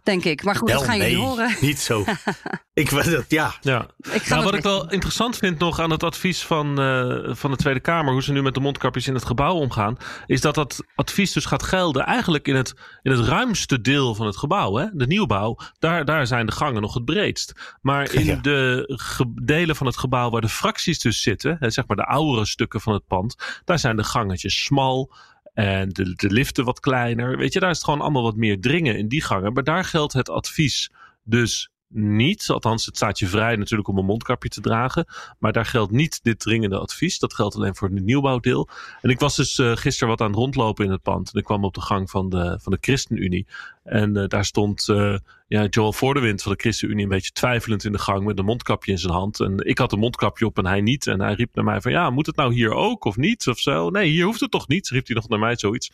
Denk 0.03 0.23
ik. 0.23 0.43
Maar 0.43 0.55
goed, 0.55 0.69
dat 0.69 0.83
gaan 0.83 0.97
jullie 0.97 1.15
nee, 1.15 1.25
horen. 1.25 1.55
Niet 1.61 1.79
zo. 1.79 2.05
ik 2.73 2.89
weet 2.89 3.05
het, 3.05 3.25
ja. 3.27 3.53
Ja. 3.61 3.87
Ik 4.11 4.27
Nou, 4.27 4.43
wat 4.43 4.53
ik 4.53 4.63
wel 4.63 4.89
interessant 4.89 5.37
vind 5.37 5.59
nog 5.59 5.79
aan 5.79 5.91
het 5.91 6.03
advies 6.03 6.41
van, 6.43 6.79
eh, 6.79 7.35
van 7.35 7.51
de 7.51 7.57
Tweede 7.57 7.79
Kamer, 7.79 8.11
hoe 8.13 8.23
ze 8.23 8.31
nu 8.31 8.41
met 8.41 8.53
de 8.53 8.59
mondkapjes 8.59 9.07
in 9.07 9.13
het 9.13 9.25
gebouw 9.25 9.53
omgaan, 9.53 9.97
is 10.25 10.41
dat 10.41 10.55
dat 10.55 10.83
advies 10.95 11.31
dus 11.31 11.45
gaat 11.45 11.63
gelden 11.63 12.05
eigenlijk 12.05 12.47
in 12.47 12.55
het, 12.55 12.73
in 13.01 13.11
het 13.11 13.27
ruimste 13.27 13.81
deel 13.81 14.15
van 14.15 14.25
het 14.25 14.37
gebouw. 14.37 14.75
Hè? 14.75 14.85
De 14.93 15.07
nieuwbouw, 15.07 15.57
daar, 15.79 16.05
daar 16.05 16.27
zijn 16.27 16.45
de 16.45 16.51
gangen 16.51 16.81
nog 16.81 16.93
het 16.93 17.05
breedst. 17.05 17.77
Maar 17.81 18.13
in 18.13 18.25
Ja. 18.25 18.35
de 18.35 19.29
delen 19.41 19.75
van 19.75 19.87
het 19.87 19.97
gebouw 19.97 20.29
waar 20.29 20.41
de 20.41 20.49
fracties 20.49 20.99
dus 20.99 21.21
zitten, 21.21 21.57
hè, 21.59 21.69
zeg 21.69 21.87
maar 21.87 21.97
de 21.97 22.05
oudere 22.05 22.45
stukken 22.45 22.81
van 22.81 22.93
het 22.93 23.07
pand, 23.07 23.35
daar 23.65 23.79
zijn 23.79 23.95
de 23.95 24.03
gangetjes 24.03 24.63
smal. 24.63 25.13
En 25.53 25.89
de, 25.89 26.15
de 26.15 26.29
liften 26.29 26.65
wat 26.65 26.79
kleiner. 26.79 27.37
Weet 27.37 27.53
je, 27.53 27.59
daar 27.59 27.69
is 27.69 27.75
het 27.75 27.85
gewoon 27.85 28.01
allemaal 28.01 28.23
wat 28.23 28.35
meer 28.35 28.59
dringen 28.59 28.97
in 28.97 29.07
die 29.07 29.21
gangen. 29.21 29.53
Maar 29.53 29.63
daar 29.63 29.85
geldt 29.85 30.13
het 30.13 30.29
advies 30.29 30.91
dus 31.23 31.69
niet. 31.93 32.49
Althans, 32.49 32.85
het 32.85 32.95
staat 32.95 33.19
je 33.19 33.27
vrij 33.27 33.55
natuurlijk 33.55 33.89
om 33.89 33.97
een 33.97 34.05
mondkapje 34.05 34.49
te 34.49 34.61
dragen. 34.61 35.05
Maar 35.39 35.51
daar 35.51 35.65
geldt 35.65 35.91
niet 35.91 36.19
dit 36.23 36.39
dringende 36.39 36.77
advies. 36.77 37.19
Dat 37.19 37.33
geldt 37.33 37.55
alleen 37.55 37.75
voor 37.75 37.89
het 37.89 38.03
nieuwbouwdeel. 38.03 38.69
En 39.01 39.09
ik 39.09 39.19
was 39.19 39.35
dus 39.35 39.57
eh, 39.57 39.75
gisteren 39.75 40.09
wat 40.09 40.21
aan 40.21 40.27
het 40.27 40.35
rondlopen 40.35 40.85
in 40.85 40.91
het 40.91 41.01
pand. 41.01 41.33
En 41.33 41.39
ik 41.39 41.45
kwam 41.45 41.63
op 41.63 41.73
de 41.73 41.81
gang 41.81 42.09
van 42.09 42.29
de, 42.29 42.59
van 42.61 42.71
de 42.71 42.77
ChristenUnie. 42.81 43.47
En 43.83 44.17
eh, 44.17 44.27
daar 44.27 44.45
stond 44.45 44.89
eh, 44.89 45.15
ja, 45.47 45.65
Joel 45.65 45.93
Voordewind 45.93 46.41
van 46.41 46.51
de 46.51 46.57
ChristenUnie 46.61 47.03
een 47.03 47.09
beetje 47.09 47.31
twijfelend 47.31 47.83
in 47.83 47.91
de 47.91 47.99
gang 47.99 48.23
met 48.25 48.39
een 48.39 48.45
mondkapje 48.45 48.91
in 48.91 48.97
zijn 48.97 49.13
hand. 49.13 49.39
En 49.39 49.57
ik 49.57 49.77
had 49.77 49.91
een 49.91 49.99
mondkapje 49.99 50.45
op 50.45 50.57
en 50.57 50.65
hij 50.65 50.81
niet. 50.81 51.07
En 51.07 51.21
hij 51.21 51.33
riep 51.33 51.55
naar 51.55 51.65
mij 51.65 51.81
van 51.81 51.91
ja, 51.91 52.09
moet 52.09 52.25
het 52.25 52.35
nou 52.35 52.53
hier 52.53 52.73
ook 52.73 53.05
of 53.05 53.17
niet? 53.17 53.47
Of 53.47 53.59
zo. 53.59 53.89
Nee, 53.89 54.09
hier 54.09 54.25
hoeft 54.25 54.39
het 54.39 54.51
toch 54.51 54.67
niet? 54.67 54.89
Riep 54.89 55.07
hij 55.07 55.15
nog 55.15 55.27
naar 55.29 55.39
mij 55.39 55.55
zoiets. 55.57 55.91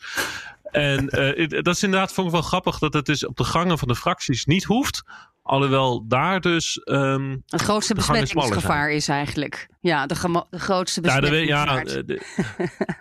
En 0.70 1.08
eh, 1.08 1.48
dat 1.62 1.74
is 1.74 1.82
inderdaad 1.82 2.12
vond 2.12 2.26
ik 2.26 2.32
wel 2.32 2.42
grappig 2.42 2.78
dat 2.78 2.92
het 2.92 3.06
dus 3.06 3.26
op 3.26 3.36
de 3.36 3.44
gangen 3.44 3.78
van 3.78 3.88
de 3.88 3.94
fracties 3.96 4.44
niet 4.44 4.64
hoeft. 4.64 5.02
Alhoewel 5.42 6.04
daar 6.08 6.40
dus. 6.40 6.76
ehm, 6.84 7.36
Het 7.46 7.60
grootste 7.62 7.94
besmettingsgevaar 7.94 8.90
is 8.90 9.08
eigenlijk. 9.08 9.68
Ja, 9.80 10.06
de, 10.06 10.14
grootste 10.50 11.00
ja, 11.02 11.20
besmettingsgevaar. 11.20 11.86
ja, 11.86 11.94
eh, 11.94 12.02
de- 12.06 12.22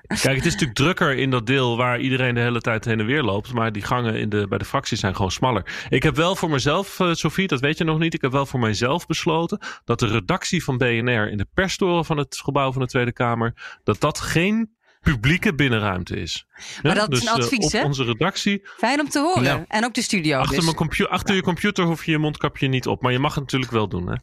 kijk, 0.07 0.35
het 0.35 0.45
is 0.45 0.51
natuurlijk 0.51 0.73
drukker 0.73 1.15
in 1.17 1.29
dat 1.29 1.45
deel 1.45 1.77
waar 1.77 1.99
iedereen 1.99 2.33
de 2.35 2.39
hele 2.41 2.61
tijd 2.61 2.85
heen 2.85 2.99
en 2.99 3.05
weer 3.05 3.23
loopt. 3.23 3.53
Maar 3.53 3.71
die 3.71 3.81
gangen 3.83 4.15
in 4.15 4.29
de, 4.29 4.47
bij 4.47 4.57
de 4.57 4.65
fracties 4.65 4.99
zijn 4.99 5.15
gewoon 5.15 5.31
smaller. 5.31 5.85
Ik 5.89 6.03
heb 6.03 6.15
wel 6.15 6.35
voor 6.35 6.49
mezelf, 6.49 6.99
eh, 6.99 7.13
Sophie, 7.13 7.47
dat 7.47 7.59
weet 7.59 7.77
je 7.77 7.83
nog 7.83 7.99
niet. 7.99 8.13
Ik 8.13 8.21
heb 8.21 8.31
wel 8.31 8.45
voor 8.45 8.59
mijzelf 8.59 9.05
besloten 9.05 9.59
dat 9.85 9.99
de 9.99 10.07
redactie 10.07 10.63
van 10.63 10.77
BNR 10.77 11.29
in 11.31 11.37
de 11.37 11.47
perstoren 11.53 12.05
van 12.05 12.17
het 12.17 12.41
gebouw 12.43 12.71
van 12.71 12.81
de 12.81 12.87
Tweede 12.87 13.13
Kamer. 13.13 13.79
dat 13.83 13.99
dat 14.01 14.19
geen 14.19 14.75
publieke 15.11 15.55
binnenruimte 15.55 16.15
is. 16.15 16.45
Maar 16.81 16.95
Ja, 16.95 16.99
dat 16.99 17.11
is 17.11 17.19
dus, 17.19 17.29
een 17.29 17.35
eh, 17.37 17.43
advies, 17.43 17.71
hè? 17.71 17.83
onze 17.83 18.03
redactie. 18.03 18.61
Fijn 18.77 18.99
om 18.99 19.09
te 19.09 19.19
horen. 19.19 19.43
Ja. 19.43 19.65
En 19.67 19.85
ook 19.85 19.93
de 19.93 20.01
studio. 20.01 20.37
Achter, 20.39 20.55
dus. 20.55 20.63
mijn 20.63 20.75
compu- 20.75 21.07
achter 21.07 21.35
je 21.35 21.41
computer 21.41 21.83
hoef 21.85 22.05
je 22.05 22.11
je 22.11 22.17
mondkapje 22.17 22.67
niet 22.67 22.87
op. 22.87 23.01
Maar 23.01 23.11
je 23.11 23.19
mag 23.19 23.33
het 23.35 23.43
natuurlijk 23.43 23.71
wel 23.71 23.87
doen, 23.87 24.07
hè? 24.09 24.15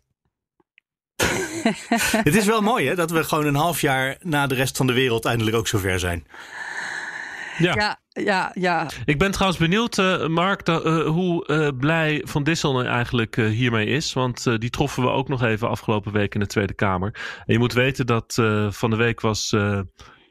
Het 2.24 2.34
is 2.36 2.44
wel 2.46 2.60
mooi 2.60 2.86
hè, 2.88 2.94
dat 2.94 3.10
we 3.10 3.24
gewoon 3.24 3.46
een 3.46 3.54
half 3.54 3.80
jaar 3.80 4.16
na 4.20 4.46
de 4.46 4.54
rest 4.54 4.76
van 4.76 4.86
de 4.86 4.92
wereld 4.92 5.24
eindelijk 5.24 5.56
ook 5.56 5.66
zover 5.68 5.98
zijn. 5.98 6.26
Ja, 7.58 7.98
ja, 8.08 8.50
ja. 8.54 8.86
Ik 9.04 9.18
ben 9.18 9.30
trouwens 9.30 9.60
benieuwd, 9.60 9.98
eh, 9.98 10.26
Mark, 10.26 10.64
da- 10.64 10.80
eh, 10.80 11.06
hoe 11.06 11.46
eh, 11.46 11.68
blij 11.78 12.22
Van 12.24 12.42
Dissel 12.42 12.72
nou 12.72 12.86
eigenlijk 12.86 13.36
eh, 13.36 13.46
hiermee 13.46 13.86
is. 13.86 14.12
Want 14.12 14.46
eh, 14.46 14.54
die 14.58 14.70
troffen 14.70 15.02
we 15.02 15.08
ook 15.08 15.28
nog 15.28 15.42
even 15.42 15.68
afgelopen 15.68 16.12
week 16.12 16.34
in 16.34 16.40
de 16.40 16.46
Tweede 16.46 16.74
Kamer. 16.74 17.14
En 17.46 17.52
je 17.52 17.58
moet 17.58 17.72
weten 17.72 18.06
dat 18.06 18.38
eh, 18.38 18.70
van 18.70 18.90
de 18.90 18.96
week 18.96 19.20
was 19.20 19.52
eh, 19.52 19.80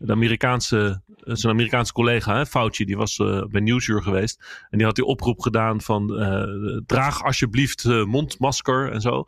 de 0.05 0.11
Amerikaanse, 0.11 1.01
eh, 1.23 1.33
zijn 1.35 1.53
Amerikaanse 1.53 1.93
collega, 1.93 2.35
hè, 2.35 2.45
Fauci, 2.45 2.85
die 2.85 2.97
was 2.97 3.17
eh, 3.19 3.43
bij 3.45 3.61
Nieuwsuur 3.61 4.01
geweest. 4.01 4.65
En 4.69 4.77
die 4.77 4.87
had 4.87 4.95
die 4.95 5.05
oproep 5.05 5.39
gedaan 5.39 5.81
van 5.81 6.19
eh, 6.19 6.77
draag 6.85 7.23
alsjeblieft 7.23 7.83
mondmasker 7.83 8.91
en 8.91 9.01
zo. 9.01 9.25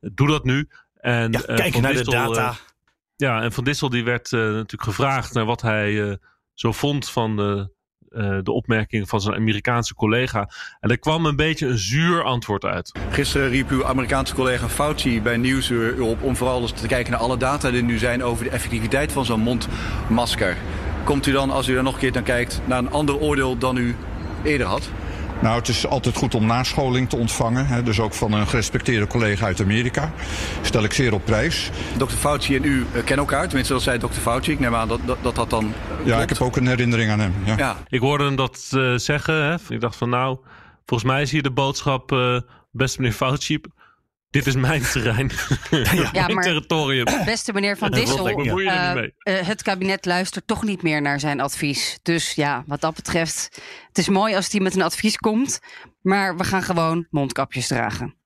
Doe 0.00 0.28
dat 0.28 0.44
nu. 0.44 0.68
En, 0.94 1.32
Ja, 1.32 1.40
kijk 1.40 1.80
naar 1.80 1.92
de 1.92 2.04
data. 2.04 2.54
ja, 3.16 3.42
en 3.42 3.52
Van 3.52 3.64
Dissel 3.64 3.88
die 3.88 4.04
werd 4.04 4.30
natuurlijk 4.30 4.82
gevraagd 4.82 5.34
naar 5.34 5.44
wat 5.44 5.62
hij 5.62 6.18
zo 6.54 6.72
vond 6.72 7.10
van 7.10 7.36
eh, 8.10 8.38
de 8.42 8.52
opmerking 8.52 9.08
van 9.08 9.20
zijn 9.20 9.34
Amerikaanse 9.34 9.94
collega. 9.94 10.50
En 10.80 10.90
er 10.90 10.98
kwam 10.98 11.26
een 11.26 11.36
beetje 11.36 11.66
een 11.66 11.78
zuur 11.78 12.22
antwoord 12.22 12.64
uit. 12.64 12.92
Gisteren 13.10 13.48
riep 13.48 13.70
uw 13.70 13.84
Amerikaanse 13.84 14.34
collega 14.34 14.68
Fauci 14.68 15.22
bij 15.22 15.36
Nieuwsuur 15.36 16.02
op 16.02 16.22
om 16.22 16.36
vooral 16.36 16.60
eens 16.60 16.72
te 16.72 16.86
kijken 16.86 17.12
naar 17.12 17.20
alle 17.20 17.36
data 17.36 17.70
die 17.70 17.82
nu 17.82 17.98
zijn 17.98 18.22
over 18.22 18.44
de 18.44 18.50
effectiviteit 18.50 19.12
van 19.12 19.24
zo'n 19.24 19.40
mondmasker. 19.40 20.56
Komt 21.04 21.26
u 21.26 21.32
dan, 21.32 21.50
als 21.50 21.68
u 21.68 21.74
daar 21.74 21.82
nog 21.82 21.94
een 21.94 22.00
keer 22.00 22.12
naar 22.12 22.22
kijkt, 22.22 22.60
naar 22.64 22.78
een 22.78 22.90
ander 22.90 23.18
oordeel 23.18 23.58
dan 23.58 23.76
u 23.76 23.96
eerder 24.44 24.66
had? 24.66 24.90
Nou, 25.42 25.58
het 25.58 25.68
is 25.68 25.86
altijd 25.86 26.16
goed 26.16 26.34
om 26.34 26.46
nascholing 26.46 27.08
te 27.08 27.16
ontvangen. 27.16 27.66
Hè, 27.66 27.82
dus 27.82 28.00
ook 28.00 28.14
van 28.14 28.32
een 28.32 28.46
gerespecteerde 28.46 29.06
collega 29.06 29.46
uit 29.46 29.60
Amerika. 29.60 30.12
Stel 30.62 30.84
ik 30.84 30.92
zeer 30.92 31.14
op 31.14 31.24
prijs. 31.24 31.70
Dr. 31.96 32.04
Fauci 32.06 32.56
en 32.56 32.64
u 32.64 32.80
eh, 32.80 32.92
kennen 32.92 33.18
elkaar, 33.18 33.46
tenminste 33.46 33.72
dat 33.72 33.82
zei 33.82 33.98
Dr. 33.98 34.06
Fauci. 34.06 34.52
Ik 34.52 34.60
neem 34.60 34.74
aan 34.74 34.88
dat 34.88 35.00
dat, 35.04 35.18
dat, 35.22 35.34
dat 35.34 35.50
dan 35.50 35.72
Ja, 36.04 36.22
ik 36.22 36.28
heb 36.28 36.40
ook 36.40 36.56
een 36.56 36.66
herinnering 36.66 37.10
aan 37.10 37.20
hem. 37.20 37.34
Ja. 37.44 37.56
Ja. 37.56 37.76
Ik 37.88 38.00
hoorde 38.00 38.24
hem 38.24 38.36
dat 38.36 38.70
eh, 38.70 38.94
zeggen. 38.94 39.44
Hè. 39.44 39.54
Ik 39.68 39.80
dacht 39.80 39.96
van 39.96 40.08
nou, 40.08 40.38
volgens 40.86 41.10
mij 41.10 41.22
is 41.22 41.30
hier 41.30 41.42
de 41.42 41.50
boodschap, 41.50 42.12
eh 42.12 42.40
beste 42.70 43.00
meneer 43.00 43.16
Fauci, 43.16 43.60
dit 44.30 44.46
is 44.46 44.54
mijn 44.54 44.82
terrein. 44.82 45.30
Ja, 45.70 46.10
mijn 46.12 46.34
maar- 46.34 46.44
territorium. 46.44 47.04
Beste 47.24 47.52
meneer 47.52 47.76
Van 47.76 47.90
Dissel, 47.90 48.28
eh, 48.28 48.96
eh, 48.98 49.46
het 49.46 49.62
kabinet 49.62 50.04
luistert 50.06 50.46
toch 50.46 50.62
niet 50.64 50.82
meer 50.82 51.02
naar 51.02 51.20
zijn 51.20 51.40
advies. 51.40 51.98
Dus 52.02 52.32
ja, 52.34 52.62
wat 52.66 52.80
dat 52.80 52.94
betreft, 52.94 53.62
het 53.88 53.98
is 53.98 54.08
mooi 54.08 54.34
als 54.34 54.52
hij 54.52 54.60
met 54.60 54.74
een 54.74 54.82
advies 54.82 55.16
komt. 55.16 55.58
Maar 56.02 56.36
we 56.36 56.44
gaan 56.44 56.62
gewoon 56.62 57.06
mondkapjes 57.10 57.66
dragen. 57.66 58.16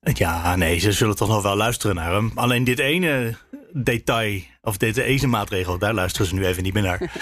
Ja, 0.00 0.56
nee, 0.56 0.78
ze 0.78 0.92
zullen 0.92 1.16
toch 1.16 1.28
nog 1.28 1.42
wel 1.42 1.56
luisteren 1.56 1.96
naar 1.96 2.12
hem. 2.12 2.32
Alleen 2.34 2.64
dit 2.64 2.78
ene 2.78 3.36
detail, 3.72 4.40
of 4.60 4.76
deze 4.76 5.02
ene 5.02 5.26
maatregel, 5.26 5.78
daar 5.78 5.94
luisteren 5.94 6.26
ze 6.26 6.34
nu 6.34 6.46
even 6.46 6.62
niet 6.62 6.72
meer 6.74 6.82
naar. 6.82 7.00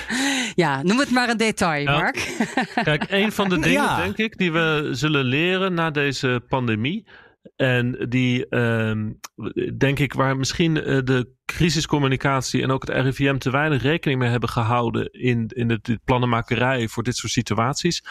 Ja, 0.55 0.83
noem 0.83 0.99
het 0.99 1.11
maar 1.11 1.29
een 1.29 1.37
detail, 1.37 1.83
Ja. 1.83 1.93
Mark. 1.99 2.35
Kijk, 2.75 3.05
een 3.09 3.33
van 3.33 3.49
de 3.49 3.55
dingen, 3.67 3.83
Ja. 3.83 3.97
denk 3.97 4.17
ik, 4.17 4.39
die 4.39 4.53
we 4.53 4.89
zullen 4.93 5.25
leren 5.25 5.75
na 5.75 5.91
deze 5.91 6.43
pandemie. 6.49 7.07
En 7.57 8.07
die, 8.09 8.49
ehm, 8.49 9.13
denk 9.77 9.99
ik, 9.99 10.13
waar 10.13 10.37
misschien 10.37 10.83
eh, 10.83 10.99
de 11.05 11.35
crisiscommunicatie 11.45 12.63
en 12.63 12.71
ook 12.71 12.87
het 12.87 13.05
RIVM 13.05 13.39
te 13.39 13.51
weinig 13.51 13.83
rekening 13.83 14.21
mee 14.21 14.31
hebben 14.31 14.49
gehouden 14.49 15.13
in, 15.13 15.47
in 15.55 15.69
de, 15.69 15.79
de 15.83 16.01
plannenmakerij 16.05 16.89
voor 16.89 17.03
dit 17.03 17.17
soort 17.17 17.33
situaties, 17.33 18.05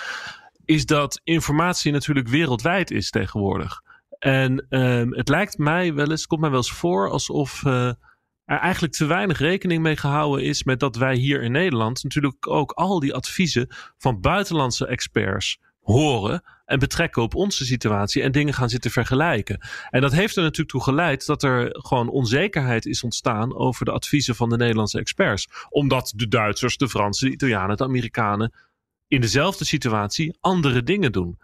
is 0.65 0.85
dat 0.85 1.21
informatie 1.23 1.91
natuurlijk 1.91 2.27
wereldwijd 2.27 2.91
is 2.91 3.09
tegenwoordig. 3.09 3.81
En 4.19 4.65
ehm, 4.69 5.11
het 5.11 5.29
lijkt 5.29 5.57
mij 5.57 5.93
wel 5.93 6.11
eens, 6.11 6.27
komt 6.27 6.41
mij 6.41 6.49
wel 6.49 6.59
eens 6.59 6.71
voor 6.71 7.09
alsof 7.09 7.65
eh, 7.65 7.87
er 8.45 8.59
eigenlijk 8.59 8.93
te 8.93 9.05
weinig 9.05 9.39
rekening 9.39 9.81
mee 9.81 9.97
gehouden 9.97 10.45
is 10.45 10.63
met 10.63 10.79
dat 10.79 10.95
wij 10.95 11.15
hier 11.15 11.41
in 11.41 11.51
Nederland 11.51 12.03
natuurlijk 12.03 12.47
ook 12.47 12.71
al 12.71 12.99
die 12.99 13.13
adviezen 13.13 13.67
van 13.97 14.21
buitenlandse 14.21 14.87
experts 14.87 15.59
horen 15.81 16.43
en 16.65 16.79
betrekken 16.79 17.21
op 17.21 17.35
onze 17.35 17.65
situatie 17.65 18.21
en 18.21 18.31
dingen 18.31 18.53
gaan 18.53 18.69
zitten 18.69 18.91
vergelijken. 18.91 19.59
En 19.89 20.01
dat 20.01 20.11
heeft 20.11 20.35
er 20.35 20.41
natuurlijk 20.41 20.69
toe 20.69 20.83
geleid 20.83 21.25
dat 21.25 21.43
er 21.43 21.69
gewoon 21.71 22.09
onzekerheid 22.09 22.85
is 22.85 23.03
ontstaan 23.03 23.55
over 23.55 23.85
de 23.85 23.91
adviezen 23.91 24.35
van 24.35 24.49
de 24.49 24.57
Nederlandse 24.57 24.99
experts. 24.99 25.47
Omdat 25.69 26.13
de 26.15 26.27
Duitsers, 26.27 26.77
de 26.77 26.89
Fransen, 26.89 27.27
de 27.27 27.33
Italianen, 27.33 27.77
de 27.77 27.83
Amerikanen 27.83 28.53
in 29.07 29.21
dezelfde 29.21 29.65
situatie 29.65 30.37
andere 30.39 30.83
dingen 30.83 31.11
doen. 31.11 31.37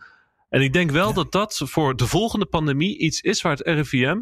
En 0.49 0.61
ik 0.61 0.73
denk 0.73 0.91
wel 0.91 1.13
dat 1.13 1.31
dat 1.31 1.61
voor 1.65 1.95
de 1.95 2.07
volgende 2.07 2.45
pandemie 2.45 2.97
iets 2.97 3.21
is 3.21 3.41
waar 3.41 3.57
het 3.57 3.67
RIVM 3.67 4.19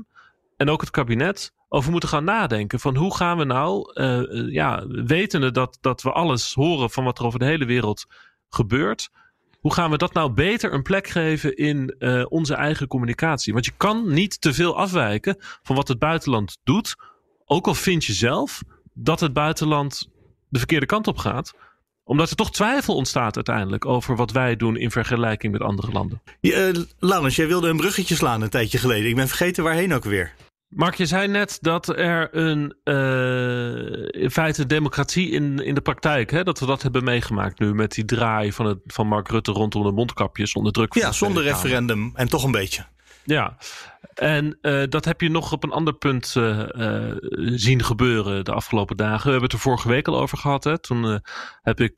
en 0.58 0.70
ook 0.70 0.82
het 0.82 0.90
kabinet 0.90 1.54
over 1.70 1.92
moeten 1.92 2.10
gaan 2.10 2.24
nadenken. 2.24 2.80
Van 2.80 2.96
hoe 2.96 3.16
gaan 3.16 3.38
we 3.38 3.44
nou, 3.44 3.92
uh, 3.94 4.52
ja, 4.54 4.88
wetende 4.88 5.52
dat, 5.52 5.78
dat 5.82 6.02
we 6.02 6.12
alles 6.12 6.54
horen 6.54 6.90
van 6.90 7.04
wat 7.04 7.20
er 7.20 7.26
over 7.26 7.40
de 7.40 7.46
hele 7.46 7.66
wereld 7.66 8.06
gebeurt. 8.50 9.10
Hoe 9.60 9.74
gaan 9.74 9.92
we 9.92 9.98
dat 9.98 10.14
nou 10.14 10.32
beter 10.32 10.74
een 10.74 10.82
plek 10.82 11.08
geven 11.08 11.56
in 11.56 11.96
uh, 12.00 12.26
onze 12.30 12.54
eigen 12.54 12.88
communicatie? 12.88 13.54
Want 13.54 13.66
je 13.66 13.72
kan 13.78 14.14
niet 14.14 14.42
te 14.42 14.54
veel 14.54 14.78
afwijken 14.78 15.38
van 15.40 15.76
wat 15.76 15.88
het 15.88 16.00
buitenland 16.00 16.58
doet. 16.64 16.96
Ook 17.46 17.68
al 17.68 17.76
vind 17.76 18.06
je 18.06 18.14
zelf 18.14 18.62
dat 18.94 19.20
het 19.20 19.34
buitenland 19.34 20.10
de 20.50 20.58
verkeerde 20.58 20.86
kant 20.86 21.08
op 21.08 21.18
gaat 21.18 21.54
omdat 22.10 22.30
er 22.30 22.36
toch 22.36 22.52
twijfel 22.52 22.96
ontstaat 22.96 23.36
uiteindelijk 23.36 23.86
over 23.86 24.16
wat 24.16 24.32
wij 24.32 24.56
doen 24.56 24.78
in 24.78 24.92
vergelijking 24.92 25.52
met 25.52 25.62
andere 25.62 25.92
landen. 25.92 26.22
Ja, 26.40 26.68
uh, 26.68 26.84
Laurens, 27.00 27.36
jij 27.36 27.48
wilde 27.48 27.70
een 27.70 27.78
bruggetje 27.78 28.16
slaan 28.16 28.42
een 28.42 28.50
tijdje 28.50 28.78
geleden. 28.78 29.10
Ik 29.10 29.16
ben 29.16 29.28
vergeten 29.28 29.64
waarheen 29.64 29.94
ook 29.94 30.04
weer. 30.04 30.34
Mark, 30.70 30.96
je 30.96 31.06
zei 31.06 31.28
net 31.28 31.58
dat 31.62 31.88
er 31.88 32.36
een 32.36 32.76
uh, 32.84 34.22
in 34.24 34.32
feite 34.32 34.66
democratie 34.66 35.30
in, 35.30 35.60
in 35.60 35.76
de 35.76 35.82
praktijk, 35.82 36.32
hè, 36.32 36.44
dat 36.44 36.60
we 36.60 36.66
dat 36.66 36.82
hebben 36.82 37.04
meegemaakt 37.04 37.60
nu 37.60 37.74
met 37.74 37.92
die 37.92 38.06
draai 38.06 38.54
van, 38.54 38.66
het, 38.66 38.80
van 38.86 39.08
Mark 39.08 39.28
Rutte 39.28 39.52
rondom 39.52 39.84
de 39.84 39.92
mondkapjes 39.92 40.54
onder 40.54 40.72
druk 40.72 40.94
van 40.94 41.02
Ja, 41.02 41.12
zonder 41.12 41.44
referendum 41.44 42.12
en 42.16 42.30
toch 42.30 42.44
een 42.44 42.52
beetje. 42.52 42.86
Ja, 43.30 43.58
en 44.14 44.58
uh, 44.62 44.84
dat 44.90 45.06
heb 45.06 45.22
je 45.22 45.30
nog 45.30 45.52
op 45.52 45.64
een 45.64 45.72
ander 45.72 45.94
punt 45.94 46.36
uh, 46.38 46.68
uh, 46.72 47.16
zien 47.36 47.84
gebeuren 47.84 48.46
de 48.46 48.52
afgelopen 48.52 48.98
dagen. 48.98 49.24
We 49.24 49.30
hebben 49.30 49.44
het 49.44 49.54
er 49.54 49.60
vorige 49.60 49.88
week 49.88 50.08
al 50.08 50.20
over 50.20 50.38
gehad. 50.38 50.64
Hè? 50.64 50.80
Toen 50.80 51.22
heb 51.62 51.80
ik 51.80 51.96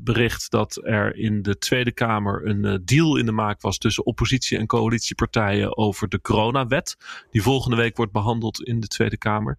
bericht 0.00 0.50
dat 0.50 0.80
er 0.84 1.16
in 1.16 1.42
de 1.42 1.58
Tweede 1.58 1.92
Kamer 1.92 2.46
een 2.46 2.82
deal 2.84 3.16
in 3.16 3.26
de 3.26 3.32
maak 3.32 3.60
was 3.60 3.78
tussen 3.78 4.06
oppositie 4.06 4.58
en 4.58 4.66
coalitiepartijen 4.66 5.76
over 5.76 6.08
de 6.08 6.20
coronawet. 6.20 6.96
Die 7.30 7.42
volgende 7.42 7.76
week 7.76 7.96
wordt 7.96 8.12
behandeld 8.12 8.62
in 8.62 8.80
de 8.80 8.86
Tweede 8.86 9.18
Kamer. 9.18 9.58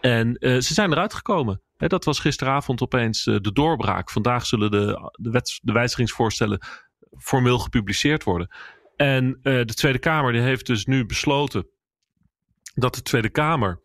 En 0.00 0.36
ze 0.40 0.74
zijn 0.74 0.92
eruit 0.92 1.14
gekomen. 1.14 1.60
Hè, 1.76 1.86
dat 1.86 2.04
was 2.04 2.18
gisteravond 2.18 2.82
opeens 2.82 3.24
de 3.24 3.52
doorbraak. 3.52 4.10
Vandaag 4.10 4.46
zullen 4.46 4.70
de, 4.70 5.10
de, 5.12 5.58
de 5.62 5.72
wijzigingsvoorstellen 5.72 6.66
formeel 7.18 7.58
gepubliceerd 7.58 8.24
worden. 8.24 8.48
En 8.96 9.26
uh, 9.26 9.42
de 9.42 9.74
Tweede 9.74 9.98
Kamer 9.98 10.32
die 10.32 10.40
heeft 10.40 10.66
dus 10.66 10.84
nu 10.84 11.06
besloten 11.06 11.66
dat 12.74 12.94
de 12.94 13.02
Tweede 13.02 13.30
Kamer 13.30 13.80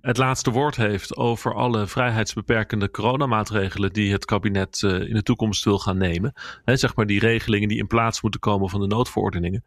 het 0.00 0.16
laatste 0.16 0.50
woord 0.50 0.76
heeft 0.76 1.16
over 1.16 1.54
alle 1.54 1.86
vrijheidsbeperkende 1.86 2.90
coronamaatregelen 2.90 3.92
die 3.92 4.12
het 4.12 4.24
kabinet 4.24 4.82
uh, 4.82 5.00
in 5.00 5.14
de 5.14 5.22
toekomst 5.22 5.64
wil 5.64 5.78
gaan 5.78 5.98
nemen. 5.98 6.32
He, 6.64 6.76
zeg 6.76 6.96
maar 6.96 7.06
die 7.06 7.20
regelingen 7.20 7.68
die 7.68 7.78
in 7.78 7.86
plaats 7.86 8.22
moeten 8.22 8.40
komen 8.40 8.68
van 8.68 8.80
de 8.80 8.86
noodverordeningen. 8.86 9.64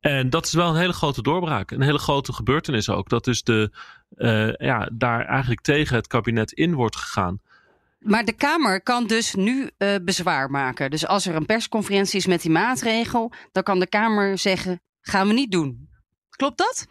En 0.00 0.30
dat 0.30 0.46
is 0.46 0.52
wel 0.52 0.68
een 0.70 0.80
hele 0.80 0.92
grote 0.92 1.22
doorbraak. 1.22 1.70
Een 1.70 1.82
hele 1.82 1.98
grote 1.98 2.32
gebeurtenis 2.32 2.90
ook. 2.90 3.08
Dat 3.08 3.24
dus 3.24 3.42
de, 3.42 3.70
uh, 4.16 4.52
ja, 4.52 4.90
daar 4.92 5.24
eigenlijk 5.24 5.60
tegen 5.60 5.96
het 5.96 6.06
kabinet 6.06 6.52
in 6.52 6.74
wordt 6.74 6.96
gegaan. 6.96 7.40
Maar 7.98 8.24
de 8.24 8.32
Kamer 8.32 8.82
kan 8.82 9.06
dus 9.06 9.34
nu 9.34 9.70
uh, 9.78 9.94
bezwaar 10.02 10.50
maken. 10.50 10.90
Dus 10.90 11.06
als 11.06 11.26
er 11.26 11.34
een 11.34 11.46
persconferentie 11.46 12.18
is 12.18 12.26
met 12.26 12.42
die 12.42 12.50
maatregel, 12.50 13.32
dan 13.52 13.62
kan 13.62 13.78
de 13.78 13.86
Kamer 13.86 14.38
zeggen: 14.38 14.80
gaan 15.00 15.26
we 15.26 15.32
niet 15.32 15.50
doen. 15.50 15.88
Klopt 16.30 16.58
dat? 16.58 16.86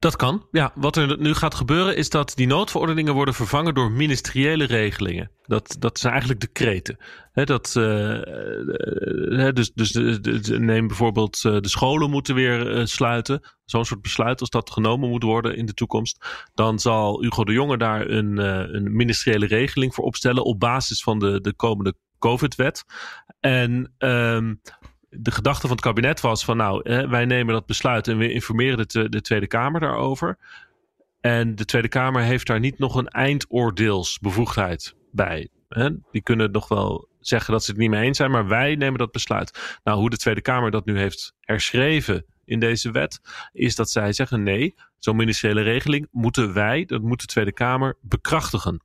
Dat 0.00 0.16
kan. 0.16 0.46
Ja, 0.50 0.72
wat 0.74 0.96
er 0.96 1.18
nu 1.18 1.34
gaat 1.34 1.54
gebeuren 1.54 1.96
is 1.96 2.08
dat 2.08 2.32
die 2.34 2.46
noodverordeningen 2.46 3.14
worden 3.14 3.34
vervangen 3.34 3.74
door 3.74 3.90
ministeriële 3.90 4.64
regelingen. 4.64 5.30
Dat, 5.42 5.76
dat 5.78 5.98
zijn 5.98 6.12
eigenlijk 6.12 6.40
decreten. 6.40 6.98
He, 7.32 7.44
dat, 7.44 7.74
uh, 7.78 9.52
dus 9.52 9.72
dus 9.72 9.90
de, 9.90 10.56
neem 10.58 10.86
bijvoorbeeld 10.86 11.44
uh, 11.46 11.60
de 11.60 11.68
scholen 11.68 12.10
moeten 12.10 12.34
weer 12.34 12.86
sluiten. 12.88 13.40
Zo'n 13.64 13.84
soort 13.84 14.02
besluit, 14.02 14.40
als 14.40 14.50
dat 14.50 14.70
genomen 14.70 15.08
moet 15.08 15.22
worden 15.22 15.56
in 15.56 15.66
de 15.66 15.74
toekomst. 15.74 16.48
Dan 16.54 16.78
zal 16.78 17.22
Hugo 17.22 17.44
de 17.44 17.52
Jonge 17.52 17.76
daar 17.76 18.08
een, 18.08 18.36
een 18.74 18.96
ministeriële 18.96 19.46
regeling 19.46 19.94
voor 19.94 20.04
opstellen 20.04 20.44
op 20.44 20.60
basis 20.60 21.02
van 21.02 21.18
de, 21.18 21.40
de 21.40 21.54
komende 21.54 21.94
COVID-wet. 22.18 22.84
En 23.40 23.94
um, 23.98 24.60
de 25.10 25.30
gedachte 25.30 25.60
van 25.60 25.70
het 25.70 25.80
kabinet 25.80 26.20
was 26.20 26.44
van 26.44 26.56
nou, 26.56 27.08
wij 27.08 27.24
nemen 27.24 27.54
dat 27.54 27.66
besluit 27.66 28.08
en 28.08 28.18
we 28.18 28.32
informeren 28.32 28.88
de, 28.88 29.08
de 29.08 29.20
Tweede 29.20 29.46
Kamer 29.46 29.80
daarover. 29.80 30.38
En 31.20 31.54
de 31.54 31.64
Tweede 31.64 31.88
Kamer 31.88 32.22
heeft 32.22 32.46
daar 32.46 32.60
niet 32.60 32.78
nog 32.78 32.94
een 32.94 33.08
eindoordeelsbevoegdheid 33.08 34.94
bij. 35.12 35.48
Die 36.10 36.22
kunnen 36.22 36.50
nog 36.50 36.68
wel 36.68 37.08
zeggen 37.20 37.52
dat 37.52 37.64
ze 37.64 37.70
het 37.70 37.80
niet 37.80 37.90
mee 37.90 38.04
eens 38.04 38.16
zijn, 38.16 38.30
maar 38.30 38.48
wij 38.48 38.74
nemen 38.74 38.98
dat 38.98 39.12
besluit. 39.12 39.78
Nou, 39.84 39.98
hoe 39.98 40.10
de 40.10 40.16
Tweede 40.16 40.40
Kamer 40.40 40.70
dat 40.70 40.84
nu 40.84 40.98
heeft 40.98 41.34
herschreven 41.40 42.24
in 42.44 42.60
deze 42.60 42.90
wet, 42.90 43.20
is 43.52 43.74
dat 43.74 43.90
zij 43.90 44.12
zeggen 44.12 44.42
nee, 44.42 44.74
zo'n 44.98 45.16
ministeriële 45.16 45.62
regeling 45.62 46.08
moeten 46.10 46.52
wij, 46.52 46.84
dat 46.84 47.02
moet 47.02 47.20
de 47.20 47.26
Tweede 47.26 47.52
Kamer 47.52 47.96
bekrachtigen. 48.00 48.82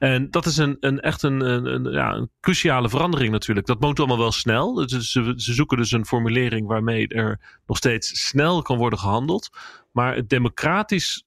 En 0.00 0.30
dat 0.30 0.46
is 0.46 0.56
een, 0.56 0.76
een 0.80 1.00
echt 1.00 1.22
een, 1.22 1.40
een, 1.40 1.92
ja, 1.92 2.14
een 2.14 2.30
cruciale 2.40 2.88
verandering 2.88 3.32
natuurlijk. 3.32 3.66
Dat 3.66 3.80
moet 3.80 3.98
allemaal 3.98 4.18
wel 4.18 4.32
snel. 4.32 4.88
Ze, 4.88 5.02
ze 5.36 5.54
zoeken 5.54 5.76
dus 5.76 5.92
een 5.92 6.06
formulering 6.06 6.66
waarmee 6.66 7.08
er 7.08 7.60
nog 7.66 7.76
steeds 7.76 8.28
snel 8.28 8.62
kan 8.62 8.78
worden 8.78 8.98
gehandeld. 8.98 9.50
Maar 9.92 10.14
het 10.14 10.28
democratisch 10.28 11.24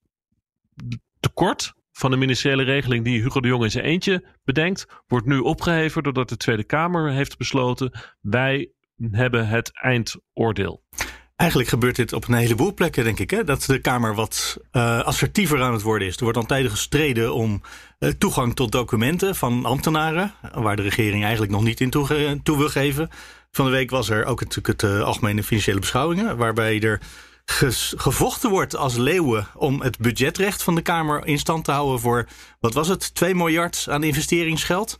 tekort 1.20 1.74
van 1.92 2.12
de 2.12 2.18
ministeriële 2.18 2.64
regeling 2.64 3.04
die 3.04 3.22
Hugo 3.22 3.40
de 3.40 3.48
Jong 3.48 3.64
in 3.64 3.72
zijn 3.72 3.86
eentje 3.86 4.26
bedenkt, 4.44 4.86
wordt 5.08 5.26
nu 5.26 5.38
opgeheven 5.38 6.04
doordat 6.04 6.30
de 6.30 6.38
Tweede 6.38 6.64
Kamer 6.64 7.12
heeft 7.12 7.38
besloten: 7.38 8.00
wij 8.22 8.72
hebben 9.12 9.48
het 9.48 9.72
eindoordeel. 9.74 10.84
Eigenlijk 11.36 11.70
gebeurt 11.70 11.96
dit 11.96 12.14
op 12.14 12.28
een 12.28 12.34
heleboel 12.34 12.74
plekken, 12.74 13.04
denk 13.04 13.20
ik. 13.20 13.30
Hè? 13.30 13.44
Dat 13.44 13.62
de 13.62 13.80
Kamer 13.80 14.16
wat 14.16 14.58
uh, 14.72 15.00
assertiever 15.00 15.62
aan 15.62 15.74
het 15.74 15.82
worden 15.82 16.08
is. 16.08 16.16
Er 16.16 16.24
wordt 16.24 16.38
al 16.38 16.46
tijden 16.46 16.72
gestreden 16.72 17.34
om 17.34 17.62
uh, 18.00 18.10
toegang 18.10 18.56
tot 18.56 18.72
documenten 18.72 19.36
van 19.36 19.66
ambtenaren. 19.66 20.34
Waar 20.54 20.76
de 20.76 20.82
regering 20.82 21.22
eigenlijk 21.22 21.52
nog 21.52 21.64
niet 21.64 21.82
in 21.82 21.90
toe, 21.90 22.40
toe 22.44 22.58
wil 22.58 22.70
geven. 22.70 23.10
Van 23.52 23.66
de 23.66 23.72
week 23.72 23.90
was 23.90 24.10
er 24.10 24.26
ook 24.26 24.40
het, 24.40 24.60
het 24.62 24.84
uh, 24.84 25.02
Algemene 25.02 25.44
Financiële 25.44 25.80
Beschouwingen. 25.80 26.38
Waarbij 26.38 26.82
er 26.82 27.02
gevochten 27.96 28.50
wordt 28.50 28.76
als 28.76 28.96
leeuwen 28.96 29.48
om 29.56 29.82
het 29.82 29.98
budgetrecht 29.98 30.64
van 30.64 30.76
de 30.76 30.82
Kamer 30.82 31.26
in 31.26 31.40
stand 31.40 31.66
te 31.66 31.72
houden 31.72 32.00
voor, 32.00 32.28
wat 32.60 32.74
was 32.74 32.88
het, 32.88 33.16
2 33.16 33.36
miljard 33.36 33.86
aan 33.90 34.04
investeringsgeld. 34.04 34.98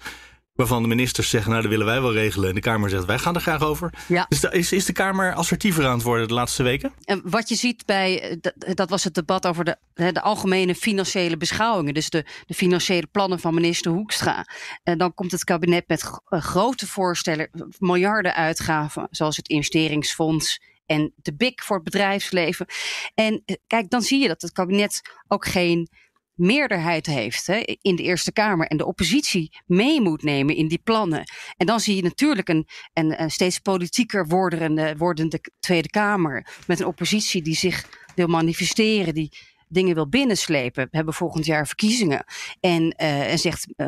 Waarvan 0.54 0.82
de 0.82 0.88
ministers 0.88 1.30
zeggen, 1.30 1.50
nou 1.52 1.62
dat 1.62 1.72
willen 1.72 1.86
wij 1.86 2.02
wel 2.02 2.14
regelen. 2.14 2.50
En 2.50 2.56
de 2.56 2.62
Kamer 2.62 2.90
zegt, 2.90 3.06
wij 3.06 3.20
gaan 3.20 3.36
er 3.36 3.42
graag 3.42 3.62
over. 3.62 3.94
Ja. 4.08 4.26
Dus 4.30 4.44
is, 4.44 4.72
is 4.72 4.86
de 4.86 4.94
Kamer 4.94 5.34
assertiever 5.34 5.86
aan 5.86 5.94
het 5.94 6.04
worden 6.04 6.28
de 6.28 6.34
laatste 6.34 6.64
weken? 6.64 6.94
En 7.04 7.22
wat 7.26 7.50
je 7.50 7.56
ziet 7.56 7.86
bij, 7.86 8.38
dat, 8.42 8.54
dat 8.76 8.90
was 8.90 9.04
het 9.04 9.14
debat 9.14 9.48
over 9.48 9.66
de, 9.66 9.78
de 9.94 10.22
algemene 10.22 10.76
financiële 10.76 11.38
beschouwingen. 11.38 11.94
Dus 11.94 12.10
de, 12.10 12.26
de 12.46 12.54
financiële 12.54 13.08
plannen 13.12 13.40
van 13.40 13.54
minister 13.54 13.92
Hoekstra. 13.92 14.46
En 14.84 14.98
dan 14.98 15.14
komt 15.14 15.32
het 15.32 15.44
kabinet 15.44 15.88
met 15.88 16.04
grote 16.26 16.88
voorstellen, 16.88 17.50
miljarden 17.80 18.36
uitgaven. 18.36 19.08
Zoals 19.12 19.38
het 19.38 19.48
investeringsfonds 19.48 20.62
en 20.86 21.14
de 21.16 21.36
BIC 21.36 21.62
voor 21.64 21.76
het 21.76 21.86
bedrijfsleven. 21.86 22.66
En 23.14 23.44
kijk, 23.68 23.90
dan 23.90 24.02
zie 24.02 24.22
je 24.22 24.28
dat 24.28 24.42
het 24.42 24.52
kabinet 24.52 25.02
ook 25.28 25.46
geen 25.46 25.90
meerderheid 26.34 27.06
heeft 27.06 27.48
hè, 27.48 27.62
in 27.82 27.96
de 27.96 28.04
Eerste 28.04 28.32
Kamer 28.32 28.68
en 28.68 28.78
de 28.78 28.86
oppositie 28.86 29.62
mee 29.66 30.02
moet 30.02 30.24
nemen 30.24 30.56
in 30.56 30.68
die 30.68 30.82
plannen. 30.84 31.24
En 31.58 31.66
dan 31.66 31.80
zie 31.80 31.96
je 31.96 32.02
natuurlijk 32.02 32.50
een, 32.50 32.68
een 32.94 33.32
steeds 33.32 33.60
politieker 33.60 34.28
wordende, 34.28 34.96
wordende 34.98 35.40
Tweede 35.60 35.90
Kamer 35.90 36.48
met 36.68 36.80
een 36.80 36.86
oppositie 36.86 37.42
die 37.42 37.56
zich 37.56 37.90
wil 38.16 38.28
manifesteren, 38.28 39.14
die 39.14 39.32
dingen 39.68 39.96
wil 39.96 40.10
binnenslepen. 40.10 40.84
We 40.84 40.96
hebben 40.96 41.14
volgend 41.14 41.46
jaar 41.46 41.68
verkiezingen. 41.68 42.26
En, 42.60 42.96
uh, 43.02 43.32
en 43.32 43.40
zegt, 43.40 43.68
uh, 43.78 43.88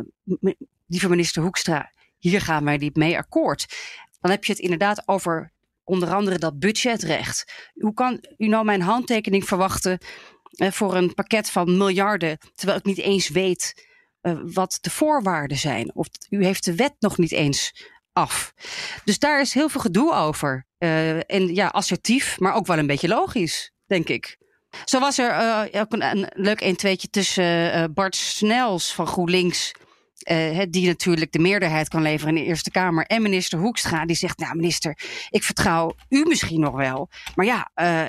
lieve 0.88 1.10
minister 1.10 1.42
Hoekstra, 1.42 1.92
hier 2.18 2.42
gaan 2.42 2.64
wij 2.64 2.78
niet 2.78 2.96
mee 2.96 3.18
akkoord. 3.18 3.66
Dan 4.20 4.32
heb 4.32 4.46
je 4.46 4.52
het 4.52 4.62
inderdaad 4.62 5.08
over 5.08 5.54
onder 5.84 6.14
andere 6.14 6.40
dat 6.40 6.60
budgetrecht. 6.60 7.72
Hoe 7.74 7.94
kan 7.94 8.24
u 8.38 8.48
nou 8.48 8.66
mijn 8.66 8.82
handtekening 8.82 9.46
verwachten 9.46 10.00
voor 10.56 10.96
een 10.96 11.14
pakket 11.14 11.50
van 11.50 11.78
miljarden, 11.78 12.38
terwijl 12.56 12.80
ik 12.80 12.86
niet 12.86 12.98
eens 12.98 13.30
weet 13.30 13.88
uh, 14.22 14.40
wat 14.44 14.78
de 14.82 14.90
voorwaarden 14.90 15.58
zijn? 15.58 15.96
Of 15.96 16.08
u 16.30 16.46
heeft 16.46 16.66
de 16.66 16.76
wet 16.76 16.96
nog 17.00 17.18
niet 17.18 17.32
eens 17.32 17.88
af. 18.14 18.54
Dus 19.04 19.20
daar 19.20 19.42
is 19.42 19.54
heel 19.54 19.70
veel 19.70 19.82
gedoe 19.82 20.14
over. 20.14 20.66
Uh, 20.80 21.32
en 21.32 21.56
ja, 21.56 21.68
assertief, 21.68 22.40
maar 22.40 22.54
ook 22.54 22.68
wel 22.68 22.78
een 22.78 22.88
beetje 22.88 23.08
logisch, 23.08 23.72
denk 23.86 24.08
ik. 24.08 24.38
Zo 24.86 25.00
was 25.00 25.18
er 25.18 25.32
ook 25.82 25.94
een, 25.94 26.02
een 26.02 26.30
leuk 26.34 26.62
1 26.62 26.76
2 26.76 26.98
tussen 27.10 27.94
Bart 27.94 28.16
Snels 28.16 28.94
van 28.94 29.08
GroenLinks 29.08 29.72
eh, 30.26 30.60
die 30.70 30.88
natuurlijk 30.88 31.32
de 31.32 31.40
meerderheid 31.40 31.88
kan 31.88 32.02
leveren 32.02 32.38
in 32.38 32.44
de 32.44 32.50
Eerste 32.50 32.72
Kamer. 32.72 33.06
En 33.06 33.22
minister 33.22 33.60
Hoekstra, 33.60 34.06
die 34.06 34.16
zegt: 34.16 34.40
Nou, 34.40 34.56
minister, 34.56 34.98
ik 35.30 35.44
vertrouw 35.44 35.96
u 36.10 36.26
misschien 36.28 36.60
nog 36.60 36.76
wel. 36.76 37.10
Maar 37.36 37.46
ja, 37.46 37.70
eh, 37.74 38.02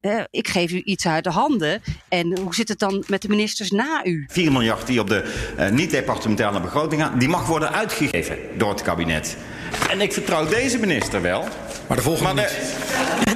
eh, 0.00 0.24
ik 0.30 0.48
geef 0.48 0.70
u 0.70 0.82
iets 0.84 1.06
uit 1.06 1.24
de 1.24 1.30
handen. 1.30 1.82
En 2.08 2.38
hoe 2.38 2.54
zit 2.54 2.68
het 2.68 2.78
dan 2.78 3.04
met 3.06 3.22
de 3.22 3.28
ministers 3.28 3.70
na 3.70 4.04
u? 4.04 4.24
4 4.28 4.52
miljard 4.52 4.86
die 4.86 5.00
op 5.00 5.08
de 5.08 5.52
niet-departementale 5.72 6.60
begroting 6.60 7.02
gaan, 7.02 7.18
die 7.18 7.28
mag 7.28 7.46
worden 7.46 7.72
uitgegeven 7.72 8.38
door 8.56 8.70
het 8.70 8.82
kabinet. 8.82 9.36
En 9.90 10.00
ik 10.00 10.12
vertrouw 10.12 10.48
deze 10.48 10.78
minister 10.78 11.22
wel. 11.22 11.48
Maar 11.86 11.96
de 11.96 12.02
volgende 12.02 12.32
niet. 12.42 12.52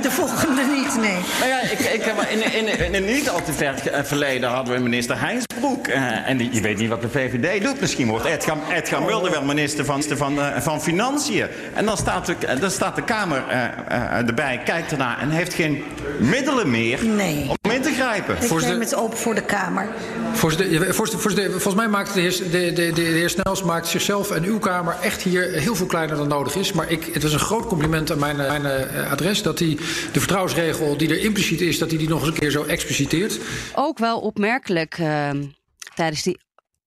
De 0.02 0.10
volgende 0.10 0.62
niet, 0.62 0.96
nee. 1.00 1.16
Nou 1.38 1.48
ja, 1.50 1.60
ik, 1.62 1.78
ik, 1.78 2.02
heb- 2.02 2.22
in, 2.30 2.52
in, 2.66 2.84
in 2.84 2.94
een 2.94 3.04
niet 3.04 3.28
al 3.30 3.42
te 3.42 3.52
ver 3.52 3.74
eh, 3.92 4.04
verleden 4.04 4.48
hadden 4.48 4.74
we 4.74 4.80
minister 4.80 5.20
Heinsbroek. 5.20 5.86
eh, 5.86 6.28
en 6.28 6.36
die, 6.36 6.52
je 6.52 6.60
weet 6.60 6.78
niet 6.78 6.88
wat 6.88 7.00
de 7.02 7.08
VVD 7.08 7.62
doet. 7.62 7.80
Misschien 7.80 8.08
wordt 8.08 8.24
Edgar, 8.24 8.56
Edgar 8.74 9.02
Mulder 9.02 9.30
wel 9.30 9.42
minister 9.44 9.84
van, 9.84 10.02
van, 10.02 10.40
eh, 10.40 10.60
van 10.60 10.82
Financiën. 10.82 11.46
En 11.74 11.84
dan 11.84 11.96
staat 11.96 12.26
de, 12.26 12.34
dan 12.60 12.70
staat 12.70 12.96
de 12.96 13.02
Kamer 13.02 13.44
eh, 13.48 13.64
eh, 13.88 14.26
erbij, 14.28 14.60
kijkt 14.64 14.90
ernaar 14.92 15.18
en 15.20 15.30
heeft 15.30 15.54
geen 15.54 15.84
middelen 16.18 16.70
meer 16.70 16.98
om 17.64 17.70
in 17.70 17.82
te 17.82 17.92
grijpen. 17.92 18.36
Ik 18.42 18.60
neem 18.60 18.80
het 18.80 18.94
open 18.94 19.18
voor 19.18 19.34
de 19.34 19.42
Kamer. 19.42 19.88
Voorzitter, 20.32 20.94
voorzitter, 20.94 21.20
voorzitter, 21.20 21.50
volgens 21.50 21.74
mij 21.74 21.88
maakt 21.88 22.14
de 22.14 22.20
heer, 22.20 22.36
de, 22.50 22.50
de, 22.50 22.72
de, 22.72 22.92
de 22.92 23.00
heer 23.02 23.30
Snels 23.30 23.62
maakt 23.62 23.86
zichzelf 23.86 24.30
en 24.30 24.44
uw 24.44 24.58
Kamer 24.58 24.96
echt 25.02 25.22
hier 25.22 25.42
heel 25.52 25.74
veel 25.74 25.86
kleiner 25.86 26.16
dan 26.16 26.28
nodig 26.28 26.54
is. 26.54 26.72
Maar 26.72 26.90
ik, 26.90 27.08
het 27.12 27.22
was 27.22 27.32
een 27.32 27.38
groot 27.38 27.66
compliment 27.66 28.12
aan 28.12 28.18
mijn, 28.18 28.36
mijn 28.38 28.64
eh, 28.66 29.10
adres 29.10 29.42
dat 29.42 29.58
hij 29.58 29.74
de 30.12 30.18
vertrouwensregel 30.18 30.96
die 30.96 31.08
er 31.08 31.20
impliciet 31.20 31.60
is, 31.60 31.78
dat 31.78 31.88
hij 31.88 31.98
die 31.98 32.08
nog 32.08 32.20
eens 32.20 32.28
een 32.28 32.38
keer 32.38 32.50
zo 32.50 32.64
expliciteert. 32.64 33.38
Ook 33.74 33.98
wel 33.98 34.20
opmerkelijk 34.20 34.98
ehm, 34.98 35.44
tijdens 35.94 36.22
die 36.22 36.38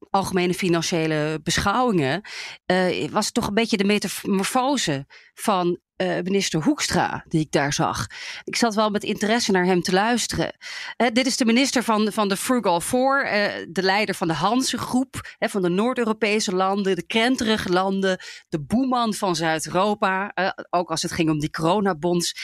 algemene 0.10 0.54
financiële 0.54 1.40
beschouwingen 1.44 2.22
eh, 2.66 3.10
was 3.10 3.26
het 3.26 3.34
toch 3.34 3.48
een 3.48 3.54
beetje 3.54 3.78
de 3.78 3.84
metamorfose 3.84 5.06
van 5.34 5.80
eh, 6.02 6.24
minister 6.24 6.64
Hoekstra 6.64 7.24
die 7.28 7.42
ik 7.42 7.52
daar 7.52 7.74
zag. 7.74 8.08
Ik 8.44 8.56
zat 8.56 8.76
wel 8.76 8.90
met 8.90 9.04
interesse 9.04 9.52
naar 9.52 9.66
hem 9.66 9.82
te 9.82 9.92
luisteren. 9.92 10.54
Eh, 10.98 11.08
dit 11.14 11.26
is 11.26 11.38
de 11.38 11.46
minister 11.46 11.84
van, 11.84 12.12
van 12.12 12.30
de 12.30 12.38
Frugal 12.38 12.82
Four, 12.82 13.26
eh, 13.26 13.66
de 13.70 13.82
leider 13.82 14.16
van 14.16 14.28
de 14.28 14.34
Hanse-groep, 14.34 15.36
hè, 15.38 15.50
van 15.50 15.62
de 15.62 15.70
Noord-Europese 15.70 16.56
landen, 16.56 16.96
de 16.96 17.06
krenterige 17.06 17.70
landen, 17.70 18.20
de 18.50 18.60
boeman 18.60 19.14
van 19.14 19.36
Zuid-Europa, 19.36 20.34
ook 20.70 20.90
als 20.90 21.02
het 21.02 21.12
ging 21.12 21.30
om 21.30 21.40
die 21.40 21.52
coronabonds. 21.52 22.36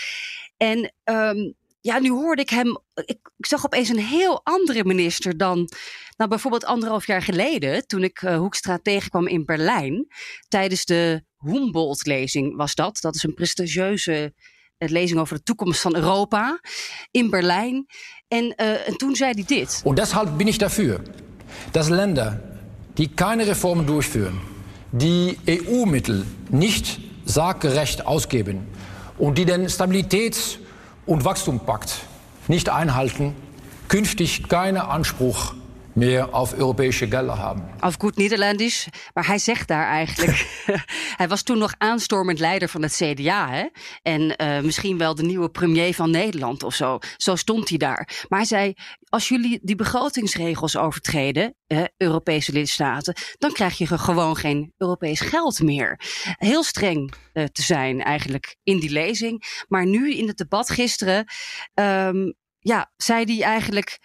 En 0.57 0.93
ehm, 1.03 1.51
ja, 1.87 1.99
nu 1.99 2.09
hoorde 2.09 2.41
ik 2.41 2.49
hem. 2.49 2.77
Ik, 2.93 3.19
ik 3.37 3.45
zag 3.45 3.65
opeens 3.65 3.89
een 3.89 3.99
heel 3.99 4.41
andere 4.43 4.85
minister 4.85 5.37
dan. 5.37 5.69
Nou, 6.17 6.29
bijvoorbeeld 6.29 6.65
anderhalf 6.65 7.07
jaar 7.07 7.21
geleden, 7.21 7.87
toen 7.87 8.03
ik 8.03 8.21
eh, 8.21 8.37
Hoekstra 8.37 8.79
tegenkwam 8.81 9.27
in 9.27 9.45
Berlijn. 9.45 10.07
Tijdens 10.47 10.85
de 10.85 11.23
Humboldt-lezing 11.37 12.55
was 12.55 12.75
dat. 12.75 12.97
Dat 13.01 13.15
is 13.15 13.23
een 13.23 13.33
prestigieuze 13.33 14.33
eh, 14.77 14.89
lezing 14.89 15.19
over 15.19 15.35
de 15.35 15.43
toekomst 15.43 15.81
van 15.81 15.95
Europa 15.95 16.59
in 17.11 17.29
Berlijn. 17.29 17.85
En, 18.27 18.55
eh, 18.55 18.87
en 18.87 18.97
toen 18.97 19.15
zei 19.15 19.31
hij 19.33 19.43
dit. 19.45 19.81
Und 19.83 19.97
deshalb 19.97 20.37
bin 20.37 20.47
ich 20.47 20.57
dafür, 20.57 21.01
dass 21.71 21.89
Länder, 21.89 22.41
die 22.93 23.09
keine 23.13 23.45
Reformen 23.45 23.85
durchführen, 23.85 24.39
die 24.91 25.37
EU-Mittel 25.45 26.25
nicht 26.49 26.99
sarggerecht 27.25 28.05
ausgeben 28.05 28.67
und 29.17 29.37
die 29.37 29.45
den 29.45 29.69
Stabilitäts- 29.69 30.66
und 31.07 31.25
Wachstumspakt 31.25 32.01
nicht 32.47 32.69
einhalten, 32.69 33.35
künftig 33.87 34.47
keinen 34.47 34.77
Anspruch 34.77 35.55
mehr 35.97 36.33
auf 36.33 36.53
europäische 36.53 37.07
Gelder 37.07 37.35
haben. 37.35 37.69
Of 37.79 37.95
goed 37.97 38.15
Nederlandisch. 38.15 38.87
Maar 39.13 39.27
hij 39.27 39.37
zegt 39.37 39.67
daar 39.67 39.85
eigenlijk. 39.85 40.63
hij 41.21 41.27
was 41.27 41.41
toen 41.41 41.57
nog 41.57 41.73
aanstormend 41.77 42.39
leider 42.39 42.69
van 42.69 42.81
het 42.81 42.95
CDA. 42.95 43.49
Hè? 43.49 43.65
En 44.01 44.35
eh, 44.35 44.61
misschien 44.61 44.97
wel 44.97 45.15
de 45.15 45.23
nieuwe 45.23 45.49
premier 45.49 45.93
van 45.93 46.11
Nederland 46.11 46.63
of 46.63 46.73
zo. 46.73 46.99
Zo 47.15 47.35
stond 47.35 47.69
hij 47.69 47.77
daar. 47.77 48.25
Maar 48.27 48.39
hij 48.39 48.47
zei: 48.47 48.73
Als 49.09 49.27
jullie 49.27 49.59
die 49.63 49.75
begrotingsregels 49.75 50.77
overtreden, 50.77 51.55
eh, 51.67 51.83
Europese 51.97 52.51
lidstaten. 52.51 53.15
dan 53.37 53.51
krijg 53.51 53.77
je 53.77 53.97
gewoon 53.97 54.35
geen 54.35 54.73
Europees 54.77 55.19
geld 55.19 55.61
meer. 55.61 55.99
Heel 56.23 56.63
streng 56.63 57.13
eh, 57.33 57.43
te 57.43 57.61
zijn 57.61 58.03
eigenlijk 58.03 58.55
in 58.63 58.79
die 58.79 58.91
lezing. 58.91 59.63
Maar 59.67 59.85
nu 59.85 60.13
in 60.13 60.27
het 60.27 60.37
debat 60.37 60.69
gisteren. 60.69 61.25
ehm, 61.73 62.31
ja, 62.59 62.91
zei 62.97 63.23
hij 63.35 63.45
eigenlijk 63.45 63.99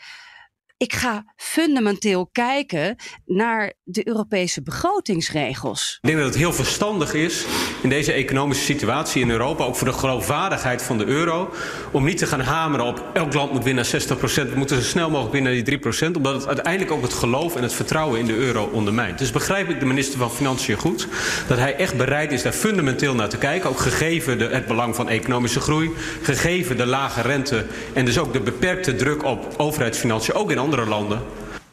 ik 0.83 0.93
ga 0.93 1.25
fundamenteel 1.37 2.29
kijken 2.33 2.97
naar 3.27 3.73
de 3.85 4.09
Europese 4.09 4.63
begrotingsregels. 4.63 5.99
Ik 6.01 6.09
denk 6.09 6.19
dat 6.19 6.29
het 6.29 6.39
heel 6.39 6.53
verstandig 6.53 7.15
is 7.15 7.47
in 7.83 7.89
deze 7.89 8.13
economische 8.13 8.65
situatie 8.65 9.23
in 9.23 9.31
Europa, 9.31 9.65
ook 9.65 9.77
voor 9.77 9.87
de 9.87 9.93
geloofwaardigheid 9.93 10.83
van 10.83 10.99
de 10.99 11.05
euro, 11.05 11.51
om 11.93 12.05
niet 12.05 12.19
te 12.19 12.27
gaan 12.27 12.41
hameren 12.41 12.87
op 12.87 13.05
elk 13.13 13.35
land 13.35 13.53
moet 13.53 13.65
winnen 13.65 13.85
60%. 13.87 13.89
We 13.89 14.53
moeten 14.55 14.77
zo 14.77 14.83
snel 14.83 15.11
mogelijk 15.11 15.33
winnen 15.33 15.55
naar 15.55 15.65
die 15.65 15.79
3%, 16.13 16.17
omdat 16.17 16.35
het 16.35 16.47
uiteindelijk 16.47 16.93
ook 16.93 17.03
het 17.03 17.13
geloof 17.13 17.57
en 17.57 17.63
het 17.63 17.73
vertrouwen 17.73 18.19
in 18.19 18.27
de 18.27 18.37
euro 18.37 18.65
ondermijnt. 18.73 19.19
Dus 19.19 19.31
begrijp 19.31 19.69
ik 19.69 19.81
de 19.81 19.87
minister 19.87 20.19
van 20.19 20.31
Financiën 20.31 20.77
goed, 20.77 21.09
dat 21.49 21.59
hij 21.59 21.77
echt 21.77 21.97
bereid 21.97 22.33
is 22.33 22.43
daar 22.43 22.53
fundamenteel 22.53 23.15
naar 23.15 23.29
te 23.29 23.39
kijken, 23.39 23.71
ook 23.71 23.79
gegeven 23.79 24.39
de, 24.39 24.45
het 24.45 24.67
belang 24.67 24.95
van 24.95 25.09
economische 25.09 25.61
groei, 25.61 25.91
gegeven 26.23 26.77
de 26.77 26.87
lage 26.87 27.21
rente 27.21 27.67
en 27.93 28.05
dus 28.05 28.19
ook 28.19 28.33
de 28.33 28.41
beperkte 28.41 28.95
druk 28.95 29.25
op 29.25 29.55
overheidsfinanciën, 29.57 30.35
ook 30.35 30.51
in 30.51 30.59
andere 30.59 30.72
landen. 30.79 31.21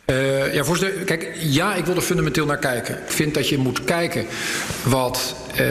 Eh, 0.06 0.54
ja, 0.54 0.64
voorzitter, 0.64 1.04
kijk, 1.04 1.32
ja, 1.40 1.76
ik 1.76 1.86
wil 1.86 1.96
er 1.96 2.02
fundamenteel 2.02 2.46
naar 2.46 2.58
kijken. 2.58 2.96
Ik 2.96 3.12
vind 3.12 3.34
dat 3.34 3.50
je 3.50 3.58
moet 3.58 3.84
kijken 3.84 4.26
wat, 4.84 5.36
eh, 5.56 5.66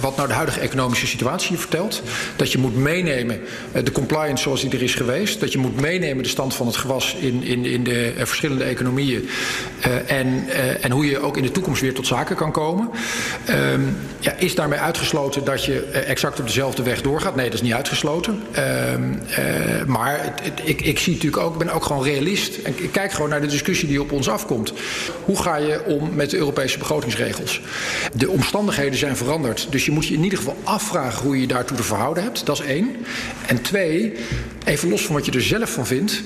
wat 0.00 0.16
nou 0.16 0.28
de 0.28 0.34
huidige 0.34 0.60
economische 0.60 1.06
situatie 1.06 1.58
vertelt. 1.58 2.02
Dat 2.36 2.52
je 2.52 2.58
moet 2.58 2.76
meenemen 2.76 3.40
eh, 3.72 3.84
de 3.84 3.92
compliance 3.92 4.42
zoals 4.42 4.60
die 4.60 4.70
er 4.70 4.82
is 4.82 4.94
geweest. 4.94 5.40
Dat 5.40 5.52
je 5.52 5.58
moet 5.58 5.80
meenemen 5.80 6.22
de 6.22 6.28
stand 6.28 6.54
van 6.54 6.66
het 6.66 6.76
gewas 6.76 7.14
in, 7.20 7.42
in, 7.42 7.64
in 7.64 7.84
de 7.84 8.12
eh, 8.18 8.24
verschillende 8.26 8.64
economieën. 8.64 9.28
en, 10.06 10.44
en 10.80 10.90
hoe 10.90 11.06
je 11.06 11.18
ook 11.20 11.36
in 11.36 11.42
de 11.42 11.50
toekomst 11.52 11.80
weer 11.80 11.94
tot 11.94 12.06
zaken 12.06 12.36
kan 12.36 12.52
komen. 12.52 12.90
Ehm, 13.44 13.80
ja, 14.20 14.34
is 14.36 14.54
daarmee 14.54 14.78
uitgesloten 14.78 15.44
dat 15.44 15.64
je 15.64 15.80
exact 15.84 16.40
op 16.40 16.46
dezelfde 16.46 16.82
weg 16.82 17.02
doorgaat? 17.02 17.36
Nee, 17.36 17.44
dat 17.44 17.54
is 17.54 17.62
niet 17.62 17.72
uitgesloten. 17.72 18.42
Ehm, 18.52 19.02
eh, 19.30 19.84
maar 19.86 20.18
het- 20.22 20.60
ik, 20.64 20.80
ik 20.80 20.98
zie 20.98 21.12
natuurlijk 21.14 21.42
ook, 21.42 21.52
ik 21.52 21.58
ben 21.58 21.70
ook 21.74 21.84
gewoon 21.84 22.02
realist. 22.04 22.56
En 22.56 22.74
ik 22.76 22.92
kijk 22.92 23.12
gewoon 23.12 23.28
naar 23.30 23.40
de 23.40 23.46
discussie 23.46 23.88
die 23.88 24.00
op 24.00 24.12
ons 24.12 24.28
afkomt. 24.28 24.72
Hoe 25.24 25.42
ga 25.42 25.56
je 25.56 25.84
om 25.84 26.10
met 26.14 26.30
de 26.30 26.36
Europese 26.36 26.78
begrotingsregels? 26.78 27.60
De 28.14 28.28
omstandigheden 28.28 28.98
zijn 28.98 29.07
veranderd. 29.16 29.66
Dus 29.70 29.84
je 29.84 29.90
moet 29.90 30.06
je 30.06 30.14
in 30.14 30.22
ieder 30.22 30.38
geval 30.38 30.56
afvragen 30.64 31.22
hoe 31.24 31.34
je 31.34 31.40
je 31.40 31.46
daartoe 31.46 31.76
te 31.76 31.82
verhouden 31.82 32.22
hebt. 32.22 32.46
Dat 32.46 32.60
is 32.60 32.66
één. 32.66 32.96
En 33.46 33.62
twee, 33.62 34.14
even 34.64 34.88
los 34.88 35.06
van 35.06 35.14
wat 35.14 35.24
je 35.24 35.32
er 35.32 35.42
zelf 35.42 35.72
van 35.72 35.86
vindt. 35.86 36.22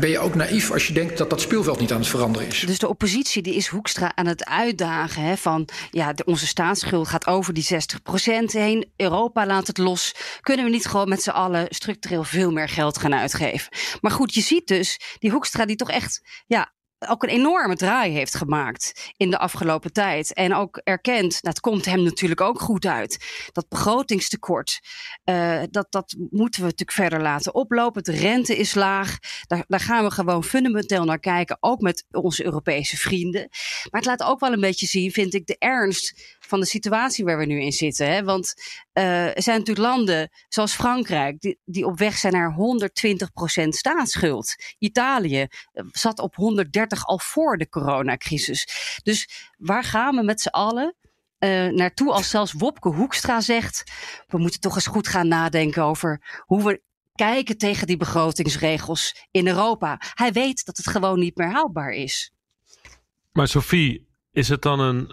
Ben 0.00 0.10
je 0.10 0.18
ook 0.18 0.34
naïef 0.34 0.70
als 0.70 0.86
je 0.86 0.92
denkt 0.92 1.18
dat 1.18 1.30
dat 1.30 1.40
speelveld 1.40 1.80
niet 1.80 1.92
aan 1.92 1.98
het 1.98 2.08
veranderen 2.08 2.48
is? 2.48 2.60
Dus 2.60 2.78
de 2.78 2.88
oppositie 2.88 3.42
die 3.42 3.54
is 3.54 3.66
Hoekstra 3.66 4.12
aan 4.14 4.26
het 4.26 4.44
uitdagen. 4.44 5.22
Hè, 5.22 5.36
van 5.36 5.68
ja, 5.90 6.14
onze 6.24 6.46
staatsschuld 6.46 7.08
gaat 7.08 7.26
over 7.26 7.54
die 7.54 7.64
60% 7.64 8.44
heen. 8.44 8.92
Europa 8.96 9.46
laat 9.46 9.66
het 9.66 9.78
los. 9.78 10.14
Kunnen 10.40 10.64
we 10.64 10.70
niet 10.70 10.86
gewoon 10.86 11.08
met 11.08 11.22
z'n 11.22 11.30
allen 11.30 11.66
structureel 11.68 12.24
veel 12.24 12.50
meer 12.50 12.68
geld 12.68 12.98
gaan 12.98 13.14
uitgeven? 13.14 13.68
Maar 14.00 14.12
goed, 14.12 14.34
je 14.34 14.40
ziet 14.40 14.66
dus 14.66 15.00
die 15.18 15.30
Hoekstra 15.30 15.66
die 15.66 15.76
toch 15.76 15.90
echt 15.90 16.20
ja, 16.46 16.72
ook 17.08 17.22
een 17.22 17.28
enorme 17.28 17.76
draai 17.76 18.12
heeft 18.12 18.36
gemaakt 18.36 19.12
in 19.16 19.30
de 19.30 19.38
afgelopen 19.38 19.92
tijd. 19.92 20.34
En 20.34 20.54
ook 20.54 20.80
erkent, 20.84 21.38
het 21.40 21.60
komt 21.60 21.84
hem 21.84 22.02
natuurlijk 22.02 22.40
ook 22.40 22.60
goed 22.60 22.86
uit. 22.86 23.24
Dat 23.52 23.68
begrotingstekort, 23.68 24.80
eh, 25.24 25.62
dat, 25.70 25.86
dat 25.90 26.14
moeten 26.30 26.60
we 26.60 26.66
natuurlijk 26.66 26.92
verder 26.92 27.22
laten 27.22 27.54
oplopen. 27.54 28.02
De 28.02 28.12
rente 28.12 28.56
is 28.56 28.74
laag. 28.74 29.18
Daar, 29.46 29.64
daar 29.68 29.80
gaan 29.80 30.04
we 30.04 30.10
gewoon 30.10 30.44
fundamenteel 30.44 31.04
naar 31.04 31.20
kijken. 31.20 31.56
Ook 31.60 31.80
met 31.80 32.04
onze 32.10 32.44
Europese 32.44 32.96
vrienden. 32.96 33.48
Maar 33.90 34.00
het 34.00 34.04
laat 34.04 34.22
ook 34.22 34.40
wel 34.40 34.52
een 34.52 34.60
beetje 34.60 34.86
zien, 34.86 35.10
vind 35.10 35.34
ik, 35.34 35.46
de 35.46 35.56
ernst 35.58 36.38
van 36.52 36.60
de 36.60 36.66
situatie 36.66 37.24
waar 37.24 37.38
we 37.38 37.44
nu 37.44 37.60
in 37.60 37.72
zitten. 37.72 38.12
Hè? 38.12 38.24
Want 38.24 38.54
eh, 38.92 39.36
er 39.36 39.42
zijn 39.42 39.58
natuurlijk 39.58 39.86
landen 39.86 40.30
zoals 40.48 40.74
Frankrijk, 40.74 41.40
die, 41.40 41.58
die 41.64 41.86
op 41.86 41.98
weg 41.98 42.16
zijn 42.16 42.32
naar 42.32 42.54
120% 43.64 43.68
staatsschuld. 43.68 44.54
Italië 44.78 45.40
eh, 45.72 45.84
zat 45.90 46.18
op 46.18 46.34
130 46.34 47.06
al 47.06 47.18
voor 47.18 47.58
de 47.58 47.68
coronacrisis. 47.68 48.68
Dus 49.02 49.50
waar 49.56 49.84
gaan 49.84 50.16
we 50.16 50.22
met 50.22 50.40
z'n 50.40 50.48
allen? 50.48 50.96
eh, 51.42 51.68
naartoe 51.68 52.12
als 52.12 52.30
zelfs 52.30 52.52
Wopke 52.52 52.88
Hoekstra 52.88 53.40
zegt... 53.40 53.84
we 54.26 54.38
moeten 54.38 54.60
toch 54.60 54.74
eens 54.74 54.86
goed 54.86 55.08
gaan 55.08 55.28
nadenken 55.28 55.82
over 55.82 56.42
hoe 56.46 56.64
we 56.64 56.82
kijken 57.14 57.58
tegen 57.58 57.86
die 57.86 57.96
begrotingsregels 57.96 59.26
in 59.30 59.46
Europa. 59.46 60.00
Hij 60.14 60.32
weet 60.32 60.64
dat 60.64 60.76
het 60.76 60.88
gewoon 60.88 61.18
niet 61.18 61.36
meer 61.36 61.50
haalbaar 61.52 61.90
is. 61.90 62.32
Maar 63.32 63.48
Sophie, 63.48 64.08
is 64.30 64.48
het 64.48 64.62
dan 64.62 64.80
een 64.80 65.12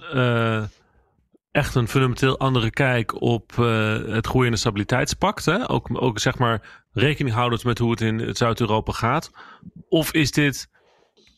echt 1.52 1.76
een 1.76 1.88
fundamenteel 1.88 2.40
andere 2.40 2.70
kijk 2.70 3.22
op 3.22 3.52
eh, 3.58 3.98
het 4.06 4.28
groei- 4.28 4.48
en 4.48 4.58
stabiliteitspact? 4.58 5.46
Hè? 5.46 5.70
Ook, 5.70 5.88
ook 5.92 6.20
zeg 6.20 6.38
maar 6.38 6.86
rekening 6.92 7.36
houdend 7.36 7.64
met 7.64 7.78
hoe 7.78 7.92
het 7.92 8.02
in 8.02 8.36
Zuid-Europa 8.36 8.92
gaat? 8.92 9.32
Of 9.88 10.14
is 10.14 10.32
dit 10.32 10.70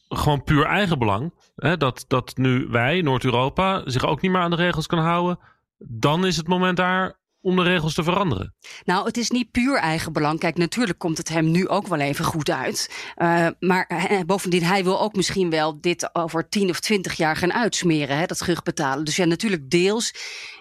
gewoon 0.07 0.43
puur 0.43 0.65
eigenbelang. 0.65 1.33
Hè, 1.55 1.77
dat, 1.77 2.05
dat 2.07 2.37
nu 2.37 2.67
wij, 2.69 3.01
Noord-Europa, 3.01 3.81
zich 3.85 4.05
ook 4.05 4.21
niet 4.21 4.31
meer 4.31 4.41
aan 4.41 4.49
de 4.49 4.55
regels 4.55 4.87
kan 4.87 4.99
houden. 4.99 5.39
Dan 5.77 6.25
is 6.25 6.37
het 6.37 6.47
moment 6.47 6.77
daar 6.77 7.19
om 7.41 7.55
de 7.55 7.63
regels 7.63 7.93
te 7.93 8.03
veranderen. 8.03 8.55
Nou, 8.83 9.05
het 9.05 9.17
is 9.17 9.29
niet 9.29 9.51
puur 9.51 9.77
eigenbelang. 9.77 10.39
Kijk, 10.39 10.57
natuurlijk 10.57 10.99
komt 10.99 11.17
het 11.17 11.29
hem 11.29 11.51
nu 11.51 11.67
ook 11.67 11.87
wel 11.87 11.99
even 11.99 12.25
goed 12.25 12.49
uit. 12.49 13.11
Uh, 13.17 13.47
maar 13.59 13.89
bovendien, 14.25 14.63
hij 14.63 14.83
wil 14.83 15.01
ook 15.01 15.15
misschien 15.15 15.49
wel 15.49 15.81
dit 15.81 16.15
over 16.15 16.49
10 16.49 16.69
of 16.69 16.79
20 16.79 17.13
jaar 17.13 17.35
gaan 17.35 17.53
uitsmeren, 17.53 18.27
dat 18.27 18.37
terugbetalen. 18.37 19.05
Dus 19.05 19.15
ja, 19.15 19.25
natuurlijk 19.25 19.69
deels 19.69 20.13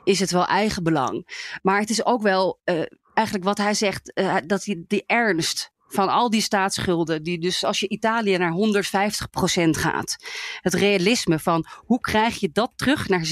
is 0.05 0.21
het 0.21 0.31
wel 0.31 0.47
eigenbelang. 0.47 1.29
Maar 1.63 1.81
het 1.81 1.91
is 1.91 2.05
ook 2.05 2.23
wel 2.23 2.61
uh, 2.65 2.83
eigenlijk 3.15 3.47
wat 3.47 3.59
hij 3.59 3.75
zegt, 3.75 4.13
dat 4.47 4.65
hij 4.65 4.85
die 4.87 5.05
ernst 5.07 5.73
van 5.93 6.09
al 6.09 6.31
die 6.31 6.41
staatsschulden, 6.41 7.23
die 7.23 7.39
dus 7.39 7.65
als 7.65 7.81
je 7.81 7.89
Italië 7.89 8.37
naar 8.37 8.53
150% 8.53 9.71
gaat. 9.71 10.17
Het 10.61 10.75
realisme 10.75 11.39
van 11.39 11.67
hoe 11.77 12.01
krijg 12.01 12.41
je 12.41 12.51
dat 12.53 12.73
terug 12.77 13.09
naar 13.09 13.25
60%? 13.25 13.31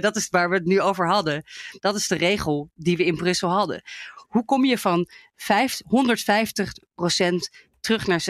Dat 0.00 0.16
is 0.16 0.28
waar 0.28 0.48
we 0.48 0.54
het 0.54 0.64
nu 0.64 0.80
over 0.80 1.08
hadden. 1.08 1.44
Dat 1.80 1.94
is 1.94 2.08
de 2.08 2.16
regel 2.16 2.70
die 2.74 2.96
we 2.96 3.04
in 3.04 3.16
Brussel 3.16 3.50
hadden. 3.50 3.82
Hoe 4.28 4.44
kom 4.44 4.64
je 4.64 4.78
van 4.78 5.08
150% 5.08 5.10
terug 7.80 8.06
naar 8.06 8.24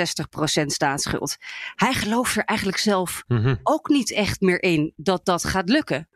60% 0.62 0.66
staatsschuld? 0.66 1.36
Hij 1.74 1.94
gelooft 1.94 2.36
er 2.36 2.44
eigenlijk 2.44 2.78
zelf 2.78 3.22
mm 3.26 3.42
-hmm. 3.42 3.60
ook 3.62 3.88
niet 3.88 4.12
echt 4.12 4.40
meer 4.40 4.62
in 4.62 4.92
dat 4.96 5.24
dat 5.24 5.44
gaat 5.44 5.68
lukken. 5.68 6.08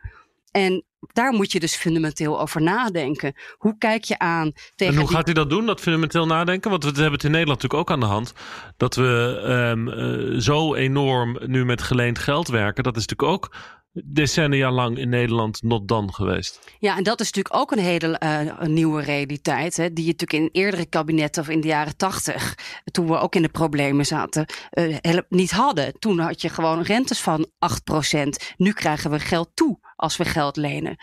En 0.53 0.85
daar 1.13 1.33
moet 1.33 1.53
je 1.53 1.61
dus 1.61 1.77
fundamenteel 1.77 2.41
over 2.41 2.63
nadenken. 2.63 3.35
Hoe 3.57 3.79
kijk 3.79 4.05
je 4.05 4.19
aan 4.19 4.53
tegen. 4.75 4.95
En 4.95 5.01
hoe 5.01 5.11
gaat 5.11 5.25
hij 5.25 5.35
dat 5.35 5.51
doen, 5.51 5.67
dat 5.67 5.81
fundamenteel 5.81 6.27
nadenken? 6.27 6.71
Want 6.71 6.85
we 6.85 6.91
hebben 6.91 7.13
het 7.13 7.25
in 7.25 7.31
Nederland 7.31 7.63
natuurlijk 7.63 7.91
ook 7.91 7.97
aan 7.97 8.09
de 8.09 8.15
hand. 8.15 8.33
Dat 8.77 8.95
we 8.95 9.43
um, 9.75 9.89
uh, 9.89 10.41
zo 10.41 10.75
enorm 10.75 11.39
nu 11.47 11.65
met 11.65 11.83
geleend 11.83 12.19
geld 12.19 12.49
werken. 12.49 12.83
Dat 12.83 12.97
is 12.97 13.07
natuurlijk 13.07 13.33
ook 13.33 13.51
decennia 13.93 14.71
lang 14.71 14.99
in 14.99 15.09
Nederland 15.09 15.63
not 15.63 15.89
done 15.89 16.13
geweest. 16.13 16.61
Ja, 16.79 16.97
en 16.97 17.03
dat 17.03 17.21
is 17.21 17.27
natuurlijk 17.27 17.57
ook 17.57 17.71
een 17.71 17.79
hele 17.79 18.21
uh, 18.23 18.41
een 18.59 18.73
nieuwe 18.73 19.03
realiteit. 19.03 19.77
Hè, 19.77 19.93
die 19.93 20.05
je 20.05 20.11
natuurlijk 20.11 20.43
in 20.43 20.63
eerdere 20.63 20.87
kabinetten 20.87 21.43
of 21.43 21.49
in 21.49 21.61
de 21.61 21.69
jaren 21.69 21.97
tachtig, 21.97 22.55
toen 22.85 23.07
we 23.07 23.19
ook 23.19 23.35
in 23.35 23.43
de 23.43 23.49
problemen 23.49 24.07
zaten, 24.07 24.47
uh, 24.73 25.19
niet 25.29 25.51
hadden. 25.51 25.99
Toen 25.99 26.19
had 26.19 26.43
je 26.43 26.49
gewoon 26.49 26.83
rentes 26.83 27.21
van 27.21 27.47
8%. 27.47 28.29
Nu 28.57 28.73
krijgen 28.73 29.11
we 29.11 29.19
geld 29.19 29.51
toe 29.55 29.79
als 30.03 30.17
we 30.17 30.25
geld 30.25 30.57
lenen. 30.57 30.97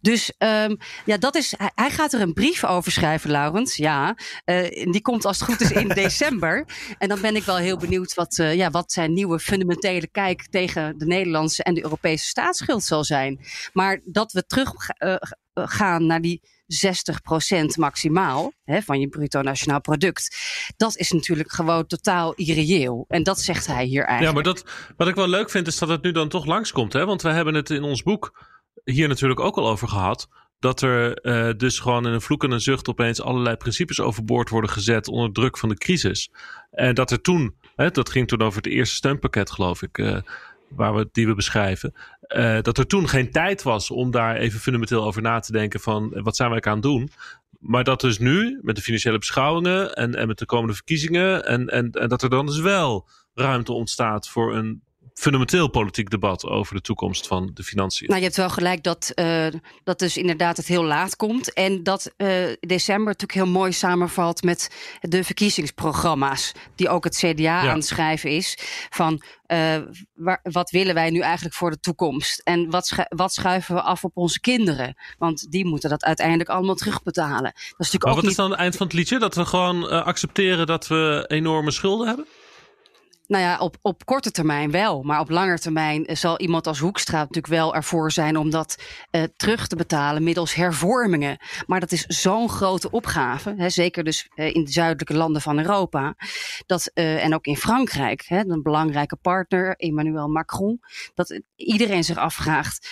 Dus 0.00 0.32
um, 0.38 0.76
ja, 1.04 1.16
dat 1.16 1.34
is. 1.34 1.54
Hij, 1.56 1.70
hij, 1.74 1.90
gaat 1.90 2.12
er 2.12 2.20
een 2.20 2.32
brief 2.32 2.64
over 2.64 2.92
schrijven, 2.92 3.30
Laurens. 3.30 3.76
Ja, 3.76 4.16
uh, 4.44 4.92
die 4.92 5.00
komt 5.00 5.24
als 5.24 5.40
het 5.40 5.48
goed 5.48 5.60
is 5.60 5.70
in 5.70 5.88
december. 6.04 6.66
En 6.98 7.08
dan 7.08 7.20
ben 7.20 7.36
ik 7.36 7.44
wel 7.44 7.56
heel 7.56 7.76
benieuwd 7.76 8.14
wat, 8.14 8.38
uh, 8.38 8.54
ja, 8.54 8.70
wat 8.70 8.92
zijn 8.92 9.12
nieuwe 9.12 9.38
fundamentele 9.38 10.06
kijk 10.06 10.46
tegen 10.50 10.98
de 10.98 11.06
Nederlandse 11.06 11.62
en 11.62 11.74
de 11.74 11.82
Europese 11.82 12.26
staatsschuld 12.26 12.82
zal 12.82 13.04
zijn. 13.04 13.40
Maar 13.72 14.00
dat 14.04 14.32
we 14.32 14.46
terug 14.46 14.72
uh, 14.98 15.16
gaan 15.54 16.06
naar 16.06 16.20
die 16.20 16.40
60% 16.64 17.64
maximaal 17.78 18.52
hè, 18.64 18.82
van 18.82 19.00
je 19.00 19.08
bruto 19.08 19.42
nationaal 19.42 19.80
product. 19.80 20.36
Dat 20.76 20.96
is 20.96 21.10
natuurlijk 21.10 21.52
gewoon 21.52 21.86
totaal 21.86 22.34
irreëel. 22.34 23.04
En 23.08 23.22
dat 23.22 23.40
zegt 23.40 23.66
hij 23.66 23.84
hier 23.84 24.04
eigenlijk. 24.04 24.36
Ja, 24.36 24.52
maar 24.52 24.54
dat, 24.54 24.92
wat 24.96 25.08
ik 25.08 25.14
wel 25.14 25.28
leuk 25.28 25.50
vind 25.50 25.66
is 25.66 25.78
dat 25.78 25.88
het 25.88 26.02
nu 26.02 26.12
dan 26.12 26.28
toch 26.28 26.44
langskomt. 26.44 26.92
Hè? 26.92 27.06
Want 27.06 27.22
we 27.22 27.28
hebben 27.28 27.54
het 27.54 27.70
in 27.70 27.82
ons 27.82 28.02
boek 28.02 28.52
hier 28.84 29.08
natuurlijk 29.08 29.40
ook 29.40 29.56
al 29.56 29.68
over 29.68 29.88
gehad. 29.88 30.28
Dat 30.58 30.82
er 30.82 31.24
uh, 31.26 31.52
dus 31.56 31.78
gewoon 31.78 32.06
in 32.06 32.12
een 32.12 32.20
vloek 32.20 32.44
en 32.44 32.50
een 32.50 32.60
zucht 32.60 32.88
opeens 32.88 33.20
allerlei 33.20 33.56
principes 33.56 34.00
overboord 34.00 34.48
worden 34.48 34.70
gezet 34.70 35.08
onder 35.08 35.32
druk 35.32 35.58
van 35.58 35.68
de 35.68 35.74
crisis. 35.74 36.30
En 36.70 36.94
dat 36.94 37.10
er 37.10 37.20
toen, 37.20 37.54
hè, 37.76 37.90
dat 37.90 38.10
ging 38.10 38.28
toen 38.28 38.42
over 38.42 38.62
het 38.62 38.72
eerste 38.72 38.94
steunpakket 38.94 39.50
geloof 39.50 39.82
ik, 39.82 39.98
uh, 39.98 40.18
waar 40.68 40.94
we, 40.94 41.08
die 41.12 41.26
we 41.26 41.34
beschrijven. 41.34 41.94
Uh, 42.28 42.60
dat 42.60 42.78
er 42.78 42.86
toen 42.86 43.08
geen 43.08 43.30
tijd 43.30 43.62
was 43.62 43.90
om 43.90 44.10
daar 44.10 44.36
even 44.36 44.60
fundamenteel 44.60 45.04
over 45.04 45.22
na 45.22 45.40
te 45.40 45.52
denken 45.52 45.80
van 45.80 46.10
wat 46.22 46.36
zijn 46.36 46.50
wij 46.50 46.60
aan 46.60 46.72
het 46.72 46.82
doen. 46.82 47.10
Maar 47.58 47.84
dat 47.84 48.00
dus 48.00 48.18
nu, 48.18 48.58
met 48.62 48.76
de 48.76 48.82
financiële 48.82 49.18
beschouwingen 49.18 49.94
en, 49.94 50.14
en 50.14 50.26
met 50.26 50.38
de 50.38 50.46
komende 50.46 50.74
verkiezingen, 50.74 51.46
en, 51.46 51.68
en, 51.68 51.90
en 51.90 52.08
dat 52.08 52.22
er 52.22 52.30
dan 52.30 52.46
dus 52.46 52.60
wel 52.60 53.08
ruimte 53.34 53.72
ontstaat 53.72 54.28
voor 54.28 54.56
een 54.56 54.82
fundamenteel 55.14 55.68
politiek 55.68 56.10
debat 56.10 56.44
over 56.44 56.74
de 56.74 56.80
toekomst 56.80 57.26
van 57.26 57.50
de 57.54 57.62
financiën. 57.62 58.06
Nou, 58.06 58.18
je 58.18 58.24
hebt 58.24 58.36
wel 58.36 58.50
gelijk 58.50 58.82
dat, 58.82 59.12
uh, 59.14 59.46
dat 59.84 59.98
dus 59.98 60.16
inderdaad 60.16 60.56
het 60.56 60.66
heel 60.66 60.84
laat 60.84 61.16
komt. 61.16 61.52
En 61.52 61.82
dat 61.82 62.12
uh, 62.16 62.28
december 62.60 63.06
natuurlijk 63.06 63.32
heel 63.32 63.46
mooi 63.46 63.72
samenvalt 63.72 64.42
met 64.42 64.70
de 65.00 65.24
verkiezingsprogramma's. 65.24 66.52
Die 66.74 66.88
ook 66.88 67.04
het 67.04 67.16
CDA 67.16 67.42
ja. 67.42 67.70
aan 67.70 67.76
het 67.76 67.86
schrijven 67.86 68.30
is. 68.30 68.58
Van 68.90 69.22
uh, 69.46 69.76
waar, 70.14 70.40
wat 70.42 70.70
willen 70.70 70.94
wij 70.94 71.10
nu 71.10 71.20
eigenlijk 71.20 71.54
voor 71.54 71.70
de 71.70 71.80
toekomst? 71.80 72.40
En 72.40 72.70
wat, 72.70 72.86
schu 72.86 73.02
wat 73.08 73.32
schuiven 73.32 73.74
we 73.74 73.82
af 73.82 74.04
op 74.04 74.16
onze 74.16 74.40
kinderen? 74.40 74.96
Want 75.18 75.50
die 75.50 75.64
moeten 75.64 75.90
dat 75.90 76.04
uiteindelijk 76.04 76.48
allemaal 76.48 76.74
terugbetalen. 76.74 77.42
Dat 77.42 77.54
is 77.54 77.76
natuurlijk 77.76 78.04
maar 78.04 78.12
ook 78.12 78.16
wat 78.16 78.24
niet... 78.24 78.32
is 78.32 78.38
dan 78.38 78.50
het 78.50 78.60
eind 78.60 78.76
van 78.76 78.86
het 78.86 78.96
liedje? 78.96 79.18
Dat 79.18 79.34
we 79.34 79.44
gewoon 79.44 80.04
accepteren 80.04 80.66
dat 80.66 80.86
we 80.86 81.24
enorme 81.28 81.70
schulden 81.70 82.06
hebben? 82.06 82.26
Nou 83.26 83.42
ja, 83.42 83.58
op, 83.58 83.76
op 83.82 84.04
korte 84.04 84.30
termijn 84.30 84.70
wel. 84.70 85.02
Maar 85.02 85.20
op 85.20 85.30
lange 85.30 85.58
termijn 85.58 86.16
zal 86.16 86.38
iemand 86.38 86.66
als 86.66 86.78
Hoekstra 86.78 87.18
natuurlijk 87.18 87.46
wel 87.46 87.74
ervoor 87.74 88.12
zijn 88.12 88.36
om 88.36 88.50
dat 88.50 88.82
uh, 89.10 89.22
terug 89.36 89.66
te 89.66 89.76
betalen 89.76 90.22
middels 90.22 90.54
hervormingen. 90.54 91.38
Maar 91.66 91.80
dat 91.80 91.92
is 91.92 92.04
zo'n 92.06 92.48
grote 92.48 92.90
opgave, 92.90 93.54
hè, 93.56 93.70
zeker 93.70 94.04
dus 94.04 94.28
uh, 94.34 94.54
in 94.54 94.64
de 94.64 94.70
zuidelijke 94.70 95.14
landen 95.14 95.42
van 95.42 95.58
Europa. 95.58 96.14
Dat, 96.66 96.90
en 96.94 97.34
ook 97.34 97.46
in 97.46 97.56
Frankrijk, 97.56 98.24
hè, 98.26 98.44
een 98.44 98.62
belangrijke 98.62 99.16
partner, 99.16 99.74
Emmanuel 99.76 100.28
Macron. 100.28 100.80
Dat 101.14 101.40
iedereen 101.56 102.04
zich 102.04 102.16
afvraagt 102.16 102.88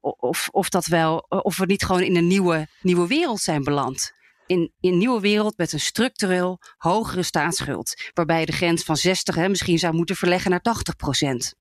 of, 0.00 0.48
of, 0.50 0.68
dat 0.68 0.86
wel, 0.86 1.16
of 1.28 1.56
we 1.56 1.66
niet 1.66 1.84
gewoon 1.84 2.02
in 2.02 2.16
een 2.16 2.26
nieuwe, 2.26 2.66
nieuwe 2.80 3.06
wereld 3.06 3.40
zijn 3.40 3.64
beland 3.64 4.12
in, 4.52 4.72
een 4.80 4.98
nieuwe 4.98 5.20
wereld 5.20 5.56
met 5.56 5.72
een 5.72 5.80
structureel 5.80 6.60
hogere 6.76 7.22
staatsschuld. 7.22 8.10
Waarbij 8.14 8.44
de 8.44 8.52
grens 8.52 8.84
van 8.84 8.96
60 8.96 9.34
hè, 9.34 9.48
misschien 9.48 9.78
zou 9.78 9.94
moeten 9.94 10.16
verleggen 10.16 10.50
naar 10.50 10.60
80 10.60 10.96
procent. 10.96 11.54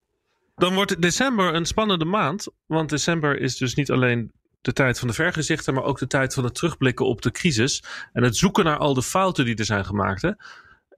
Dan 0.55 0.73
wordt 0.73 1.01
december 1.01 1.53
een 1.53 1.65
spannende 1.65 2.05
maand. 2.05 2.47
Want 2.65 2.89
december 2.89 3.39
is 3.39 3.57
dus 3.57 3.75
niet 3.75 3.91
alleen 3.91 4.31
de 4.61 4.73
tijd 4.73 4.99
van 4.99 5.07
de 5.07 5.13
vergezichten, 5.13 5.73
maar 5.73 5.83
ook 5.83 5.99
de 5.99 6.07
tijd 6.07 6.33
van 6.33 6.43
het 6.43 6.55
terugblikken 6.55 7.05
op 7.05 7.21
de 7.21 7.31
crisis. 7.31 7.83
En 8.13 8.23
het 8.23 8.37
zoeken 8.37 8.63
naar 8.63 8.77
al 8.77 8.93
de 8.93 9.03
fouten 9.03 9.45
die 9.45 9.55
er 9.55 9.65
zijn 9.65 9.85
gemaakt. 9.85 10.21
Hè. 10.21 10.31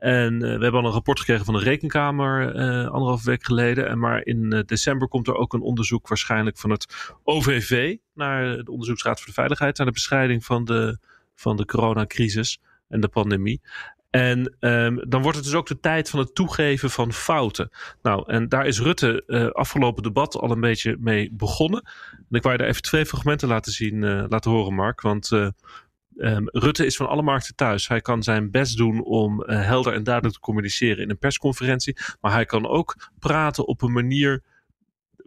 En 0.03 0.33
uh, 0.33 0.39
we 0.39 0.47
hebben 0.47 0.73
al 0.73 0.85
een 0.85 0.91
rapport 0.91 1.19
gekregen 1.19 1.45
van 1.45 1.53
de 1.53 1.59
Rekenkamer 1.59 2.55
uh, 2.55 2.87
anderhalf 2.87 3.23
week 3.23 3.43
geleden. 3.43 3.87
En 3.87 3.99
maar 3.99 4.25
in 4.25 4.53
uh, 4.53 4.59
december 4.65 5.07
komt 5.07 5.27
er 5.27 5.35
ook 5.35 5.53
een 5.53 5.61
onderzoek 5.61 6.07
waarschijnlijk 6.07 6.57
van 6.57 6.69
het 6.69 7.13
OVV 7.23 7.95
naar 8.13 8.63
de 8.63 8.71
Onderzoeksraad 8.71 9.17
voor 9.17 9.27
de 9.27 9.33
Veiligheid, 9.33 9.77
naar 9.77 9.87
de 9.87 9.93
bestrijding 9.93 10.45
van 10.45 10.65
de 10.65 10.97
van 11.35 11.57
de 11.57 11.65
coronacrisis 11.65 12.59
en 12.87 12.99
de 12.99 13.07
pandemie. 13.07 13.61
En 14.09 14.55
um, 14.59 15.09
dan 15.09 15.21
wordt 15.21 15.37
het 15.37 15.45
dus 15.45 15.55
ook 15.55 15.67
de 15.67 15.79
tijd 15.79 16.09
van 16.09 16.19
het 16.19 16.35
toegeven 16.35 16.89
van 16.89 17.13
fouten. 17.13 17.69
Nou, 18.01 18.31
en 18.31 18.49
daar 18.49 18.65
is 18.65 18.79
Rutte 18.79 19.23
uh, 19.27 19.49
afgelopen 19.49 20.03
debat 20.03 20.35
al 20.35 20.51
een 20.51 20.59
beetje 20.59 20.97
mee 20.99 21.31
begonnen. 21.31 21.81
En 22.11 22.37
ik 22.37 22.41
wou 22.41 22.55
je 22.55 22.61
daar 22.61 22.69
even 22.69 22.81
twee 22.81 23.05
fragmenten 23.05 23.47
laten 23.47 23.71
zien, 23.71 24.01
uh, 24.01 24.25
laten 24.27 24.51
horen, 24.51 24.73
Mark. 24.73 25.01
Want 25.01 25.31
uh, 25.31 25.47
um, 26.17 26.49
Rutte 26.51 26.85
is 26.85 26.95
van 26.95 27.07
alle 27.07 27.21
markten 27.21 27.55
thuis. 27.55 27.87
Hij 27.87 28.01
kan 28.01 28.23
zijn 28.23 28.51
best 28.51 28.77
doen 28.77 29.03
om 29.03 29.43
helder 29.45 29.93
en 29.93 30.03
duidelijk 30.03 30.35
te 30.35 30.41
communiceren 30.41 31.03
in 31.03 31.09
een 31.09 31.17
persconferentie. 31.17 31.97
Maar 32.21 32.31
hij 32.31 32.45
kan 32.45 32.67
ook 32.67 33.09
praten 33.19 33.67
op 33.67 33.81
een 33.81 33.93
manier 33.93 34.43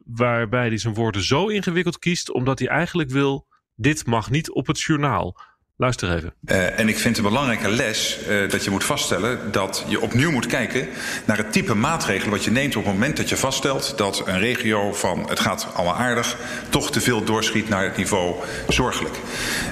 waarbij 0.05 0.67
hij 0.67 0.79
zijn 0.79 0.95
woorden 0.95 1.23
zo 1.23 1.47
ingewikkeld 1.49 1.99
kiest, 1.99 2.31
omdat 2.31 2.59
hij 2.59 2.69
eigenlijk 2.69 3.11
wil: 3.11 3.47
dit 3.75 4.07
mag 4.07 4.31
niet 4.31 4.51
op 4.51 4.67
het 4.67 4.81
journaal. 4.81 5.37
Luister 5.79 6.17
even. 6.17 6.35
Uh, 6.45 6.79
en 6.79 6.89
ik 6.89 6.99
vind 6.99 7.17
een 7.17 7.23
belangrijke 7.23 7.69
les 7.69 8.19
uh, 8.29 8.51
dat 8.51 8.65
je 8.65 8.71
moet 8.71 8.85
vaststellen 8.85 9.53
dat 9.53 9.85
je 9.89 10.01
opnieuw 10.01 10.31
moet 10.31 10.47
kijken 10.47 10.89
naar 11.25 11.37
het 11.37 11.53
type 11.53 11.75
maatregelen 11.75 12.31
wat 12.31 12.45
je 12.45 12.51
neemt 12.51 12.77
op 12.77 12.85
het 12.85 12.93
moment 12.93 13.17
dat 13.17 13.29
je 13.29 13.37
vaststelt 13.37 13.99
dat 13.99 14.23
een 14.27 14.39
regio 14.39 14.93
van 14.93 15.29
het 15.29 15.41
gaat 15.41 15.69
allemaal 15.75 15.95
aardig 15.95 16.37
toch 16.69 16.91
te 16.91 17.01
veel 17.01 17.25
doorschiet 17.25 17.69
naar 17.69 17.85
het 17.85 17.97
niveau 17.97 18.35
zorgelijk. 18.69 19.15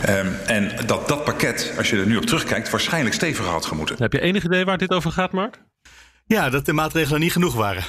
Um, 0.08 0.34
en 0.46 0.86
dat 0.86 1.08
dat 1.08 1.24
pakket, 1.24 1.74
als 1.76 1.90
je 1.90 1.96
er 1.96 2.06
nu 2.06 2.16
op 2.16 2.26
terugkijkt, 2.26 2.70
waarschijnlijk 2.70 3.14
steviger 3.14 3.50
had 3.50 3.66
gemoeten. 3.66 3.96
Heb 3.98 4.12
je 4.12 4.20
enig 4.20 4.44
idee 4.44 4.64
waar 4.64 4.78
dit 4.78 4.90
over 4.90 5.10
gaat, 5.10 5.32
Mark? 5.32 5.58
Ja, 6.26 6.50
dat 6.50 6.66
de 6.66 6.72
maatregelen 6.72 7.20
niet 7.20 7.32
genoeg 7.32 7.54
waren. 7.54 7.84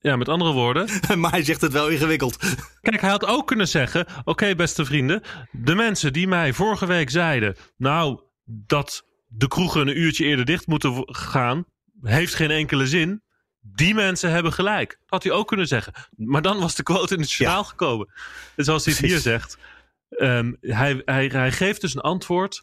Ja, 0.00 0.16
met 0.16 0.28
andere 0.28 0.52
woorden. 0.52 0.88
maar 1.20 1.30
hij 1.30 1.44
zegt 1.44 1.60
het 1.60 1.72
wel 1.72 1.88
ingewikkeld. 1.88 2.36
Kijk, 2.80 3.00
hij 3.00 3.10
had 3.10 3.26
ook 3.26 3.46
kunnen 3.46 3.68
zeggen: 3.68 4.00
Oké, 4.00 4.30
okay, 4.30 4.56
beste 4.56 4.84
vrienden. 4.84 5.22
De 5.52 5.74
mensen 5.74 6.12
die 6.12 6.28
mij 6.28 6.52
vorige 6.52 6.86
week 6.86 7.10
zeiden. 7.10 7.56
Nou, 7.76 8.20
dat 8.44 9.04
de 9.26 9.48
kroegen 9.48 9.80
een 9.80 9.98
uurtje 9.98 10.24
eerder 10.24 10.44
dicht 10.44 10.66
moeten 10.66 11.14
gaan. 11.14 11.64
heeft 12.02 12.34
geen 12.34 12.50
enkele 12.50 12.86
zin. 12.86 13.22
Die 13.60 13.94
mensen 13.94 14.30
hebben 14.30 14.52
gelijk. 14.52 14.98
Had 15.06 15.22
hij 15.22 15.32
ook 15.32 15.48
kunnen 15.48 15.66
zeggen. 15.66 15.92
Maar 16.16 16.42
dan 16.42 16.58
was 16.58 16.74
de 16.74 16.82
quote 16.82 17.14
in 17.14 17.20
het 17.20 17.32
journaal 17.32 17.62
ja. 17.62 17.68
gekomen. 17.68 18.12
En 18.56 18.64
zoals 18.64 18.84
hij 18.84 18.94
het 18.94 19.04
hier 19.04 19.18
zegt. 19.18 19.58
Um, 20.10 20.56
hij, 20.60 21.02
hij, 21.04 21.26
hij 21.26 21.52
geeft 21.52 21.80
dus 21.80 21.94
een 21.94 22.00
antwoord. 22.00 22.62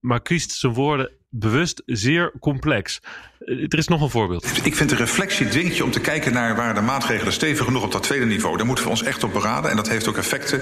Maar 0.00 0.22
kiest 0.22 0.50
zijn 0.50 0.72
woorden 0.72 1.19
bewust 1.30 1.82
zeer 1.86 2.32
complex. 2.40 3.00
Eh, 3.40 3.56
er 3.68 3.78
is 3.78 3.88
nog 3.88 4.00
een 4.00 4.10
voorbeeld. 4.10 4.46
Ik 4.62 4.76
vind 4.76 4.90
de 4.90 4.96
reflectie 4.96 5.48
dwingt 5.48 5.80
om 5.82 5.90
te 5.90 6.00
kijken 6.00 6.32
naar 6.32 6.56
waar 6.56 6.74
de 6.74 6.80
maatregelen 6.80 7.32
stevig 7.32 7.64
genoeg 7.64 7.82
op 7.82 7.92
dat 7.92 8.02
tweede 8.02 8.26
niveau. 8.26 8.56
Daar 8.56 8.66
moeten 8.66 8.84
we 8.84 8.90
ons 8.90 9.02
echt 9.02 9.24
op 9.24 9.32
beraden. 9.32 9.70
En 9.70 9.76
dat 9.76 9.88
heeft 9.88 10.08
ook 10.08 10.16
effecten 10.16 10.60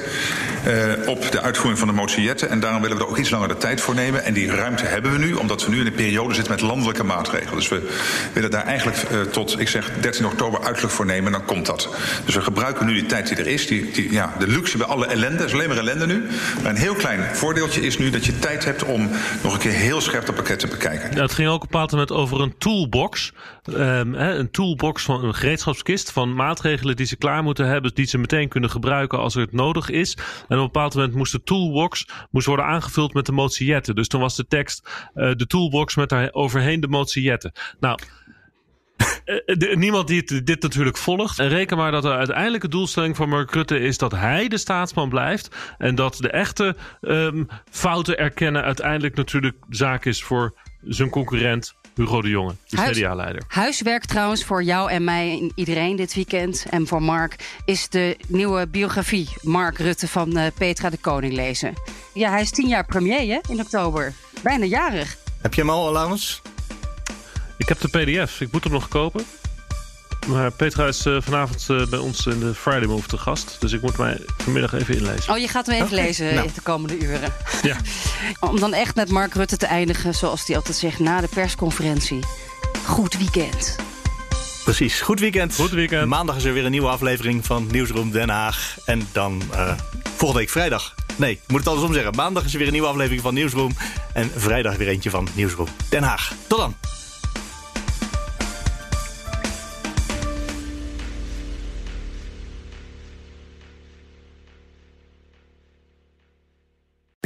uh, 0.66 1.08
op 1.08 1.30
de 1.30 1.40
uitvoering 1.40 1.78
van 1.78 1.88
de 1.88 1.94
motie 1.94 2.22
Jetten. 2.22 2.48
En 2.48 2.60
daarom 2.60 2.82
willen 2.82 2.96
we 2.96 3.02
er 3.02 3.08
ook 3.08 3.18
iets 3.18 3.30
langer 3.30 3.48
de 3.48 3.56
tijd 3.56 3.80
voor 3.80 3.94
nemen. 3.94 4.24
En 4.24 4.32
die 4.32 4.50
ruimte 4.50 4.84
hebben 4.84 5.12
we 5.12 5.18
nu, 5.18 5.32
omdat 5.32 5.64
we 5.64 5.70
nu 5.70 5.80
in 5.80 5.86
een 5.86 5.92
periode 5.92 6.34
zitten 6.34 6.52
met 6.52 6.62
landelijke 6.62 7.04
maatregelen. 7.04 7.54
Dus 7.54 7.68
we 7.68 7.90
willen 8.32 8.50
daar 8.50 8.64
eigenlijk 8.64 9.10
uh, 9.12 9.20
tot, 9.20 9.60
ik 9.60 9.68
zeg, 9.68 9.90
13 10.00 10.26
oktober 10.26 10.62
uiterlijk 10.62 10.94
voor 10.94 11.06
nemen. 11.06 11.26
En 11.26 11.32
dan 11.32 11.44
komt 11.44 11.66
dat. 11.66 11.96
Dus 12.24 12.34
we 12.34 12.40
gebruiken 12.40 12.86
nu 12.86 12.92
die 12.92 13.06
tijd 13.06 13.28
die 13.28 13.36
er 13.36 13.46
is. 13.46 13.66
Die, 13.66 13.90
die, 13.90 14.12
ja, 14.12 14.34
de 14.38 14.48
luxe 14.48 14.76
bij 14.76 14.86
alle 14.86 15.06
ellende. 15.06 15.44
is 15.44 15.52
alleen 15.52 15.68
maar 15.68 15.78
ellende 15.78 16.06
nu. 16.06 16.26
Maar 16.62 16.70
een 16.70 16.76
heel 16.76 16.94
klein 16.94 17.36
voordeeltje 17.36 17.80
is 17.80 17.98
nu 17.98 18.10
dat 18.10 18.24
je 18.24 18.38
tijd 18.38 18.64
hebt 18.64 18.84
om 18.84 19.10
nog 19.42 19.52
een 19.52 19.60
keer 19.60 19.72
heel 19.72 20.00
scherp 20.00 20.26
dat 20.26 20.34
pakket 20.34 20.57
te 20.58 20.66
bekijken. 20.66 21.20
Het 21.20 21.32
ging 21.32 21.48
ook 21.48 21.62
op 21.62 21.74
een 21.74 21.88
moment 21.90 22.12
over 22.12 22.40
een 22.40 22.58
toolbox. 22.58 23.32
Um, 23.68 24.14
een 24.14 24.50
toolbox 24.50 25.02
van 25.02 25.24
een 25.24 25.34
gereedschapskist 25.34 26.12
van 26.12 26.34
maatregelen 26.34 26.96
die 26.96 27.06
ze 27.06 27.16
klaar 27.16 27.42
moeten 27.42 27.66
hebben, 27.66 27.94
die 27.94 28.06
ze 28.06 28.18
meteen 28.18 28.48
kunnen 28.48 28.70
gebruiken 28.70 29.18
als 29.18 29.34
het 29.34 29.52
nodig 29.52 29.90
is. 29.90 30.14
En 30.14 30.22
op 30.44 30.50
een 30.50 30.58
bepaald 30.58 30.94
moment 30.94 31.14
moest 31.14 31.32
de 31.32 31.42
toolbox 31.42 32.06
moest 32.30 32.46
worden 32.46 32.64
aangevuld 32.64 33.14
met 33.14 33.26
de 33.26 33.32
motie 33.32 33.66
Jetten. 33.66 33.94
Dus 33.94 34.08
toen 34.08 34.20
was 34.20 34.36
de 34.36 34.46
tekst 34.46 34.88
uh, 35.14 35.32
de 35.34 35.46
toolbox 35.46 35.96
met 35.96 36.08
daar 36.08 36.28
overheen 36.32 36.80
de 36.80 36.88
motie 36.88 37.22
Jetten. 37.22 37.52
Nou, 37.80 37.98
de, 39.28 39.74
niemand 39.76 40.08
die 40.08 40.22
het, 40.26 40.46
dit 40.46 40.62
natuurlijk 40.62 40.96
volgt. 40.96 41.38
En 41.38 41.48
reken 41.48 41.76
maar 41.76 41.90
dat 41.90 42.02
de 42.02 42.12
uiteindelijke 42.12 42.68
doelstelling 42.68 43.16
van 43.16 43.28
Mark 43.28 43.50
Rutte 43.50 43.78
is 43.78 43.98
dat 43.98 44.12
hij 44.12 44.48
de 44.48 44.58
staatsman 44.58 45.08
blijft. 45.08 45.56
En 45.78 45.94
dat 45.94 46.16
de 46.16 46.30
echte 46.30 46.76
um, 47.00 47.48
fouten 47.70 48.18
erkennen 48.18 48.62
uiteindelijk 48.62 49.14
natuurlijk 49.14 49.56
zaak 49.68 50.04
is 50.04 50.22
voor 50.22 50.54
zijn 50.82 51.10
concurrent 51.10 51.74
Hugo 51.94 52.22
de 52.22 52.28
Jonge, 52.28 52.54
de 52.66 52.76
Huis, 52.76 52.98
CDA-leider. 52.98 53.42
Huiswerk 53.48 54.04
trouwens 54.04 54.44
voor 54.44 54.62
jou 54.62 54.90
en 54.90 55.04
mij 55.04 55.38
en 55.40 55.52
iedereen 55.54 55.96
dit 55.96 56.14
weekend. 56.14 56.66
En 56.70 56.86
voor 56.86 57.02
Mark 57.02 57.60
is 57.64 57.88
de 57.88 58.16
nieuwe 58.28 58.68
biografie 58.68 59.28
Mark 59.42 59.78
Rutte 59.78 60.08
van 60.08 60.38
uh, 60.38 60.46
Petra 60.58 60.90
de 60.90 60.96
Koning 60.96 61.32
lezen. 61.32 61.74
Ja, 62.14 62.30
hij 62.30 62.40
is 62.40 62.50
tien 62.50 62.68
jaar 62.68 62.84
premier 62.84 63.20
hè, 63.20 63.38
in 63.52 63.60
oktober. 63.60 64.12
Bijna 64.42 64.64
jarig. 64.64 65.16
Heb 65.42 65.54
je 65.54 65.60
hem 65.60 65.70
al, 65.70 65.92
Laurens? 65.92 66.42
Ik 67.58 67.68
heb 67.68 67.80
de 67.80 67.88
pdf. 67.88 68.40
Ik 68.40 68.52
moet 68.52 68.64
hem 68.64 68.72
nog 68.72 68.88
kopen. 68.88 69.24
Maar 70.26 70.52
Petra 70.52 70.86
is 70.86 71.06
uh, 71.06 71.16
vanavond 71.20 71.66
uh, 71.70 71.86
bij 71.86 71.98
ons 71.98 72.26
in 72.26 72.40
de 72.40 72.54
Friday 72.54 72.86
Move 72.86 73.08
te 73.08 73.18
gast. 73.18 73.56
Dus 73.60 73.72
ik 73.72 73.82
moet 73.82 73.96
mij 73.96 74.20
vanmiddag 74.36 74.72
even 74.72 74.94
inlezen. 74.94 75.32
Oh, 75.32 75.38
je 75.38 75.48
gaat 75.48 75.66
hem 75.66 75.74
even 75.74 75.86
okay. 75.92 76.04
lezen 76.04 76.34
nou. 76.34 76.48
de 76.54 76.60
komende 76.60 76.98
uren. 76.98 77.32
Ja. 77.62 77.76
Om 78.50 78.60
dan 78.60 78.72
echt 78.72 78.94
met 78.94 79.10
Mark 79.10 79.34
Rutte 79.34 79.56
te 79.56 79.66
eindigen, 79.66 80.14
zoals 80.14 80.46
hij 80.46 80.56
altijd 80.56 80.76
zegt, 80.76 80.98
na 80.98 81.20
de 81.20 81.28
persconferentie. 81.28 82.20
Goed 82.86 83.16
weekend. 83.16 83.76
Precies, 84.64 85.00
goed 85.00 85.20
weekend. 85.20 85.54
Goed 85.54 85.70
weekend. 85.70 86.06
Maandag 86.06 86.36
is 86.36 86.44
er 86.44 86.52
weer 86.52 86.64
een 86.64 86.70
nieuwe 86.70 86.88
aflevering 86.88 87.46
van 87.46 87.66
Nieuwsroom 87.70 88.10
Den 88.10 88.28
Haag. 88.28 88.76
En 88.84 89.08
dan 89.12 89.42
uh, 89.52 89.72
volgende 90.02 90.42
week 90.42 90.50
vrijdag. 90.50 90.94
Nee, 91.16 91.32
ik 91.32 91.40
moet 91.46 91.58
het 91.58 91.68
andersom 91.68 91.92
zeggen. 91.92 92.14
Maandag 92.14 92.44
is 92.44 92.52
er 92.52 92.58
weer 92.58 92.66
een 92.66 92.72
nieuwe 92.72 92.88
aflevering 92.88 93.22
van 93.22 93.34
Nieuwsroom. 93.34 93.76
En 94.12 94.30
vrijdag 94.36 94.76
weer 94.76 94.88
eentje 94.88 95.10
van 95.10 95.28
Nieuwsroom 95.34 95.68
Den 95.88 96.02
Haag. 96.02 96.32
Tot 96.46 96.58
dan. 96.58 96.97